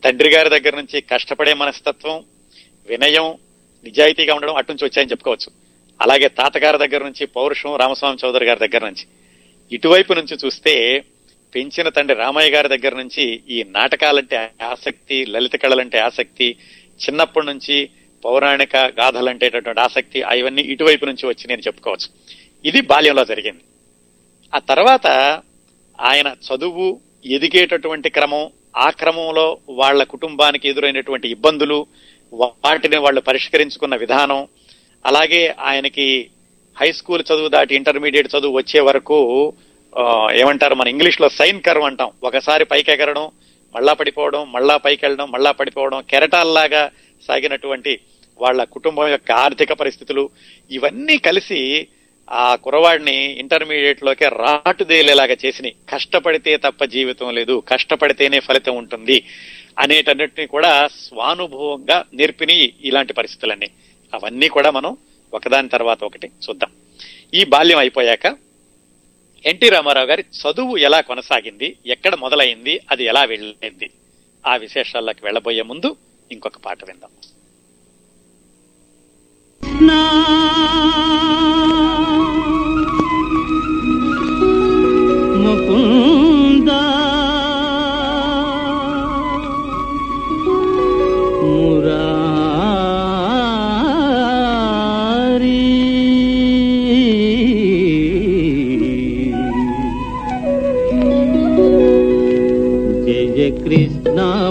తండ్రి 0.04 0.30
గారి 0.36 0.50
దగ్గర 0.56 0.74
నుంచి 0.82 0.98
కష్టపడే 1.12 1.54
మనస్తత్వం 1.64 2.18
వినయం 2.92 3.28
నిజాయితీగా 3.86 4.34
ఉండడం 4.38 4.56
అటు 4.60 4.72
నుంచి 4.72 4.86
వచ్చాయని 4.86 5.12
చెప్పుకోవచ్చు. 5.12 5.50
అలాగే 6.02 6.28
తాతగారి 6.28 6.78
దగ్గర 6.78 7.04
నుంచి 7.04 7.26
పౌరుషం 7.26 7.76
రామస్వామి 7.76 8.18
చౌదరి 8.26 8.46
గారి 8.46 8.60
దగ్గర 8.60 8.86
నుంచి. 8.86 9.06
ఇటువైపు 9.72 10.14
నుంచి 10.14 10.38
చూస్తే 10.46 11.04
పెంచిన 11.56 11.90
తండ్రి 11.90 12.18
రామయ్య 12.18 12.52
గారి 12.52 12.78
దగ్గర 12.78 12.96
నుంచి 12.96 13.42
ఈ 13.50 13.64
నాటకాలంటే 13.64 14.52
ఆసక్తి 14.64 15.26
లలిత 15.26 15.56
కళలంటే 15.56 16.00
ఆసక్తి 16.00 16.56
చిన్నప్పటి 17.06 17.46
నుంచి 17.46 17.90
పౌరాణిక 18.26 18.78
గాథలంటేటటువంటి 18.78 19.82
ఆసక్తి 19.82 20.22
అవన్నీ 20.22 20.62
ఇటువైపు 20.62 21.06
నుంచి 21.06 21.26
వచ్చి 21.26 21.48
నేను 21.48 21.62
చెప్పుకోవచ్చు. 21.62 22.08
ఇది 22.66 22.82
బాల్యంలో 22.82 23.26
జరిగింది. 23.26 23.62
ఆ 24.56 24.60
తర్వాత 24.60 25.08
ఆయన 26.02 26.36
చదువు 26.48 27.00
ఎదిగేటటువంటి 27.26 28.10
క్రమం 28.10 28.52
ఆ 28.78 28.90
క్రమంలో 28.90 29.58
వాళ్ళ 29.70 30.04
కుటుంబానికి 30.04 30.70
ఎదురైనటువంటి 30.70 31.28
ఇబ్బందులు 31.30 31.86
వాటిని 32.34 32.98
వాళ్ళు 32.98 33.22
పరిష్కరించుకున్న 33.22 33.96
విధానం 33.96 34.48
అలాగే 35.06 35.56
ఆయనకి 35.60 36.30
హై 36.78 36.92
స్కూల్ 36.92 37.24
చదువు 37.34 37.48
దాటి 37.48 37.76
ఇంటర్మీడియట్ 37.76 38.36
చదువు 38.36 38.58
వచ్చే 38.58 38.80
వరకు 38.80 39.20
ఏమంటారు 40.34 40.76
మన 40.76 40.88
ఇంగ్లీష్లో 40.88 41.30
సైన్ 41.30 41.62
కర్వ్ 41.62 41.84
అంటాం. 41.84 42.12
ఒకసారి 42.24 42.66
పైకి 42.66 42.92
ఎగరడం 42.92 43.32
మళ్ళా 43.76 43.94
పడిపోవడం 43.94 44.52
మళ్ళా 44.52 44.78
పైకి 44.78 45.06
వెళ్ళడం 45.06 45.32
మళ్ళా 45.32 45.52
పడిపోవడం 45.52 46.04
కెరటాల్లాగా 46.10 46.92
సాగినటువంటి 47.28 48.00
వాళ్ళ 48.42 48.64
కుటుంబం 48.64 49.08
యొక్క 49.08 49.32
ఆర్థిక 49.32 49.74
పరిస్థితులు 49.74 50.30
ఇవన్నీ 50.72 51.18
కలిసి 51.18 51.88
ఆ 52.32 52.56
కురవాడిని 52.56 53.34
ఇంటర్మీడియట్ 53.34 54.04
లోకే 54.04 54.28
రాటుదేలేలాగా 54.28 55.36
చేసినాయి. 55.46 55.76
కష్టపడితే 55.90 56.58
తప్ప 56.58 56.84
జీవితం 56.84 57.30
లేదు 57.30 57.64
కష్టపడితేనే 57.68 58.40
ఫలితం 58.40 58.76
ఉంటుంది 58.76 59.18
అనేటన్నిటిని 59.80 60.48
కూడా 60.48 60.88
స్వానుభవంగా 60.88 62.06
నేర్పిని 62.14 62.74
ఇలాంటి 62.84 63.14
పరిస్థితులన్నీ. 63.14 63.70
అవన్నీ 64.14 64.48
కూడా 64.50 64.72
మనం 64.72 64.98
ఒకదాని 65.34 65.70
తర్వాత 65.70 66.04
ఒకటి 66.04 66.28
చూద్దాం. 66.28 66.72
ఈ 67.34 67.44
బాల్యం 67.44 67.78
అయిపోయాక 67.78 68.26
ఎన్టీ 69.46 69.70
రామారావు 69.70 70.08
గారి 70.08 70.24
చదువు 70.40 70.78
ఎలా 70.78 71.02
కొనసాగింది 71.02 71.78
ఎక్కడ 71.86 72.16
మొదలైంది 72.16 72.80
అది 72.92 73.04
ఎలా 73.04 73.24
వెళ్ళింది 73.24 73.90
ఆ 74.46 74.56
విశేషాల్లోకి 74.56 75.26
వెళ్ళబోయే 75.26 75.62
ముందు 75.62 75.96
ఇంకొక 76.32 76.58
పాట 76.58 76.86
విందాం. 76.86 77.12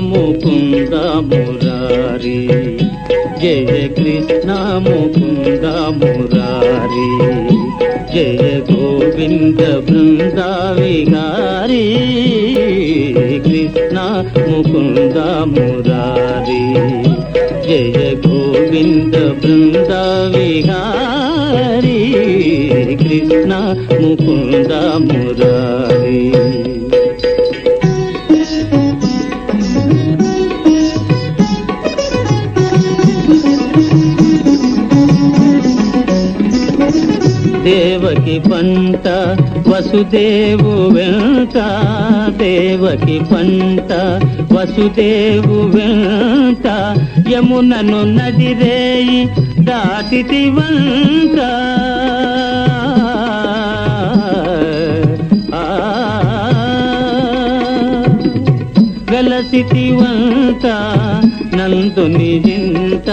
ముకుంద 0.02 0.94
మురారి 1.28 2.38
జయ 3.40 3.72
కృష్ణ 3.96 4.50
ముకుంద 4.86 5.64
మురారి 5.98 7.08
జయ 8.12 8.44
గోవింద 8.68 9.60
బృంద 9.88 10.40
విహారి 10.78 11.84
కృష్ణ 13.46 13.98
ముకుంద 14.48 15.16
మురారి 15.52 16.62
జయ 17.68 17.98
గోవింద 18.26 19.16
బృంద 19.42 19.92
విహారి 20.34 21.98
కృష్ణ 23.02 23.52
ముకుంద 23.94 24.72
మురారి 25.08 26.39
దేవకి 38.30 38.38
పంట 38.48 39.06
వసుదేవు 39.68 40.74
వెంట 40.94 41.56
దేవకి 42.38 43.18
పంట 43.30 43.90
వసుదేవు 44.52 45.58
వెంట 45.74 46.66
యమునను 47.30 48.00
నది 48.14 48.52
రేయి 48.54 49.20
దాటి 49.60 50.22
వంట 50.50 51.38
వెలసితి 59.12 59.86
వంట 59.92 60.66
నందుని 61.56 62.32
జింత 62.44 63.10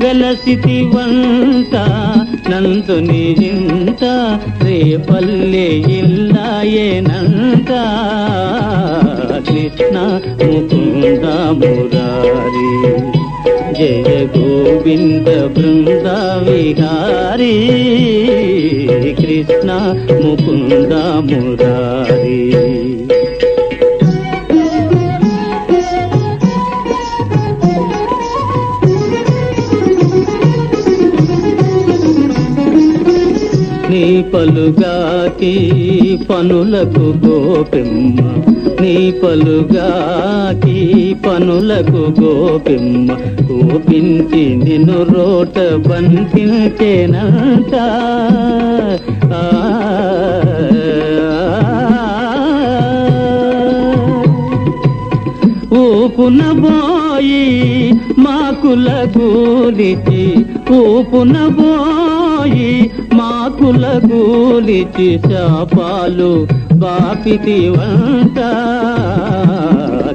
వెలసితి 0.00 0.78
వంట 0.92 1.74
వెలసితివంత 2.48 2.90
నందుని 2.90 3.34
జింత 3.38 4.04
రేపల్లె 4.62 5.66
ఇల్లాయేనంత 5.98 7.70
కృష్ణ 9.48 9.98
ముకుంద 10.44 11.24
మురారి 11.58 12.70
జయ 13.74 14.26
గోవింద 14.36 15.28
బృంద 15.54 16.06
విహారీ. 16.48 17.54
కృష్ణ 19.20 19.70
ముకుంద 20.24 20.92
మురారి. 21.30 21.63
నీ 34.04 34.22
పలుగాకి 34.22 35.54
పనులకు 36.30 37.14
గోపెమ్మ. 37.26 38.20
నీ 38.80 39.14
పలుగాకి 39.22 41.16
పనులకు 41.26 42.20
గోపెమ్మ. 42.20 43.12
గోపించి 43.52 44.56
నిన్ను 44.56 45.02
రోట 45.02 45.88
బంధించేనంట. 45.88 47.74
ఊపున 55.74 56.52
బోయి 56.52 57.92
మాకుల 58.18 59.06
గూలిచి 59.18 60.44
ఊపున 60.72 61.46
బోయి 61.46 62.90
మాకుల 63.64 63.86
గూలిచి 64.04 65.06
శాపాలు 65.24 66.32
బాపితి 66.74 67.56
వంట. 67.68 68.38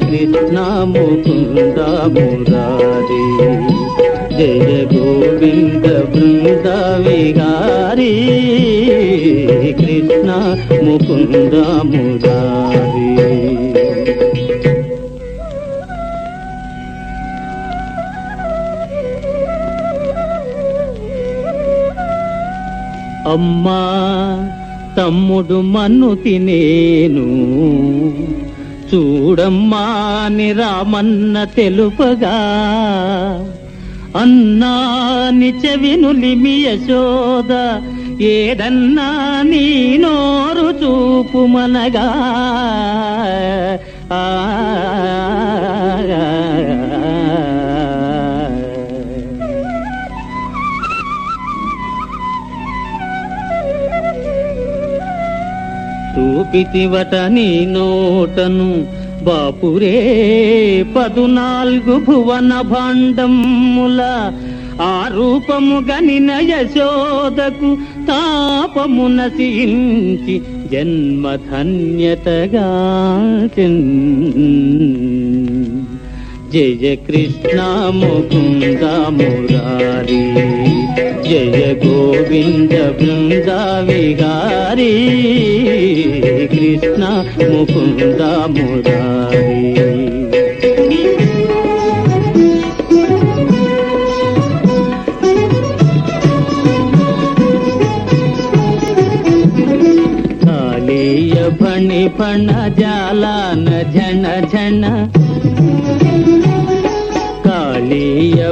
కృష్ణ 0.04 0.58
ముకుంద 0.91 1.80
మురారి 2.14 3.24
జయ 4.38 4.68
గోవింద 4.91 5.86
బృంద 6.14 6.68
విహారీ 7.06 8.14
కృష్ణ 9.80 10.30
ముకుంద 10.86 11.56
మురారి 11.91 12.88
అమ్మా 23.32 23.80
తమ్ముడు 24.97 25.61
మన్ను 25.61 26.15
తినేను. 26.15 27.23
చూడమ్మా 28.93 29.86
అని 30.25 30.51
రామన్న 30.51 31.43
తెలుపగా. 31.43 32.36
అన్నా 34.21 34.95
నిచవినులిమి 35.30 36.51
యశోద. 36.51 37.82
ఏదన్నా 38.21 39.41
నీ 39.41 39.97
నోరు 39.97 40.86
చూపు 40.86 41.45
మనగా 41.45 42.11
ఆ. 44.13 44.45
చూపితివట 56.50 57.16
నీ 57.16 57.66
నోటను. 57.70 58.70
బాపురే 59.24 59.97
పదునాలుగు 60.95 61.95
భువన 62.00 62.62
భాండముల 62.62 64.02
ఆ 64.82 64.93
రూపము 65.14 65.78
గనిన 65.91 66.32
యశోదకు 66.41 67.72
తాపమున 68.08 69.16
నశించి 69.16 70.36
జన్మధన్యతగా 70.72 72.68
జయ 76.54 76.95
కృష్ణ 76.95 77.60
ముకుంద 78.00 78.84
మురారి 79.18 80.22
జయ 81.30 81.60
గోవింద 81.84 82.74
బృంద 83.00 83.50
విహారీ 83.88 84.91
కృష్ణ 86.54 87.04
ముకుంద 87.52 88.22
మురారి. 88.56 89.60
కాళీయ 100.45 101.36
ఫణి 101.62 102.04
ఫణ 102.18 102.50
జాలాన 102.80 103.68
ఝణ 103.93 104.84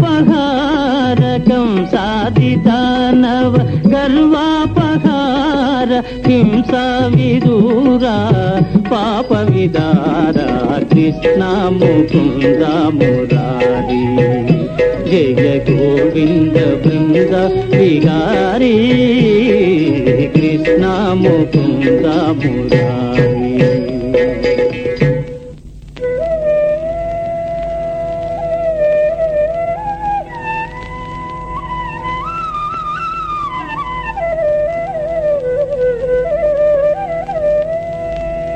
కంసాది 1.51 2.57
దానవ 2.57 3.55
గర్వాపహార 3.89 5.91
హింసా 6.29 7.07
విదూరా 7.07 8.17
పాప 8.93 9.51
విదార. 9.51 10.39
కృష్ణ 10.95 11.43
ముకుంద 11.71 12.63
మురారి 12.97 14.05
జయ 15.11 15.47
గోవింద 15.69 16.57
బృంద 16.83 17.35
విహారీ. 17.77 18.75
కృష్ణ 20.37 20.85
ముకుంద 21.23 22.07
మురారి 22.41 23.34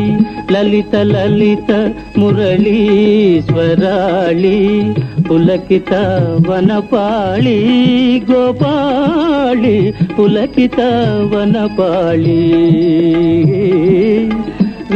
లలిత 0.51 0.95
లలిత 0.95 1.93
మురళీశ్వరాళి. 2.17 4.93
పులకిత 5.31 6.19
వనపాళి 6.47 8.21
గోపాళి. 8.31 9.93
పులకిత 10.19 10.75
వనపాళి. 11.33 12.67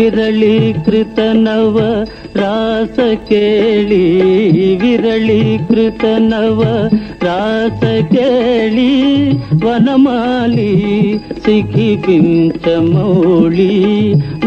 విరళీకృత 0.01 1.19
నవ 1.37 1.77
రాస 2.37 2.97
కేళి 3.27 4.05
విరళీకృత 4.81 6.03
నవ 6.23 6.61
రాస 7.25 7.81
కేళి 8.13 8.87
వనమాలి 9.65 10.71
సిఖిపించమౌళి 11.43 12.47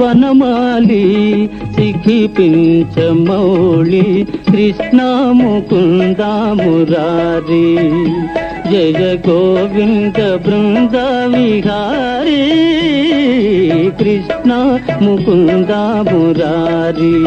వనమాలి 0.01 1.05
సిఖిపించమౌళి 1.77 2.85
కృష్ణ 4.51 4.99
ముకుంద 5.41 6.21
మురారి 6.61 7.67
జయ 8.73 9.19
గోవింద 9.29 10.35
బృంద 10.35 10.97
విహారీ 11.37 12.47
కృష్ణ 13.91 14.53
ముకుంద 15.03 15.71
మురారి 16.11 17.25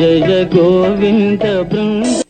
జయ 0.00 0.58
గోవింద 0.58 1.60
బృంద 1.60 2.22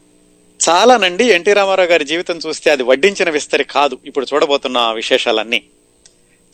చాలానండి 0.69 1.25
ఎన్టీ 1.25 1.53
రామారావు 1.53 1.89
గారి 1.89 2.05
జీవితం 2.05 2.39
చూస్తే 2.47 2.71
అది 2.71 2.83
వడ్డించిన 2.83 3.31
విస్తరి 3.31 3.65
కాదు. 3.65 3.99
ఇప్పుడు 4.05 4.27
చూడబోతున్న 4.35 4.79
విశేషాలన్నీ. 4.79 5.63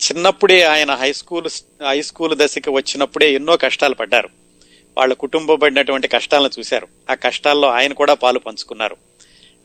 చిన్నప్పుడే 0.02 0.62
ఆయన 0.62 0.90
హై 0.90 1.12
స్కూల్ 1.12 1.48
హై 1.88 2.02
స్కూల్ 2.02 2.36
దశకి 2.36 2.70
వచ్చినప్పుడే 2.70 3.32
ఎన్నో 3.32 3.56
కష్టాలు 3.56 3.94
పడ్డారు. 3.94 4.28
వాళ్ళ 4.98 5.14
కుటుంబం 5.14 5.59
పడినటువంటి 5.59 6.09
కష్టాలను 6.09 6.50
చూశారు. 6.59 6.88
ఆ 7.11 7.14
కష్టాల్లో 7.14 7.68
ఆయన 7.68 7.92
కూడా 7.92 8.14
పాలు 8.14 8.38
పంచుకున్నారు. 8.38 8.96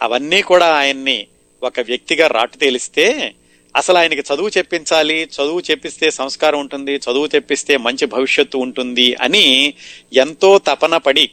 అవన్నీ 0.02 0.42
కూడా 0.42 0.66
ఆయన్ని 0.66 1.28
ఒక 1.64 1.80
వ్యక్తిగా 1.80 2.28
రాటు 2.28 2.58
తేలిస్తే 2.58 3.36
అసలు 3.76 3.98
ఆయనకి 3.98 4.20
చదువు 4.20 4.48
చెప్పించాలి 4.58 5.24
చదువు 5.24 5.62
చెప్పిస్తే 5.72 6.12
సంస్కారం 6.12 6.60
ఉంటుంది 6.60 6.96
చదువు 6.96 7.30
చెప్పిస్తే 7.36 7.78
మంచి 7.78 8.06
భవిష్యత్తు 8.06 8.58
ఉంటుంది 8.58 9.16
అని 9.16 9.74
ఎంతో 10.14 10.60
తపన 10.60 10.98
పడి 10.98 11.32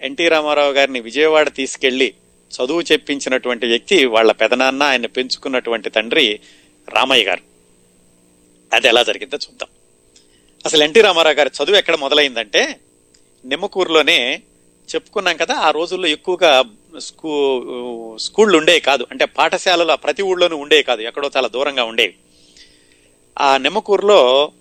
ఎన్టీ 0.00 0.28
రామారావు 0.28 0.72
గారిని 0.72 1.00
విజయవాడ 1.00 1.52
తీసుకెళ్ళి 1.52 2.14
చదువు 2.52 2.80
చెప్పించినటువంటి 2.80 3.66
వ్యక్తి 3.66 4.06
వాళ్ళ 4.06 4.32
పెదనాన్న 4.32 4.82
ఆయన 4.82 5.06
పెంచుకున్నటువంటి 5.06 5.90
తండ్రి 5.90 6.40
రామయ్య 6.88 7.24
గారు. 7.24 7.42
అది 8.72 8.88
ఎలా 8.88 9.02
జరిగిందో 9.02 9.36
చూద్దాం. 9.36 9.68
అసలు 10.66 10.84
ఎన్టీ 10.84 11.00
రామారావు 11.00 11.36
గారి 11.36 11.50
చదువు 11.62 11.76
ఎక్కడ 11.76 11.94
మొదలైందంటే 11.94 12.80
నిమ్మకూరులోనే 13.44 14.42
చెప్పుకున్నాం 14.94 15.36
కదా 15.36 15.54
ఆ 15.54 15.70
రోజుల్లో 15.70 16.08
ఎక్కువగా 16.08 16.64
స్కూ 16.98 18.16
స్కూళ్ళు 18.20 18.58
ఉండేవి 18.58 18.80
కాదు. 18.80 19.06
అంటే 19.10 19.24
పాఠశాలలు 19.24 19.96
ప్రతి 19.96 20.22
ఊళ్ళోనూ 20.22 20.56
ఉండేవి 20.56 20.82
కాదు. 20.82 21.02
ఎక్కడో 21.02 21.30
చాలా 21.36 21.48
దూరంగా 21.48 21.84
ఉండేవి. 21.84 22.14
ఆ 23.40 23.56
నిమ్మకూరులో 23.56 24.52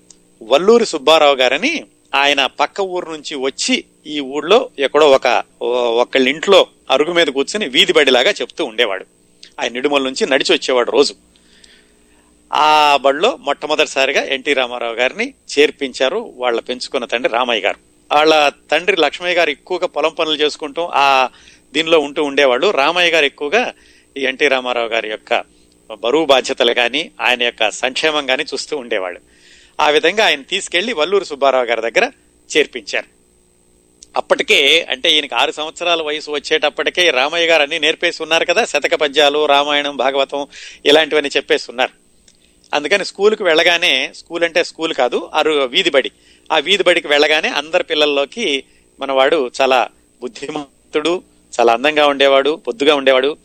వల్లూరి 0.43 0.85
సుబ్బారావు 0.85 1.35
గారని 1.35 1.85
ఆయన 2.15 2.45
పక్క 2.45 2.81
ఊరు 2.81 3.11
నుంచి 3.11 3.35
వచ్చి 3.35 3.83
ఈ 4.07 4.19
ఊళ్ళో 4.19 4.69
ఎక్కడో 4.79 5.11
ఒక 5.11 5.43
ఒకళ్ళ 5.61 6.27
ఇంట్లో 6.27 6.67
అరుగు 6.91 7.13
మీద 7.13 7.27
కూర్చుని 7.27 7.67
వీధి 7.67 7.93
బడిలాగా 7.93 8.31
చెప్తూ 8.31 8.65
ఉండేవాడు. 8.65 9.05
ఆయన 9.61 9.71
నిడుమల 9.71 10.03
నుంచి 10.03 10.29
నడిచి 10.29 10.55
వచ్చేవాడు 10.55 10.91
రోజు. 10.91 11.15
ఆ 12.53 12.97
బడిలో 13.01 13.37
మొట్టమొదటిసారిగా 13.37 14.23
ఎన్టీ 14.23 14.53
రామారావు 14.53 14.93
గారిని 14.93 15.33
చేర్పించారు 15.59 16.33
వాళ్ళ 16.35 16.61
పెంచుకున్న 16.61 17.05
తండ్రి 17.05 17.33
రామయ్య 17.33 17.61
గారు. 17.61 17.91
వాళ్ళ 18.15 18.51
తండ్రి 18.71 18.97
లక్ష్మయ్య 18.97 19.35
గారు 19.35 19.49
ఎక్కువగా 19.49 19.87
పొలం 19.87 20.13
పనులు 20.13 20.35
చేసుకుంటూ 20.35 20.89
ఆ 20.93 21.27
దీనిలో 21.73 21.99
ఉంటూ 21.99 22.23
ఉండేవాళ్ళు. 22.23 22.71
రామయ్య 22.71 23.11
గారు 23.11 23.25
ఎక్కువగా 23.25 23.73
ఈ 24.17 24.21
ఎన్టీ 24.21 24.47
రామారావు 24.47 24.87
గారి 24.87 25.09
యొక్క 25.09 25.43
బరువు 25.99 26.25
బాధ్యతలు 26.25 26.73
కానీ 26.73 27.11
ఆయన 27.21 27.43
యొక్క 27.43 27.69
సంక్షేమం 27.69 28.25
కానీ 28.25 28.43
చూస్తూ 28.43 28.77
ఉండేవాడు 28.77 29.19
ఆ 29.79 29.89
విధంగా 29.89 30.25
ఆయన 30.25 30.41
తీసుకెళ్ళి 30.41 30.93
వల్లూరు 30.93 31.23
సుబ్బారావు 31.23 31.65
గారి 31.65 31.81
దగ్గర 31.81 32.11
చేర్పించారు. 32.57 33.21
అప్పటికే 34.17 34.87
అంటే 34.89 35.11
ఈయనకి 35.11 35.35
ఆరు 35.35 35.51
సంవత్సరాల 35.51 36.01
వయసు 36.01 36.31
వచ్చేటప్పటికే 36.31 37.09
రామయ్య 37.09 37.47
గారు 37.47 37.61
అన్ని 37.61 37.79
నేర్పేసి 37.79 38.23
ఉన్నారు 38.23 38.45
కదా 38.45 38.65
శతక 38.65 38.95
పద్యాలు 38.95 39.45
రామాయణం 39.45 39.97
భాగవతం 39.97 40.47
ఇలాంటివన్నీ 40.85 41.29
చెప్పేసి 41.37 41.65
ఉన్నారు. 41.69 41.91
అందుకని 42.73 43.05
స్కూల్కి 43.05 43.43
వెళ్ళగానే 43.43 44.11
స్కూల్ 44.15 44.43
అంటే 44.43 44.63
స్కూల్ 44.63 44.93
కాదు 44.93 45.31
అరు 45.33 45.51
వీధి 45.51 45.89
బడి. 45.89 46.11
ఆ 46.51 46.57
వీధి 46.57 46.83
బడికి 46.83 47.07
వెళ్ళగానే 47.07 47.49
అందరి 47.49 47.83
పిల్లల్లోకి 47.83 48.63
మనవాడు 48.99 49.51
చాలా 49.61 49.89
బుద్ధిమంతుడు 50.21 51.23
చాలా 51.59 51.73
అందంగా 51.73 52.07
ఉండేవాడు 52.07 52.51
పొద్దుగా 52.67 52.95
ఉండేవాడు. 52.95 53.37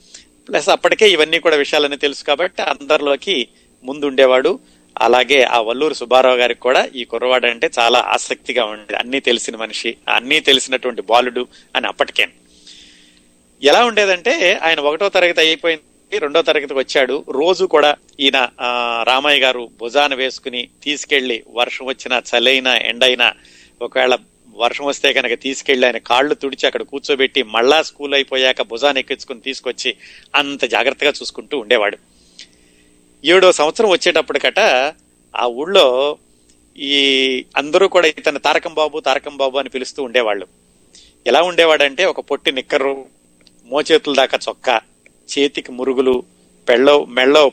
ప్లస్ 0.48 0.68
అప్పటికే 0.68 1.10
ఇవన్నీ 1.10 1.38
కూడా 1.38 1.56
విషయాలన్నీ 1.56 1.96
తెలుసు 1.96 2.24
కాబట్టి 2.24 2.62
అందరిలోకి 2.62 3.48
ముందు 3.84 4.04
ఉండేవాడు 4.06 4.58
అలాగే 5.00 5.42
ఆ 5.42 5.60
వల్లూరు 5.60 5.94
సుబ్బారావు 5.94 6.36
గారికి 6.36 6.60
కూడా 6.60 6.88
ఈ 6.96 7.04
కుర్రవాడు 7.04 7.46
అంటే 7.46 7.70
చాలా 7.78 7.98
ఆసక్తిగా 7.98 8.64
ఉండేది. 8.64 8.96
అన్నీ 8.96 9.20
తెలిసిన 9.20 9.56
మనిషి 9.56 9.96
అన్నీ 10.08 10.40
తెలిసినటువంటి 10.40 11.02
బాలుడు 11.02 11.46
అని 11.76 11.86
అప్పటికే. 11.86 12.26
ఎలా 13.62 13.84
ఉండేదంటే 13.84 14.58
ఆయన 14.62 14.80
ఒకటో 14.80 15.08
తరగతి 15.08 15.40
అయిపోయింది 15.40 16.18
రెండో 16.18 16.42
తరగతికి 16.42 16.74
వచ్చాడు. 16.74 17.24
రోజు 17.28 17.64
కూడా 17.64 17.96
ఈయన 18.20 18.48
రామయ్య 19.02 19.40
గారు 19.40 19.70
భుజాన 19.80 20.14
వేసుకుని 20.14 20.68
తీసుకెళ్ళి 20.82 21.42
వర్షం 21.48 21.86
వచ్చినా 21.86 22.22
చలైనా 22.30 22.76
ఎండైనా 22.76 23.32
ఒకవేళ 23.82 24.14
వర్షం 24.56 24.84
వస్తే 24.84 25.12
కనుక 25.12 25.40
తీసుకెళ్ళి 25.40 25.86
ఆయన 25.86 25.98
కాళ్ళు 25.98 26.34
తుడిచి 26.34 26.66
అక్కడ 26.66 26.82
కూర్చోబెట్టి 26.82 27.42
మళ్ళా 27.42 27.82
స్కూల్ 27.82 28.14
అయిపోయాక 28.14 28.62
భుజాన్ని 28.62 29.00
ఎక్కించుకుని 29.00 29.40
తీసుకొచ్చి 29.40 29.96
అంత 30.34 30.64
జాగ్రత్తగా 30.64 31.10
చూసుకుంటూ 31.10 31.58
ఉండేవాడు. 31.58 31.98
ఏడో 33.24 33.52
సంవత్సరం 33.52 33.88
వచ్చేటప్పటికట 33.88 34.58
ఆ 35.36 35.46
ఊళ్ళో 35.46 36.18
ఈ 36.78 37.44
అందరూ 37.56 37.88
కూడా 37.88 38.06
ఇతను 38.06 38.38
తారకం 38.38 38.74
బాబు 38.74 39.00
తారకం 39.00 39.36
బాబు 39.36 39.58
అని 39.58 39.68
పిలుస్తూ 39.68 40.02
ఉండేవాళ్ళు. 40.02 40.46
ఎలా 41.26 41.42
ఉండేవాడంటే 41.42 42.04
ఒక 42.04 42.20
పొట్టి 42.20 42.52
నిక్కరు 42.52 43.06
మోచేతుల 43.66 44.14
దాకా 44.14 44.38
చొక్కా 44.48 44.80
చేతికి 45.38 45.72
మురుగులు 45.72 46.22
పెళ్ళో 46.68 47.04
మెళ్ళో 47.04 47.52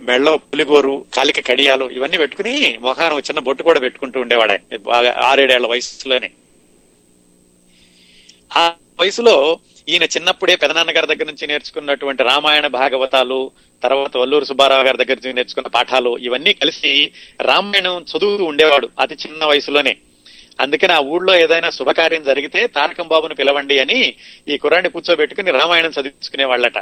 మెళ్ళో 0.00 0.36
పులిగోరు 0.36 1.04
కాలిక 1.14 1.46
కడియాలు 1.46 1.90
ఇవన్నీ 1.90 2.16
పెట్టుకుని 2.16 2.78
మొహానం 2.80 3.18
చిన్న 3.18 3.38
బొట్టు 3.38 3.62
కూడా 3.62 3.80
పెట్టుకుంటూ 3.80 4.20
ఉండేవాడు. 4.20 4.52
ఆయన. 4.52 4.76
బాగా 4.76 5.14
ఆరేడేళ్ళ 5.18 5.66
వయసులోనే. 5.66 6.30
ఆ 8.56 8.72
వయసులో 9.00 9.58
ఈయన 9.88 10.02
చిన్నప్పుడే 10.02 10.56
పెదనాన్నగారి 10.56 11.06
దగ్గర 11.06 11.24
నుంచి 11.24 11.46
నేర్చుకున్నటువంటి 11.46 12.22
రామాయణ 12.22 12.66
భాగవతాలు 12.66 13.50
తర్వాత 13.82 14.16
వల్లూరు 14.16 14.44
సుబ్బారావు 14.44 14.82
గారి 14.82 14.96
దగ్గర 14.96 15.14
నుంచి 15.14 15.32
నేర్చుకున్న 15.32 15.68
పాఠాలు 15.68 16.18
ఇవన్నీ 16.18 16.52
కలిసి 16.52 17.12
రామాయణం 17.40 18.02
చదువుతూ 18.02 18.44
ఉండేవాడు 18.44 18.90
అతి 19.00 19.14
చిన్న 19.14 19.44
వయసులోనే. 19.44 19.96
అందుకని 20.60 20.92
ఆ 20.92 20.98
ఊళ్ళో 20.98 21.36
ఏదైనా 21.36 21.70
శుభకార్యం 21.70 22.22
జరిగితే 22.22 22.66
తారకం 22.66 23.08
బాబును 23.08 23.34
పిలవండి 23.34 23.78
అని 23.78 24.14
ఈ 24.48 24.58
కురాన్ని 24.58 24.90
కూర్చోబెట్టుకుని 24.90 25.50
రామాయణం 25.50 25.90
చదివించుకునే 25.90 26.44
వాళ్ళట 26.44 26.78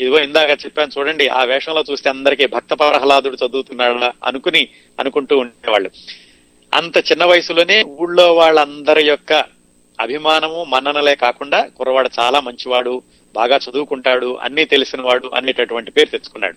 ఇదిగో 0.00 0.18
ఇందాక 0.18 0.50
చెప్పాను 0.50 0.98
చూడండి 0.98 1.28
ఆ 1.28 1.44
వేషంలో 1.44 1.84
చూస్తే 1.90 2.10
అందరికీ 2.10 2.46
భక్త 2.46 2.74
ప్రహ్లాదుడు 2.74 3.46
చదువుతున్నాడా 3.46 4.12
అనుకుని 4.24 4.68
అనుకుంటూ 5.00 5.38
ఉండేవాళ్ళు. 5.38 5.90
అంత 6.74 6.96
చిన్న 6.96 7.24
వయసులోనే 7.24 7.82
ఊళ్ళో 7.82 8.34
వాళ్ళందరి 8.34 9.06
యొక్క 9.06 9.44
అభిమానము 10.00 10.64
మన్ననలే 10.64 11.14
కాకుండా 11.14 11.66
కుర్రవాడు 11.76 12.10
చాలా 12.20 12.40
మంచివాడు 12.40 13.02
బాగా 13.34 13.56
చదువుకుంటాడు 13.56 14.38
అన్నీ 14.42 14.64
తెలిసినవాడు 14.64 15.30
అనేటటువంటి 15.34 15.90
పేరు 15.90 16.08
తెచ్చుకున్నాడు. 16.08 16.56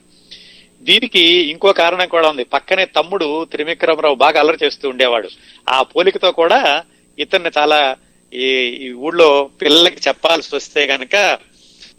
దీనికి 0.81 1.19
ఇంకో 1.19 1.73
కారణం 1.73 2.07
కూడా 2.07 2.29
ఉంది. 2.29 2.43
పక్కనే 2.43 2.85
తమ్ముడు 2.85 3.45
త్రివిక్రమరావు 3.51 4.15
బాగా 4.15 4.39
అల్లరి 4.39 4.57
చేస్తూ 4.63 4.89
ఉండేవాడు. 4.89 5.29
ఆ 5.69 5.83
పోలికతో 5.83 6.31
కూడా 6.31 6.83
ఇతన్ని 7.19 7.51
చాలా 7.57 7.95
ఈ 8.33 8.45
ఈ 8.81 8.91
ఊళ్ళో 8.91 9.49
పిల్లలకి 9.61 10.01
చెప్పాల్సి 10.07 10.55
వస్తే 10.55 10.85
గనక 10.85 11.15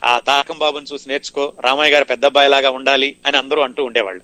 ఆ 0.04 0.18
తాకం 0.18 0.58
బాబుని 0.58 0.86
చూసి 0.92 1.08
నేర్చుకో 1.08 1.52
రామయ్య 1.60 1.92
గారు 1.92 2.04
పెద్ద 2.04 2.24
అబ్బాయిలాగా 2.24 2.70
ఉండాలి 2.70 3.16
అని 3.26 3.36
అందరూ 3.36 3.62
అంటూ 3.62 3.84
ఉండేవాళ్ళు. 3.84 4.22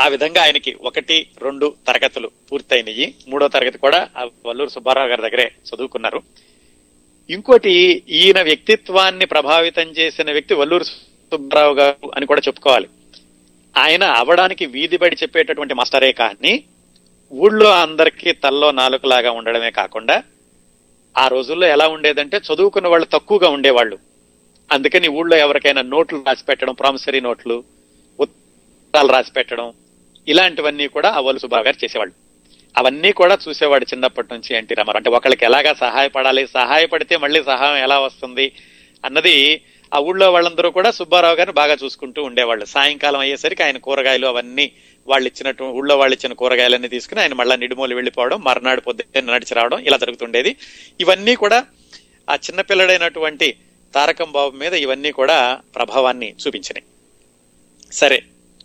ఆ 0.00 0.08
విధంగా 0.08 0.42
ఆయనకి 0.42 0.76
ఒకటి 0.80 1.26
రెండు 1.42 1.74
తరగతులు 1.86 2.30
పూర్తయినాయి. 2.52 3.14
మూడో 3.28 3.48
తరగతి 3.48 3.78
కూడా 3.78 4.08
ఆ 4.16 4.28
వల్లూరు 4.46 4.70
సుబ్బారావు 4.70 5.08
గారి 5.08 5.22
దగ్గరే 5.22 5.52
చదువుకున్నారు. 5.68 6.22
ఇంకోటి 7.30 8.02
ఈయన 8.08 8.42
వ్యక్తిత్వాన్ని 8.42 9.26
ప్రభావితం 9.26 9.82
చేసిన 9.82 10.32
వ్యక్తి 10.32 10.54
వల్లూరు 10.54 10.84
సుబ్బారావు 10.84 11.74
గారు 11.74 12.10
అని 12.16 12.26
కూడా 12.26 12.40
చెప్పుకోవాలి. 12.46 12.88
ఆయన 13.76 14.04
అవడానికి 14.04 14.66
వీధి 14.66 14.96
బడి 14.96 15.16
చెప్పేటటువంటి 15.22 15.74
మాస్టరే 15.74 16.12
కానీ 16.12 16.64
ఊళ్ళో 17.32 17.70
అందరికీ 17.70 18.32
తల్లో 18.32 18.70
నాలుకలాగా 18.70 19.30
ఉండడమే 19.30 19.70
కాకుండా 19.70 20.22
ఆ 21.18 21.28
రోజుల్లో 21.28 21.66
ఎలా 21.66 21.88
ఉండేదంటే 21.88 22.36
చదువుకున్న 22.36 22.88
వాళ్ళు 22.88 23.06
తక్కువగా 23.06 23.48
ఉండేవాళ్ళు. 23.48 24.13
అందుకని 24.72 25.08
ఊళ్ళో 25.08 25.36
ఎవరికైనా 25.36 25.82
నోట్లు 25.82 26.24
రాసి 26.26 26.44
పెట్టడం 26.44 26.74
ప్రామిసరీ 26.74 27.20
నోట్లు 27.20 27.64
ఉత్తరాలు 28.20 29.12
రాసి 29.12 29.32
పెట్టడం 29.32 29.72
ఇలాంటివన్నీ 30.28 30.88
కూడా 30.88 31.10
ఆ 31.10 31.20
వలు 31.20 31.38
చేసేవాళ్ళు. 31.84 32.14
అవన్నీ 32.78 33.12
కూడా 33.12 33.38
చూసేవాడు 33.48 33.84
చిన్నప్పటి 33.84 34.28
నుంచి 34.32 34.56
ఎన్టీ 34.56 34.74
రామారావు. 34.74 34.98
అంటే 34.98 35.10
ఒకళ్ళకి 35.10 35.44
ఎలాగా 35.44 35.72
సహాయపడాలి 35.72 36.46
సహాయపడితే 36.46 37.16
మళ్ళీ 37.16 37.42
సహాయం 37.42 37.76
ఎలా 37.76 37.98
వస్తుంది 37.98 38.52
అన్నది 39.04 39.60
ఆ 39.94 39.98
ఊళ్ళో 39.98 40.32
వాళ్ళందరూ 40.32 40.70
కూడా 40.70 40.90
సుబ్బారావు 40.90 41.34
గారిని 41.34 41.52
బాగా 41.52 41.76
చూసుకుంటూ 41.84 42.22
ఉండేవాళ్ళు. 42.22 42.64
సాయంకాలం 42.64 43.20
అయ్యేసరికి 43.20 43.62
ఆయన 43.62 43.78
కూరగాయలు 43.78 44.26
అవన్నీ 44.26 44.72
వాళ్ళు 45.06 45.28
ఇచ్చినట్టు 45.28 45.64
ఊళ్ళో 45.64 45.98
వాళ్ళు 45.98 46.14
ఇచ్చిన 46.14 46.32
కూరగాయలన్నీ 46.32 46.88
తీసుకుని 46.88 47.20
ఆయన 47.20 47.34
మళ్ళీ 47.34 47.56
నిడుమూలు 47.56 47.94
వెళ్ళిపోవడం 47.94 48.40
మర్నాడు 48.40 48.80
పొద్దున్న 48.80 49.34
నడిచి 49.34 49.54
రావడం 49.54 49.78
ఇలా 49.78 49.96
జరుగుతుండేది. 49.96 50.56
ఇవన్నీ 51.00 51.34
కూడా 51.34 51.66
ఆ 52.30 52.34
చిన్నపిల్లడైనటువంటి 52.34 53.54
తారకం 53.94 54.32
బాబు 54.32 54.56
మీద 54.56 54.74
ఇవన్నీ 54.74 55.10
కూడా 55.10 55.60
ప్రభావాన్ని 55.74 56.34
చూపించినాయి. 56.46 56.84
సరే 57.92 58.22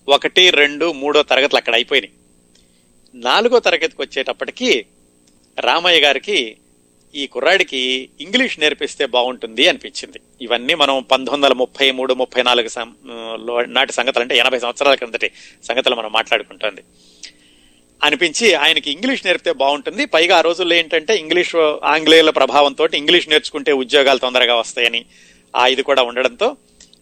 ఒకటి 0.09 0.49
రెండు 0.49 0.91
మూడో 0.91 1.23
తరగతులు 1.23 1.57
అక్కడ 1.57 1.73
అయిపోయినాయి. 1.73 2.13
నాలుగో 3.15 3.59
తరగతికి 3.59 4.01
వచ్చేటప్పటికి 4.01 4.85
రామయ్య 5.59 6.01
గారికి 6.01 6.55
ఈ 7.15 7.27
కుర్రాడికి 7.27 8.09
ఇంగ్లీష్ 8.21 8.59
నేర్పిస్తే 8.59 9.05
బాగుంటుంది 9.05 9.69
అనిపించింది. 9.69 10.19
ఇవన్నీ 10.41 10.73
మనం 10.73 11.03
పంతొమ్మిది 11.03 11.35
వందల 11.35 11.53
ముప్పై 11.53 11.91
మూడు 11.91 12.13
ముప్పై 12.13 12.43
నాలుగు 12.43 12.67
సం- 12.67 13.65
నాటి 13.67 13.93
సంగతులు 13.93 14.21
అంటే 14.21 14.37
ఎనభై 14.37 14.59
సంవత్సరాల 14.59 14.95
క్రిందటి 14.95 15.31
సంగతులు 15.63 15.95
మనం 15.95 16.11
మాట్లాడుకుంటుంది. 16.11 16.81
అనిపించి 18.03 18.53
ఆయనకి 18.53 18.91
ఇంగ్లీష్ 18.91 19.25
నేర్పితే 19.25 19.51
బాగుంటుంది. 19.51 20.05
పైగా 20.05 20.37
ఆ 20.37 20.41
రోజుల్లో 20.41 20.75
ఏంటంటే 20.75 21.15
ఇంగ్లీష్ 21.15 21.55
ఆంగ్లేయుల 21.83 22.29
ప్రభావంతో 22.29 22.87
ఇంగ్లీష్ 22.93 23.29
నేర్చుకుంటే 23.29 23.71
ఉద్యోగాలు 23.71 24.19
తొందరగా 24.19 24.55
వస్తాయని 24.55 25.05
ఆ 25.55 25.67
ఇది 25.67 25.83
కూడా 25.83 26.03
ఉండడంతో 26.03 26.57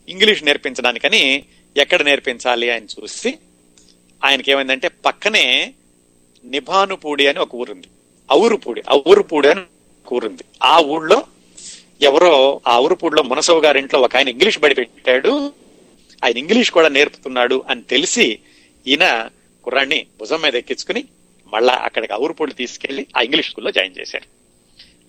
ఇంగ్లీష్ 0.09 0.43
నేర్పించడానికని 0.43 1.43
ఎక్కడ 1.77 2.01
నేర్పించాలి 2.01 2.69
అని 2.69 2.85
చూసి 2.85 3.37
ఆయనకి 4.25 4.51
ఏమైందంటే 4.51 4.87
పక్కనే 4.87 5.73
నిభానుపూడి 6.45 7.27
అని 7.27 7.39
ఒక 7.39 7.55
ఊరుంది. 7.55 7.87
ఔరుపూడి 8.31 8.83
ఔరుపూడి 8.89 9.47
అని 9.47 9.61
ఒక 10.05 10.13
ఊరుంది. 10.13 10.43
ఆ 10.63 10.79
ఊళ్ళో 10.79 11.23
ఎవరో 12.01 12.61
ఆ 12.67 12.77
ఔరుపూడిలో 12.77 13.23
మునసవు 13.23 13.59
గారింట్లో 13.59 14.01
ఒక 14.01 14.15
ఆయన 14.15 14.27
ఇంగ్లీష్ 14.27 14.59
బడి 14.59 14.75
పెట్టాడు. 14.75 15.53
ఆయన 16.23 16.37
ఇంగ్లీష్ 16.37 16.71
కూడా 16.71 16.87
నేర్పుతున్నాడు 16.87 17.63
అని 17.69 17.81
తెలిసి 17.81 18.39
ఈయన 18.87 19.29
కుర్రాన్ని 19.67 20.05
భుజం 20.19 20.41
మీద 20.41 20.55
ఎక్కించుకుని 20.55 21.03
మళ్ళా 21.53 21.73
అక్కడికి 21.73 22.13
ఔరుపూడి 22.13 22.53
తీసుకెళ్ళి 22.53 23.07
ఆ 23.17 23.21
ఇంగ్లీష్ 23.21 23.49
స్కూల్లో 23.49 23.71
జాయిన్ 23.71 23.95
చేశాడు. 24.01 24.27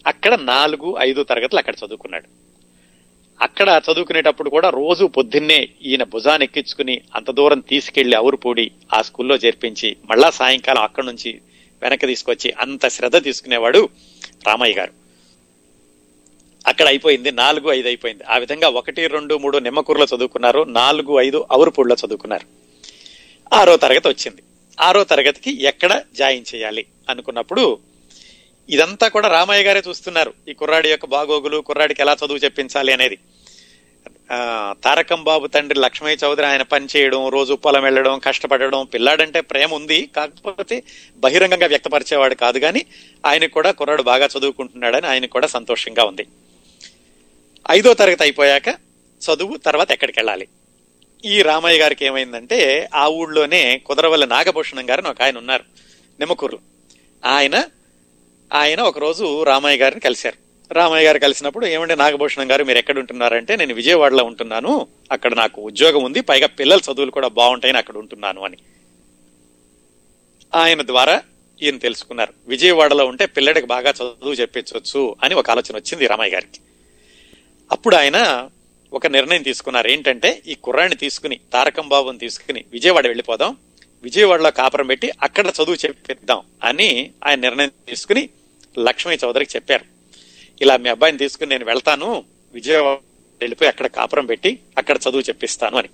అక్కడ 0.07 0.35
నాలుగు 0.35 0.97
ఐదు 0.99 1.23
తరగతులు 1.23 1.59
అక్కడ 1.59 1.75
చదువుకున్నాడు. 1.75 2.29
అక్కడ 3.41 3.81
చదువుకునేటప్పుడు 3.93 4.51
కూడా 4.51 4.71
రోజు 4.71 5.05
పొద్దున్నే 5.05 5.69
ఈయన 5.83 6.03
భుజాన్ని 6.03 6.45
ఎక్కించుకుని 6.45 7.01
అంత 7.15 7.31
దూరం 7.31 7.61
తీసుకెళ్ళి 7.61 8.17
అవురుపూడి 8.17 8.71
ఆ 8.95 9.03
స్కూల్లో 9.03 9.37
చేర్పించి 9.37 9.97
మళ్ళా 10.11 10.31
సాయంకాలం 10.31 10.83
అక్కడి 10.83 11.07
నుంచి 11.07 11.41
వెనక్కి 11.83 12.07
తీసుకొచ్చి 12.07 12.53
అంత 12.53 12.89
శ్రద్ధ 12.89 13.25
తీసుకునేవాడు 13.25 13.89
రామయ్య 14.47 14.75
గారు. 14.75 14.93
అక్కడ 16.67 16.87
అయిపోయింది 16.87 17.33
నాలుగు 17.33 17.71
ఐదు 17.71 17.87
అయిపోయింది. 17.87 18.25
ఆ 18.25 18.37
విధంగా 18.39 18.69
ఒకటి 18.69 19.07
రెండు 19.07 19.39
మూడు 19.39 19.59
నిమ్మకూరులో 19.59 20.07
చదువుకున్నారు 20.17 20.65
నాలుగు 20.65 21.21
ఐదు 21.21 21.47
అవురుపూడిలో 21.51 21.97
చదువుకున్నారు. 22.07 22.47
ఆరో 23.55 23.77
తరగతి 23.77 24.09
వచ్చింది. 24.09 24.43
ఆరో 24.87 25.05
తరగతికి 25.05 25.53
ఎక్కడ 25.71 25.93
జాయిన్ 26.19 26.49
చేయాలి 26.51 26.85
అనుకున్నప్పుడు 27.09 27.79
ఇదంతా 28.69 29.09
కూడా 29.09 29.29
రామయ్య 29.29 29.63
గారే 29.63 29.83
చూస్తున్నారు. 29.89 30.33
ఈ 30.49 30.53
కుర్రాడి 30.53 30.89
యొక్క 30.91 31.07
బాగోగులు 31.07 31.59
కుర్రాడికి 31.69 32.03
ఎలా 32.03 32.15
చదువు 32.21 32.41
చెప్పించాలి 32.45 32.93
అనేది. 32.93 33.19
తారకం 34.85 35.25
బాబు 35.25 35.47
తండ్రి 35.47 35.79
లక్ష్మయ్య 35.81 36.17
చౌదరి 36.25 36.47
ఆయన 36.47 36.63
పని 36.63 36.87
చేయడం 36.97 37.29
రోజు 37.29 37.55
పొలం 37.55 37.83
వెళ్ళడం 37.83 38.19
కష్టపడడం 38.27 38.85
పిల్లాడంటే 38.95 39.41
ప్రేమ 39.41 39.71
ఉంది. 39.75 39.99
కాకపోతే 40.17 40.77
బహిరంగంగా 41.25 41.67
వ్యక్తపరిచేవాడు 41.67 42.35
కాదు 42.35 42.59
కానీ 42.59 42.83
ఆయనకు 43.27 43.53
కూడా 43.53 43.71
కుర్రాడు 43.71 44.03
బాగా 44.03 44.27
చదువుకుంటున్నాడని 44.27 45.07
ఆయన 45.07 45.27
కూడా 45.27 45.47
సంతోషంగా 45.57 46.05
ఉంది. 46.05 46.27
ఐదో 47.71 47.95
తరగతి 47.95 48.23
అయిపోయాక 48.23 48.69
చదువు 49.23 49.57
తర్వాత 49.57 49.91
ఎక్కడికి 49.93 50.19
వెళ్ళాలి? 50.21 50.47
ఈ 51.25 51.43
రామయ్య 51.43 51.81
గారికి 51.81 52.05
ఏమైందంటే 52.05 52.89
ఆ 52.95 53.09
ఊళ్ళోనే 53.09 53.79
కుదరవల్లి 53.79 54.27
నాగభూషణం 54.27 54.91
గారిని 54.91 55.09
ఒక 55.09 55.23
ఆయన 55.23 55.39
ఉన్నారు 55.39 55.65
నిమ్మకూరు 56.19 56.59
ఆయన 57.25 57.65
ఆయన 58.55 58.81
ఒకరోజు 58.81 59.43
రామయ్య 59.43 59.79
గారిని 59.79 60.01
కలిశారు. 60.01 60.49
రామయ్య 60.75 61.07
గారు 61.07 61.19
కలిసినప్పుడు 61.19 61.67
ఏమంటే 61.67 61.95
నాగభూషణం 61.95 62.51
గారు 62.51 62.65
మీరు 62.65 62.79
ఎక్కడ 62.79 62.99
ఉంటున్నారంటే 62.99 63.57
నేను 63.57 63.75
విజయవాడలో 63.75 64.25
ఉంటున్నాను 64.25 64.87
అక్కడ 65.13 65.35
నాకు 65.35 65.63
ఉద్యోగం 65.63 66.05
ఉంది 66.05 66.21
పైగా 66.21 66.47
పిల్లల 66.47 66.81
చదువులు 66.93 67.11
కూడా 67.11 67.29
బాగుంటాయని 67.29 67.79
అక్కడ 67.79 67.97
ఉంటున్నాను 67.97 68.45
అని. 68.45 68.57
ఆయన 70.55 70.87
ద్వారా 70.87 71.23
ఈయన 71.63 71.79
తెలుసుకున్నారు 71.79 72.33
విజయవాడలో 72.49 73.07
ఉంటే 73.07 73.27
పిల్లడికి 73.27 73.67
బాగా 73.67 73.91
చదువు 73.91 74.33
చెప్పించవచ్చు 74.33 75.17
అని 75.25 75.35
ఒక 75.35 75.51
ఆలోచన 75.51 75.77
వచ్చింది 75.77 76.07
రామయ్య 76.07 76.33
గారికి. 76.33 76.61
అప్పుడు 77.73 77.97
ఆయన 77.97 78.49
ఒక 78.93 79.07
నిర్ణయం 79.07 79.43
తీసుకున్నారు. 79.43 79.89
ఏంటంటే 79.91 80.43
ఈ 80.47 80.55
కుర్రాన్ని 80.55 80.97
తీసుకుని 80.97 81.37
తారకం 81.53 81.89
బాబుని 81.89 82.19
తీసుకుని 82.19 82.65
విజయవాడ 82.73 83.07
వెళ్ళిపోదాం. 83.07 83.57
విజయవాడలో 84.03 84.51
కాపురం 84.51 84.87
పెట్టి 84.87 85.09
అక్కడ 85.23 85.47
చదువు 85.49 85.75
చెప్పిద్దాం 85.75 86.41
అని 86.65 87.11
ఆయన 87.27 87.39
నిర్ణయం 87.41 87.71
తీసుకుని 87.89 88.23
లక్ష్మీ 88.79 89.15
చౌదరికి 89.25 89.53
చెప్పారు. 89.57 89.85
ఇలా 90.61 90.77
మీ 90.77 90.89
అబ్బాయిని 90.89 91.19
తీసుకుని 91.19 91.51
నేను 91.51 91.65
వెళ్తాను 91.65 92.25
విజయవాడ 92.55 92.99
వెళ్ళిపోయి 93.41 93.69
అక్కడ 93.69 93.87
కాపురం 93.87 94.27
పెట్టి 94.27 94.59
అక్కడ 94.79 94.97
చదువు 94.97 95.21
చెప్పిస్తాను 95.21 95.77
అని. 95.77 95.91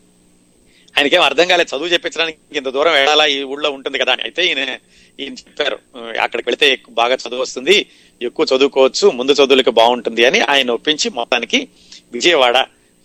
ఆయనకేం 0.98 1.22
అర్థం 1.22 1.48
కాలేదు 1.48 1.76
చదువు 1.76 1.86
చెప్పించడానికి 1.86 2.38
ఇంత 2.56 2.68
దూరం 2.68 2.92
వెళ్ళాలా 2.92 3.26
ఈ 3.26 3.42
ఊళ్ళో 3.42 3.70
ఉంటుంది 3.70 3.98
కదా 3.98 4.12
అని. 4.12 4.22
అయితే 4.22 4.42
ఈయన 4.46 4.78
ఈయన 5.20 5.32
చెప్పారు 5.32 5.78
అక్కడికి 6.20 6.48
వెళితే 6.48 6.82
బాగా 6.90 7.14
చదువు 7.14 7.42
వస్తుంది 7.42 7.86
ఎక్కువ 8.22 8.46
చదువుకోవచ్చు 8.56 9.10
ముందు 9.10 9.32
చదువులకు 9.32 9.70
బాగుంటుంది 9.70 10.24
అని 10.24 10.40
ఆయన 10.40 10.70
ఒప్పించి 10.70 11.10
మొత్తానికి 11.10 11.68
విజయవాడ 12.12 12.56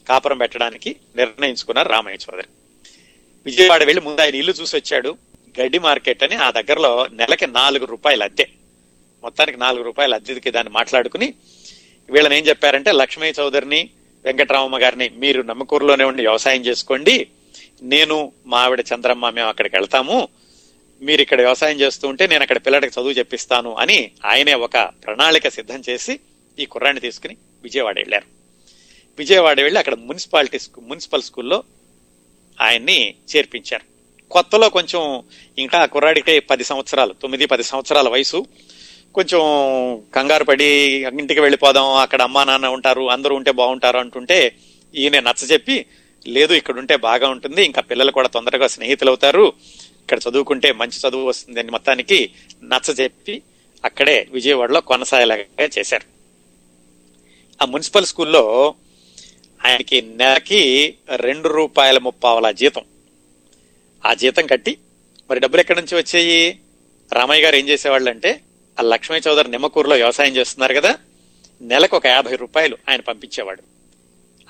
కాపురం 0.09 0.37
పెట్టడానికి 0.37 0.95
నిర్ణయించుకున్నారు 1.15 1.89
రామయ్య 1.89 2.17
చౌదరి 2.17 2.47
విజయవాడ 3.45 3.83
వెళ్ళి 3.83 4.01
ముందు 4.01 4.21
ఆయన 4.21 4.35
ఇల్లు 4.35 4.51
చూసి 4.51 4.75
వచ్చాడు. 4.75 5.17
గడ్డి 5.61 5.79
మార్కెట్ 5.79 6.23
అని 6.23 6.35
ఆ 6.35 6.51
దగ్గరలో 6.51 7.07
నెలకి 7.11 7.47
నాలుగు 7.47 7.85
రూపాయలు 7.85 8.23
అద్దె. 8.23 8.47
మొత్తానికి 9.23 9.57
నాలుగు 9.57 9.83
రూపాయల 9.83 10.15
అద్దెకి 10.15 10.51
దాన్ని 10.51 10.73
మాట్లాడుకుని 10.73 11.33
వీళ్ళని 12.09 12.37
ఏం 12.37 12.45
చెప్పారంటే 12.45 12.91
లక్ష్మీ 12.91 13.33
చౌదరిని 13.39 13.89
వెంకటరామమ్మ 14.25 14.81
గారిని 14.81 15.09
మీరు 15.09 15.41
నమ్మకూరులోనే 15.41 16.03
ఉండి 16.03 16.21
వ్యవసాయం 16.21 16.61
చేసుకోండి. 16.61 17.27
నేను 17.83 18.31
మా 18.45 18.59
ఆవిడ 18.59 18.83
చంద్రమ్మ 18.93 19.29
మేము 19.29 19.49
అక్కడికి 19.49 19.75
వెళ్తాము. 19.75 20.27
మీరు 21.01 21.21
ఇక్కడ 21.21 21.41
వ్యవసాయం 21.41 21.79
చేస్తూ 21.79 22.07
ఉంటే 22.07 22.27
నేను 22.27 22.41
అక్కడ 22.41 22.57
పిల్లడికి 22.57 22.99
చదువు 22.99 23.11
చెప్పిస్తాను 23.11 23.75
అని 23.75 24.11
ఆయనే 24.25 24.53
ఒక 24.53 24.77
ప్రణాళిక 24.77 25.47
సిద్ధం 25.47 25.83
చేసి 25.89 26.19
ఈ 26.59 26.65
కుర్రాన్ని 26.65 27.01
తీసుకుని 27.01 27.37
విజయవాడ 27.63 27.97
వెళ్ళారు. 27.97 28.38
విజయవాడ 29.19 29.61
వెళ్ళి 29.61 29.79
అక్కడ 29.79 29.93
మున్సిపాలిటీ 29.93 30.59
స్కూ- 30.59 30.87
మున్సిపల్ 30.87 31.21
స్కూల్లో 31.21 31.63
ఆయన్ని 32.61 33.15
చేర్పించారు. 33.35 33.83
కొత్తలో 34.31 34.69
కొంచెం 34.69 35.23
ఇంకా 35.57 35.85
కుర్రాడికి 35.85 36.39
పది 36.39 36.63
సంవత్సరాలు 36.63 37.13
తొమ్మిది 37.13 37.45
పది 37.45 37.63
సంవత్సరాల 37.63 38.09
వయసు. 38.09 38.45
కొంచెం 39.15 39.41
కంగారు 40.15 40.43
పడి 40.43 40.65
ఇంటికి 41.05 41.39
వెళ్ళిపోదాం 41.39 41.85
అక్కడ 41.85 42.21
అమ్మా 42.21 42.43
నాన్న 42.43 42.67
ఉంటారు 42.67 43.09
అందరూ 43.09 43.35
ఉంటే 43.35 43.51
బాగుంటారు 43.51 43.97
అంటుంటే 43.97 44.55
ఈయన 44.95 45.19
నచ్చజెప్పి 45.19 45.85
లేదు 46.27 46.53
ఇక్కడ 46.53 46.79
ఉంటే 46.79 46.95
బాగా 46.95 47.29
ఉంటుంది 47.29 47.63
ఇంకా 47.63 47.81
పిల్లలు 47.81 48.11
కూడా 48.11 48.27
తొందరగా 48.27 48.67
స్నేహితులు 48.67 49.09
అవుతారు 49.09 49.53
ఇక్కడ 50.01 50.19
చదువుకుంటే 50.29 50.71
మంచి 50.71 51.09
చదువు 51.09 51.25
వస్తుంది 51.25 51.59
అని 51.59 51.71
మొత్తానికి 51.71 52.31
నచ్చ 52.63 52.93
చెప్పి 53.03 53.41
అక్కడే 53.85 54.27
విజయవాడలో 54.31 54.81
కొనసాగేలాగా 54.81 55.69
చేశారు. 55.79 56.19
ఆ 57.61 57.65
మున్సిపల్ 57.65 58.05
స్కూల్లో 58.05 58.75
ఆయనకి 59.65 60.01
నెలకి 60.01 60.95
రెండు 61.15 61.47
రూపాయల 61.47 61.97
ముప్పావల 61.97 62.51
జీతం. 62.51 62.81
ఆ 64.05 64.13
జీతం 64.13 64.47
కట్టి 64.47 64.77
మరి 65.29 65.39
డబ్బులు 65.39 65.61
ఎక్కడి 65.61 65.81
నుంచి 65.81 65.97
వచ్చాయి? 65.97 66.59
రామయ్య 67.13 67.43
గారు 67.43 67.55
ఏం 67.55 67.69
చేసేవాళ్ళు 67.69 68.09
అంటే 68.09 68.41
ఆ 68.79 68.81
లక్ష్మీ 68.81 69.17
చౌదరి 69.17 69.51
నిమ్మకూరులో 69.51 69.95
వ్యవసాయం 69.95 70.35
చేస్తున్నారు 70.35 70.73
కదా 70.73 70.97
నెలకు 71.61 71.97
ఒక 71.97 72.07
యాభై 72.07 72.35
రూపాయలు 72.35 72.77
ఆయన 72.89 73.01
పంపించేవాడు. 73.01 73.63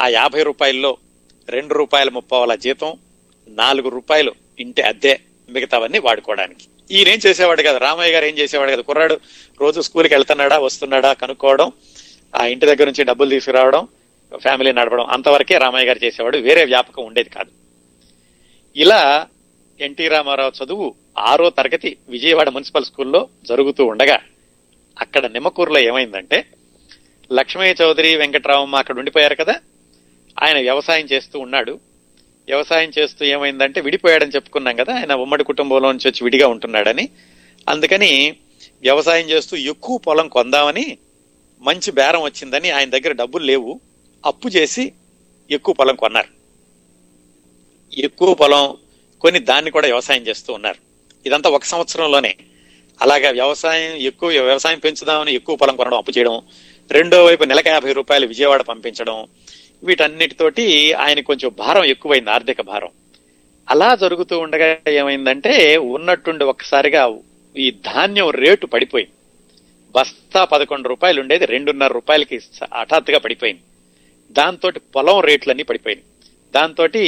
ఆ 0.02 0.08
యాభై 0.08 0.44
రూపాయల్లో 0.44 0.98
రెండు 1.50 1.74
రూపాయల 1.74 2.10
ముప్పావల 2.10 2.56
జీతం 2.56 2.98
నాలుగు 3.48 3.90
రూపాయలు 3.90 4.36
ఇంటి 4.60 4.82
అద్దె 4.82 5.20
మిగతావన్నీ 5.50 6.00
వాడుకోవడానికి. 6.00 6.66
ఈయనేం 6.92 7.20
చేసేవాడు 7.26 7.62
కదా 7.62 7.78
రామయ్య 7.78 8.14
గారు 8.14 8.26
ఏం 8.26 8.38
చేసేవాడు 8.38 8.72
కదా 8.72 8.82
కుర్రాడు 8.82 9.20
రోజు 9.62 9.82
స్కూల్కి 9.82 10.14
వెళ్తున్నాడా 10.14 10.60
వస్తున్నాడా 10.60 11.14
కనుక్కోవడం 11.14 11.72
ఆ 12.36 12.46
ఇంటి 12.46 12.66
దగ్గర 12.66 12.86
నుంచి 12.86 13.04
డబ్బులు 13.04 13.30
తీసుకురావడం 13.30 13.88
ఫ్యామిలీ 14.38 14.72
నడపడం 14.72 15.06
అంతవరకే 15.06 15.58
రామయ్య 15.58 15.86
గారు 15.86 16.06
చేసేవాడు 16.06 16.38
వేరే 16.38 16.66
వ్యాపకం 16.66 17.06
ఉండేది 17.06 17.30
కాదు. 17.30 17.52
ఇలా 18.76 19.28
ఎన్టీ 19.82 20.08
రామారావు 20.08 20.64
చదువు 20.64 20.96
ఆరో 21.18 21.50
తరగతి 21.50 21.98
విజయవాడ 22.10 22.50
మున్సిపల్ 22.50 22.86
స్కూల్లో 22.86 23.28
జరుగుతూ 23.46 23.86
ఉండగా 23.86 24.20
అక్కడ 25.02 25.26
నిమ్మకూరులో 25.26 25.80
ఏమైందంటే 25.80 26.46
లక్ష్మయ్య 27.34 27.76
చౌదరి 27.82 28.16
వెంకట్రామమ్మ 28.16 28.76
అక్కడ 28.76 28.98
ఉండిపోయారు 28.98 29.36
కదా 29.36 29.56
ఆయన 30.44 30.58
వ్యవసాయం 30.58 31.06
చేస్తూ 31.06 31.40
ఉన్నాడు. 31.40 31.80
వ్యవసాయం 32.48 32.92
చేస్తూ 33.00 33.26
ఏమైందంటే 33.26 33.82
విడిపోయాడని 33.82 34.32
చెప్పుకున్నాం 34.32 34.76
కదా 34.76 34.96
ఆయన 34.96 35.14
ఉమ్మడి 35.14 35.44
కుటుంబంలో 35.44 35.92
నుంచి 35.92 36.08
వచ్చి 36.08 36.24
విడిగా 36.24 36.48
ఉంటున్నాడని. 36.48 37.10
అందుకని 37.70 38.36
వ్యవసాయం 38.82 39.30
చేస్తూ 39.30 39.58
ఎక్కువ 39.58 39.98
పొలం 39.98 40.28
కొందామని 40.28 40.98
మంచి 41.62 41.92
బేరం 41.92 42.22
వచ్చిందని 42.22 42.70
ఆయన 42.70 42.90
దగ్గర 42.90 43.12
డబ్బులు 43.12 43.44
లేవు. 43.44 43.82
అప్పు 44.26 44.48
చేసి 44.48 44.94
ఎక్కువ 45.52 45.74
పొలం 45.74 45.96
కొన్నారు. 45.96 46.28
ఎక్కువ 47.98 48.34
పొలం 48.34 48.78
కొని 49.22 49.40
దాన్ని 49.40 49.72
కూడా 49.72 49.88
వ్యవసాయం 49.88 50.28
చేస్తూ 50.28 50.54
ఉన్నారు. 50.54 50.78
ఇదంతా 51.26 51.50
ఒక 51.50 51.64
సంవత్సరంలోనే. 51.64 52.36
అలాగా 53.02 53.30
వ్యవసాయం 53.30 53.96
ఎక్కువ 53.96 54.30
వ్యవసాయం 54.30 54.80
పెంచుదామని 54.80 55.34
ఎక్కువ 55.34 55.56
పొలం 55.56 55.76
కొనడం 55.76 55.98
అప్పు 55.98 56.12
చేయడం 56.18 56.42
రెండో 56.92 57.26
వైపు 57.26 57.44
నెలకు 57.44 57.70
యాభై 57.70 57.92
రూపాయలు 57.92 58.28
విజయవాడ 58.28 58.62
పంపించడం 58.62 59.28
వీటన్నిటితోటి 59.84 60.94
ఆయన 60.94 61.20
కొంచెం 61.20 61.52
భారం 61.58 61.84
ఎక్కువైంది 61.84 62.30
ఆర్థిక 62.30 62.62
భారం. 62.62 62.90
అలా 63.70 63.96
జరుగుతూ 63.96 64.40
ఉండగా 64.40 64.78
ఏమైందంటే 64.90 65.78
ఉన్నట్టుండి 65.78 66.44
ఒక్కసారిగా 66.44 67.18
ఈ 67.58 67.72
ధాన్యం 67.72 68.30
రేటు 68.30 68.66
పడిపోయింది. 68.66 69.12
బస్తా 69.92 70.46
పదకొండు 70.46 70.90
రూపాయలు 70.90 71.22
ఉండేది 71.22 71.46
రెండున్నర 71.46 71.92
రూపాయలకి 71.92 72.40
హఠాత్తుగా 72.80 73.20
పడిపోయింది. 73.20 73.62
దాంతో 74.32 74.72
పొలం 74.96 75.20
రేట్లన్నీ 75.20 75.64
పడిపోయినాయి. 75.64 76.06
దాంతో 76.56 77.00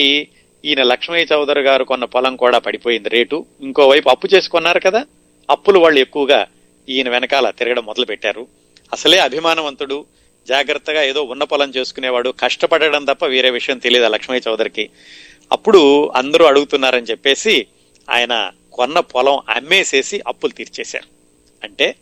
ఈయన 0.65 0.83
లక్ష్మయ్య 0.83 1.25
చౌదరి 1.33 1.61
గారు 1.61 1.83
కొన్న 1.83 2.05
పొలం 2.05 2.35
కూడా 2.35 2.57
పడిపోయింది 2.57 3.09
రేటు. 3.09 3.45
ఇంకోవైపు 3.61 4.09
అప్పు 4.09 4.27
చేసుకున్నారు 4.33 4.79
కదా 4.79 5.05
అప్పులు 5.49 5.79
వాళ్ళు 5.79 5.99
ఎక్కువగా 5.99 6.47
ఈయన 6.89 7.09
వెనకాల 7.09 7.49
తిరగడం 7.49 7.85
మొదలు 7.85 8.05
పెట్టారు 8.05 8.47
అసలే 8.93 9.17
అభిమానవంతుడు 9.17 10.05
జాగ్రత్తగా 10.47 11.03
ఏదో 11.03 11.23
ఉన్న 11.23 11.43
పొలం 11.43 11.69
చేసుకునేవాడు 11.69 12.29
కష్టపడడం 12.29 13.05
తప్ప 13.05 13.25
వేరే 13.25 13.49
విషయం 13.49 13.77
తెలియదు 13.77 14.05
ఆ 14.05 14.07
లక్ష్మయ్య 14.07 14.49
చౌదరికి. 14.49 14.89
అప్పుడు 15.51 16.07
అందరూ 16.07 16.45
అడుగుతున్నారని 16.45 17.05
చెప్పేసి 17.05 17.67
ఆయన 18.09 18.51
కొన్న 18.73 18.99
పొలం 18.99 19.39
అమ్మేసేసి 19.49 20.21
అప్పులు 20.27 20.51
తీర్చేశారు. 20.51 21.05
అంటే 21.63 21.95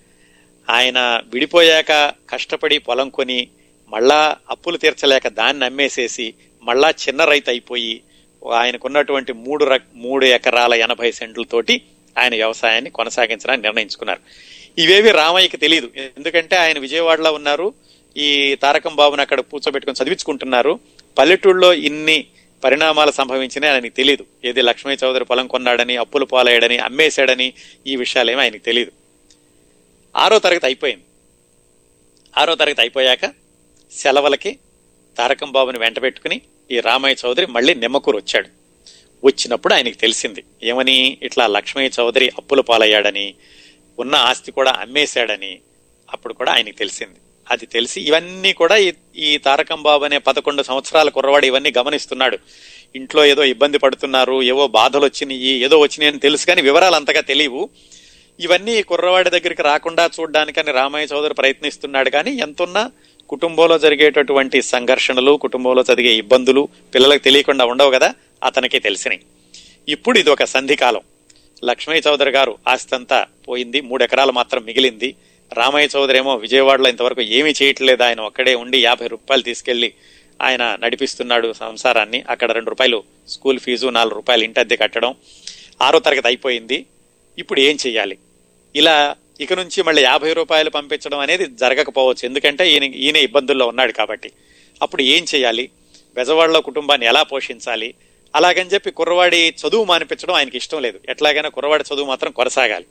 ఆయన 0.69 1.21
విడిపోయాక 1.33 2.13
కష్టపడి 2.29 2.77
పొలం 2.77 3.09
కొని 3.09 3.47
మళ్ళా 3.89 4.35
అప్పులు 4.49 4.77
తీర్చలేక 4.77 5.27
దాన్ని 5.27 5.65
అమ్మేసేసి 5.65 6.33
మళ్ళా 6.63 6.89
చిన్న 6.89 7.23
రైతు 7.23 7.49
అయిపోయి 7.49 8.01
ఆయనకున్నటువంటి 8.53 9.33
మూడు 9.33 9.65
రక్- 9.65 9.85
మూడు 9.93 10.25
ఎకరాల 10.25 10.73
ఎనభై 10.73 11.11
సెంట్లతోటి 11.11 11.81
ఆయన 12.17 12.35
వ్యవసాయాన్ని 12.35 12.89
కొనసాగించడానికి 12.89 13.67
నిర్ణయించుకున్నారు. 13.67 14.19
ఇవేవి 14.77 15.11
రామయ్యకి 15.11 15.57
తెలియదు 15.57 15.91
ఎందుకంటే 15.95 16.55
ఆయన 16.55 16.79
విజయవాడలో 16.79 17.33
ఉన్నారు. 17.33 17.73
ఈ 18.17 18.55
తారకం 18.61 18.95
బాబుని 18.95 19.21
అక్కడ 19.21 19.39
కూర్చోబెట్టుకుని 19.39 20.03
చదివించుకుంటున్నారు. 20.03 20.79
పల్లెటూళ్ళలో 21.17 21.73
ఇన్ని 21.73 22.25
పరిణామాలు 22.63 23.11
సంభవించినాయి 23.11 23.73
ఆయనకి 23.73 23.89
తెలియదు 23.89 24.25
ఏది 24.45 24.61
లక్ష్మీ 24.61 24.97
చౌదరి 25.03 25.25
పొలం 25.25 25.47
కొన్నాడని 25.47 25.97
అప్పులు 25.97 26.25
పాలయ్యాడని 26.25 26.77
అమ్మేశాడని 26.77 27.53
ఈ 27.87 27.95
విషయాలేమీ 27.95 28.41
ఆయనకి 28.41 28.59
తెలియదు 28.59 28.91
ఆరో 30.17 30.39
తరగతి 30.39 30.65
అయిపోయింది. 30.65 31.03
ఆరో 32.37 32.55
తరగతి 32.55 32.81
అయిపోయాక 32.81 33.48
సెలవులకి 33.91 34.59
తారకం 35.17 35.51
బాబుని 35.51 35.79
వెంట 35.79 36.01
పెట్టుకుని 36.01 36.41
ఈ 36.71 36.79
రామయ్య 36.79 37.15
చౌదరి 37.25 37.45
మళ్ళీ 37.45 37.73
నిమ్మకూరు 37.73 38.17
వచ్చాడు. 38.17 38.47
వచ్చినప్పుడు 39.25 39.73
ఆయనకి 39.73 39.95
తెలిసింది 39.95 40.43
ఏమని? 40.63 41.17
ఇట్లా 41.23 41.47
లక్ష్మయ్య 41.47 41.89
చౌదరి 41.99 42.29
అప్పుల 42.29 42.61
పాలయ్యాడని 42.61 43.33
ఉన్న 43.99 44.15
ఆస్తి 44.15 44.51
కూడా 44.51 44.71
అమ్మేశాడని 44.71 45.59
అప్పుడు 46.13 46.33
కూడా 46.33 46.51
ఆయనకి 46.51 46.71
తెలిసింది. 46.71 47.15
అది 47.51 47.65
తెలిసి 47.65 48.01
ఇవన్నీ 48.01 48.53
కూడా 48.53 48.77
ఈ- 49.15 49.37
తారకం 49.37 49.83
బాబు 49.83 50.05
అనే 50.05 50.17
పదకొండు 50.17 50.63
సంవత్సరాల 50.63 51.09
కుర్రవాడు 51.09 51.45
ఇవన్నీ 51.45 51.73
గమనిస్తున్నాడు. 51.77 52.37
ఇంట్లో 52.95 53.25
ఏదో 53.25 53.43
ఇబ్బంది 53.43 53.77
పడుతున్నారు 53.77 54.41
ఏవో 54.41 54.67
బాధలు 54.67 55.05
వచ్చినాయి 55.05 55.47
ఏదో 55.47 55.79
వచ్చినాయి 55.79 56.11
అని 56.11 56.19
తెలుసు 56.19 56.45
కానీ 56.45 56.61
వివరాలు 56.61 56.95
అంతగా 56.95 57.21
తెలియవు. 57.21 57.69
ఇవన్నీ 58.39 58.81
కుర్రవాడి 58.81 59.29
దగ్గరికి 59.29 59.61
రాకుండా 59.61 60.09
చూడడానికని 60.19 60.71
రామయ్య 60.71 61.07
చౌదరి 61.15 61.33
ప్రయత్నిస్తున్నాడు 61.33 62.09
కానీ 62.09 62.31
ఎంతున్నా 62.31 62.91
కుటుంబంలో 63.29 63.79
జరిగేటటువంటి 63.79 64.61
సంఘర్షణలు 64.61 65.31
కుటుంబంలో 65.31 65.83
జరిగే 65.83 66.09
ఇబ్బందులు 66.09 66.67
పిల్లలకు 66.95 67.23
తెలియకుండా 67.23 67.65
ఉండవు 67.65 67.91
కదా 67.91 68.15
అతనికి 68.43 68.79
తెలిసినాయి. 68.79 69.21
ఇప్పుడు 69.89 70.19
ఇది 70.19 70.29
ఒక 70.29 70.43
సంధికాలం 70.43 71.01
లక్ష్మయ్య 71.65 72.01
చౌదరి 72.07 72.29
గారు 72.29 72.57
ఆస్తంతా 72.67 73.25
పోయింది 73.47 73.81
మూడెకరాలు 73.81 74.31
మాత్రం 74.31 74.63
మిగిలింది. 74.63 75.15
రామయ్య 75.53 75.89
చౌదరి 75.95 76.17
ఏమో 76.17 76.35
విజయవాడలో 76.35 76.89
ఇంతవరకు 76.89 77.21
ఏమీ 77.21 77.53
చేయట్లేదు 77.63 78.03
ఆయన 78.03 78.19
ఒక్కడే 78.19 78.55
ఉండి 78.55 78.83
యాభై 78.83 79.07
రూపాయలు 79.07 79.43
తీసుకెళ్ళి 79.43 79.93
ఆయన 80.41 80.77
నడిపిస్తున్నాడు 80.79 81.53
సంసారాన్ని. 81.53 82.23
అక్కడ 82.29 82.51
రెండు 82.51 82.69
రూపాయలు 82.69 83.03
స్కూల్ 83.29 83.59
ఫీజు 83.59 83.87
నాలుగు 83.87 84.15
రూపాయలు 84.15 84.43
ఇంటి 84.43 84.59
అద్దె 84.59 84.75
కట్టడం 84.75 85.15
ఆరో 85.81 85.99
తరగతి 85.99 86.27
అయిపోయింది. 86.27 86.85
ఇప్పుడు 87.39 87.59
ఏం 87.59 87.77
చెయ్యాలి? 87.87 88.17
ఇలా 88.75 89.15
ఇక 89.39 89.53
నుంచి 89.53 89.83
మళ్ళీ 89.83 90.01
యాభై 90.01 90.33
రూపాయలు 90.33 90.69
పంపించడం 90.69 91.19
అనేది 91.19 91.45
జరగకపోవచ్చు. 91.45 92.25
ఎందుకంటే 92.25 92.71
ఈయన 92.71 92.83
ఈయన 92.83 93.15
ఇబ్బందుల్లో 93.15 93.67
ఉన్నాడు 93.67 93.91
కాబట్టి. 93.91 94.31
అప్పుడు 94.81 95.01
ఏం 95.01 95.25
చేయాలి? 95.35 95.69
బెజవాడలో 96.15 96.61
కుటుంబాన్ని 96.61 97.07
ఎలా 97.07 97.23
పోషించాలి? 97.23 97.93
అలాగని 98.35 98.69
చెప్పి 98.69 98.91
కుర్రవాడి 98.91 99.55
చదువు 99.67 99.83
మానిపించడం 99.83 100.33
ఆయనకి 100.33 100.57
ఇష్టం 100.57 100.81
లేదు. 100.81 100.99
ఎట్లాగైనా 101.09 101.49
కుర్రవాడి 101.49 101.83
చదువు 101.93 102.05
మాత్రం 102.05 102.31
కొనసాగాలి. 102.31 102.85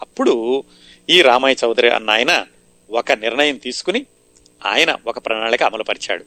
అప్పుడు 0.00 0.64
ఈ 1.10 1.22
రామయ్య 1.22 1.66
చౌదరి 1.66 1.90
అన్న 1.90 2.10
ఆయన 2.10 2.46
ఒక 2.90 3.12
నిర్ణయం 3.12 3.56
తీసుకుని 3.56 4.06
ఆయన 4.66 4.96
ఒక 5.06 5.26
ప్రణాళిక 5.26 5.62
అమలుపరిచాడు. 5.62 6.24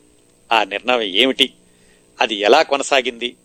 ఆ 0.52 0.64
నిర్ణయం 0.64 1.02
ఏమిటి? 1.02 1.54
అది 2.22 2.36
ఎలా 2.36 2.62
కొనసాగింది? 2.62 3.36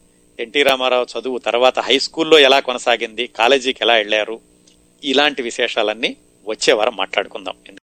ఎన్టీ 0.41 0.63
రామారావు 0.63 1.07
చదువు 1.19 1.39
తర్వాత 1.39 1.79
హై 1.79 1.99
స్కూల్లో 1.99 2.39
ఎలా 2.39 2.61
కొనసాగింది? 2.61 3.27
కాలేజీకి 3.27 3.79
ఎలా 3.83 3.95
వెళ్ళారు? 3.95 4.52
ఇలాంటి 5.05 5.43
విశేషాలన్నీ 5.43 6.17
వచ్చే 6.47 6.73
వారం 6.73 6.97
మాట్లాడుకుందాం. 6.97 7.57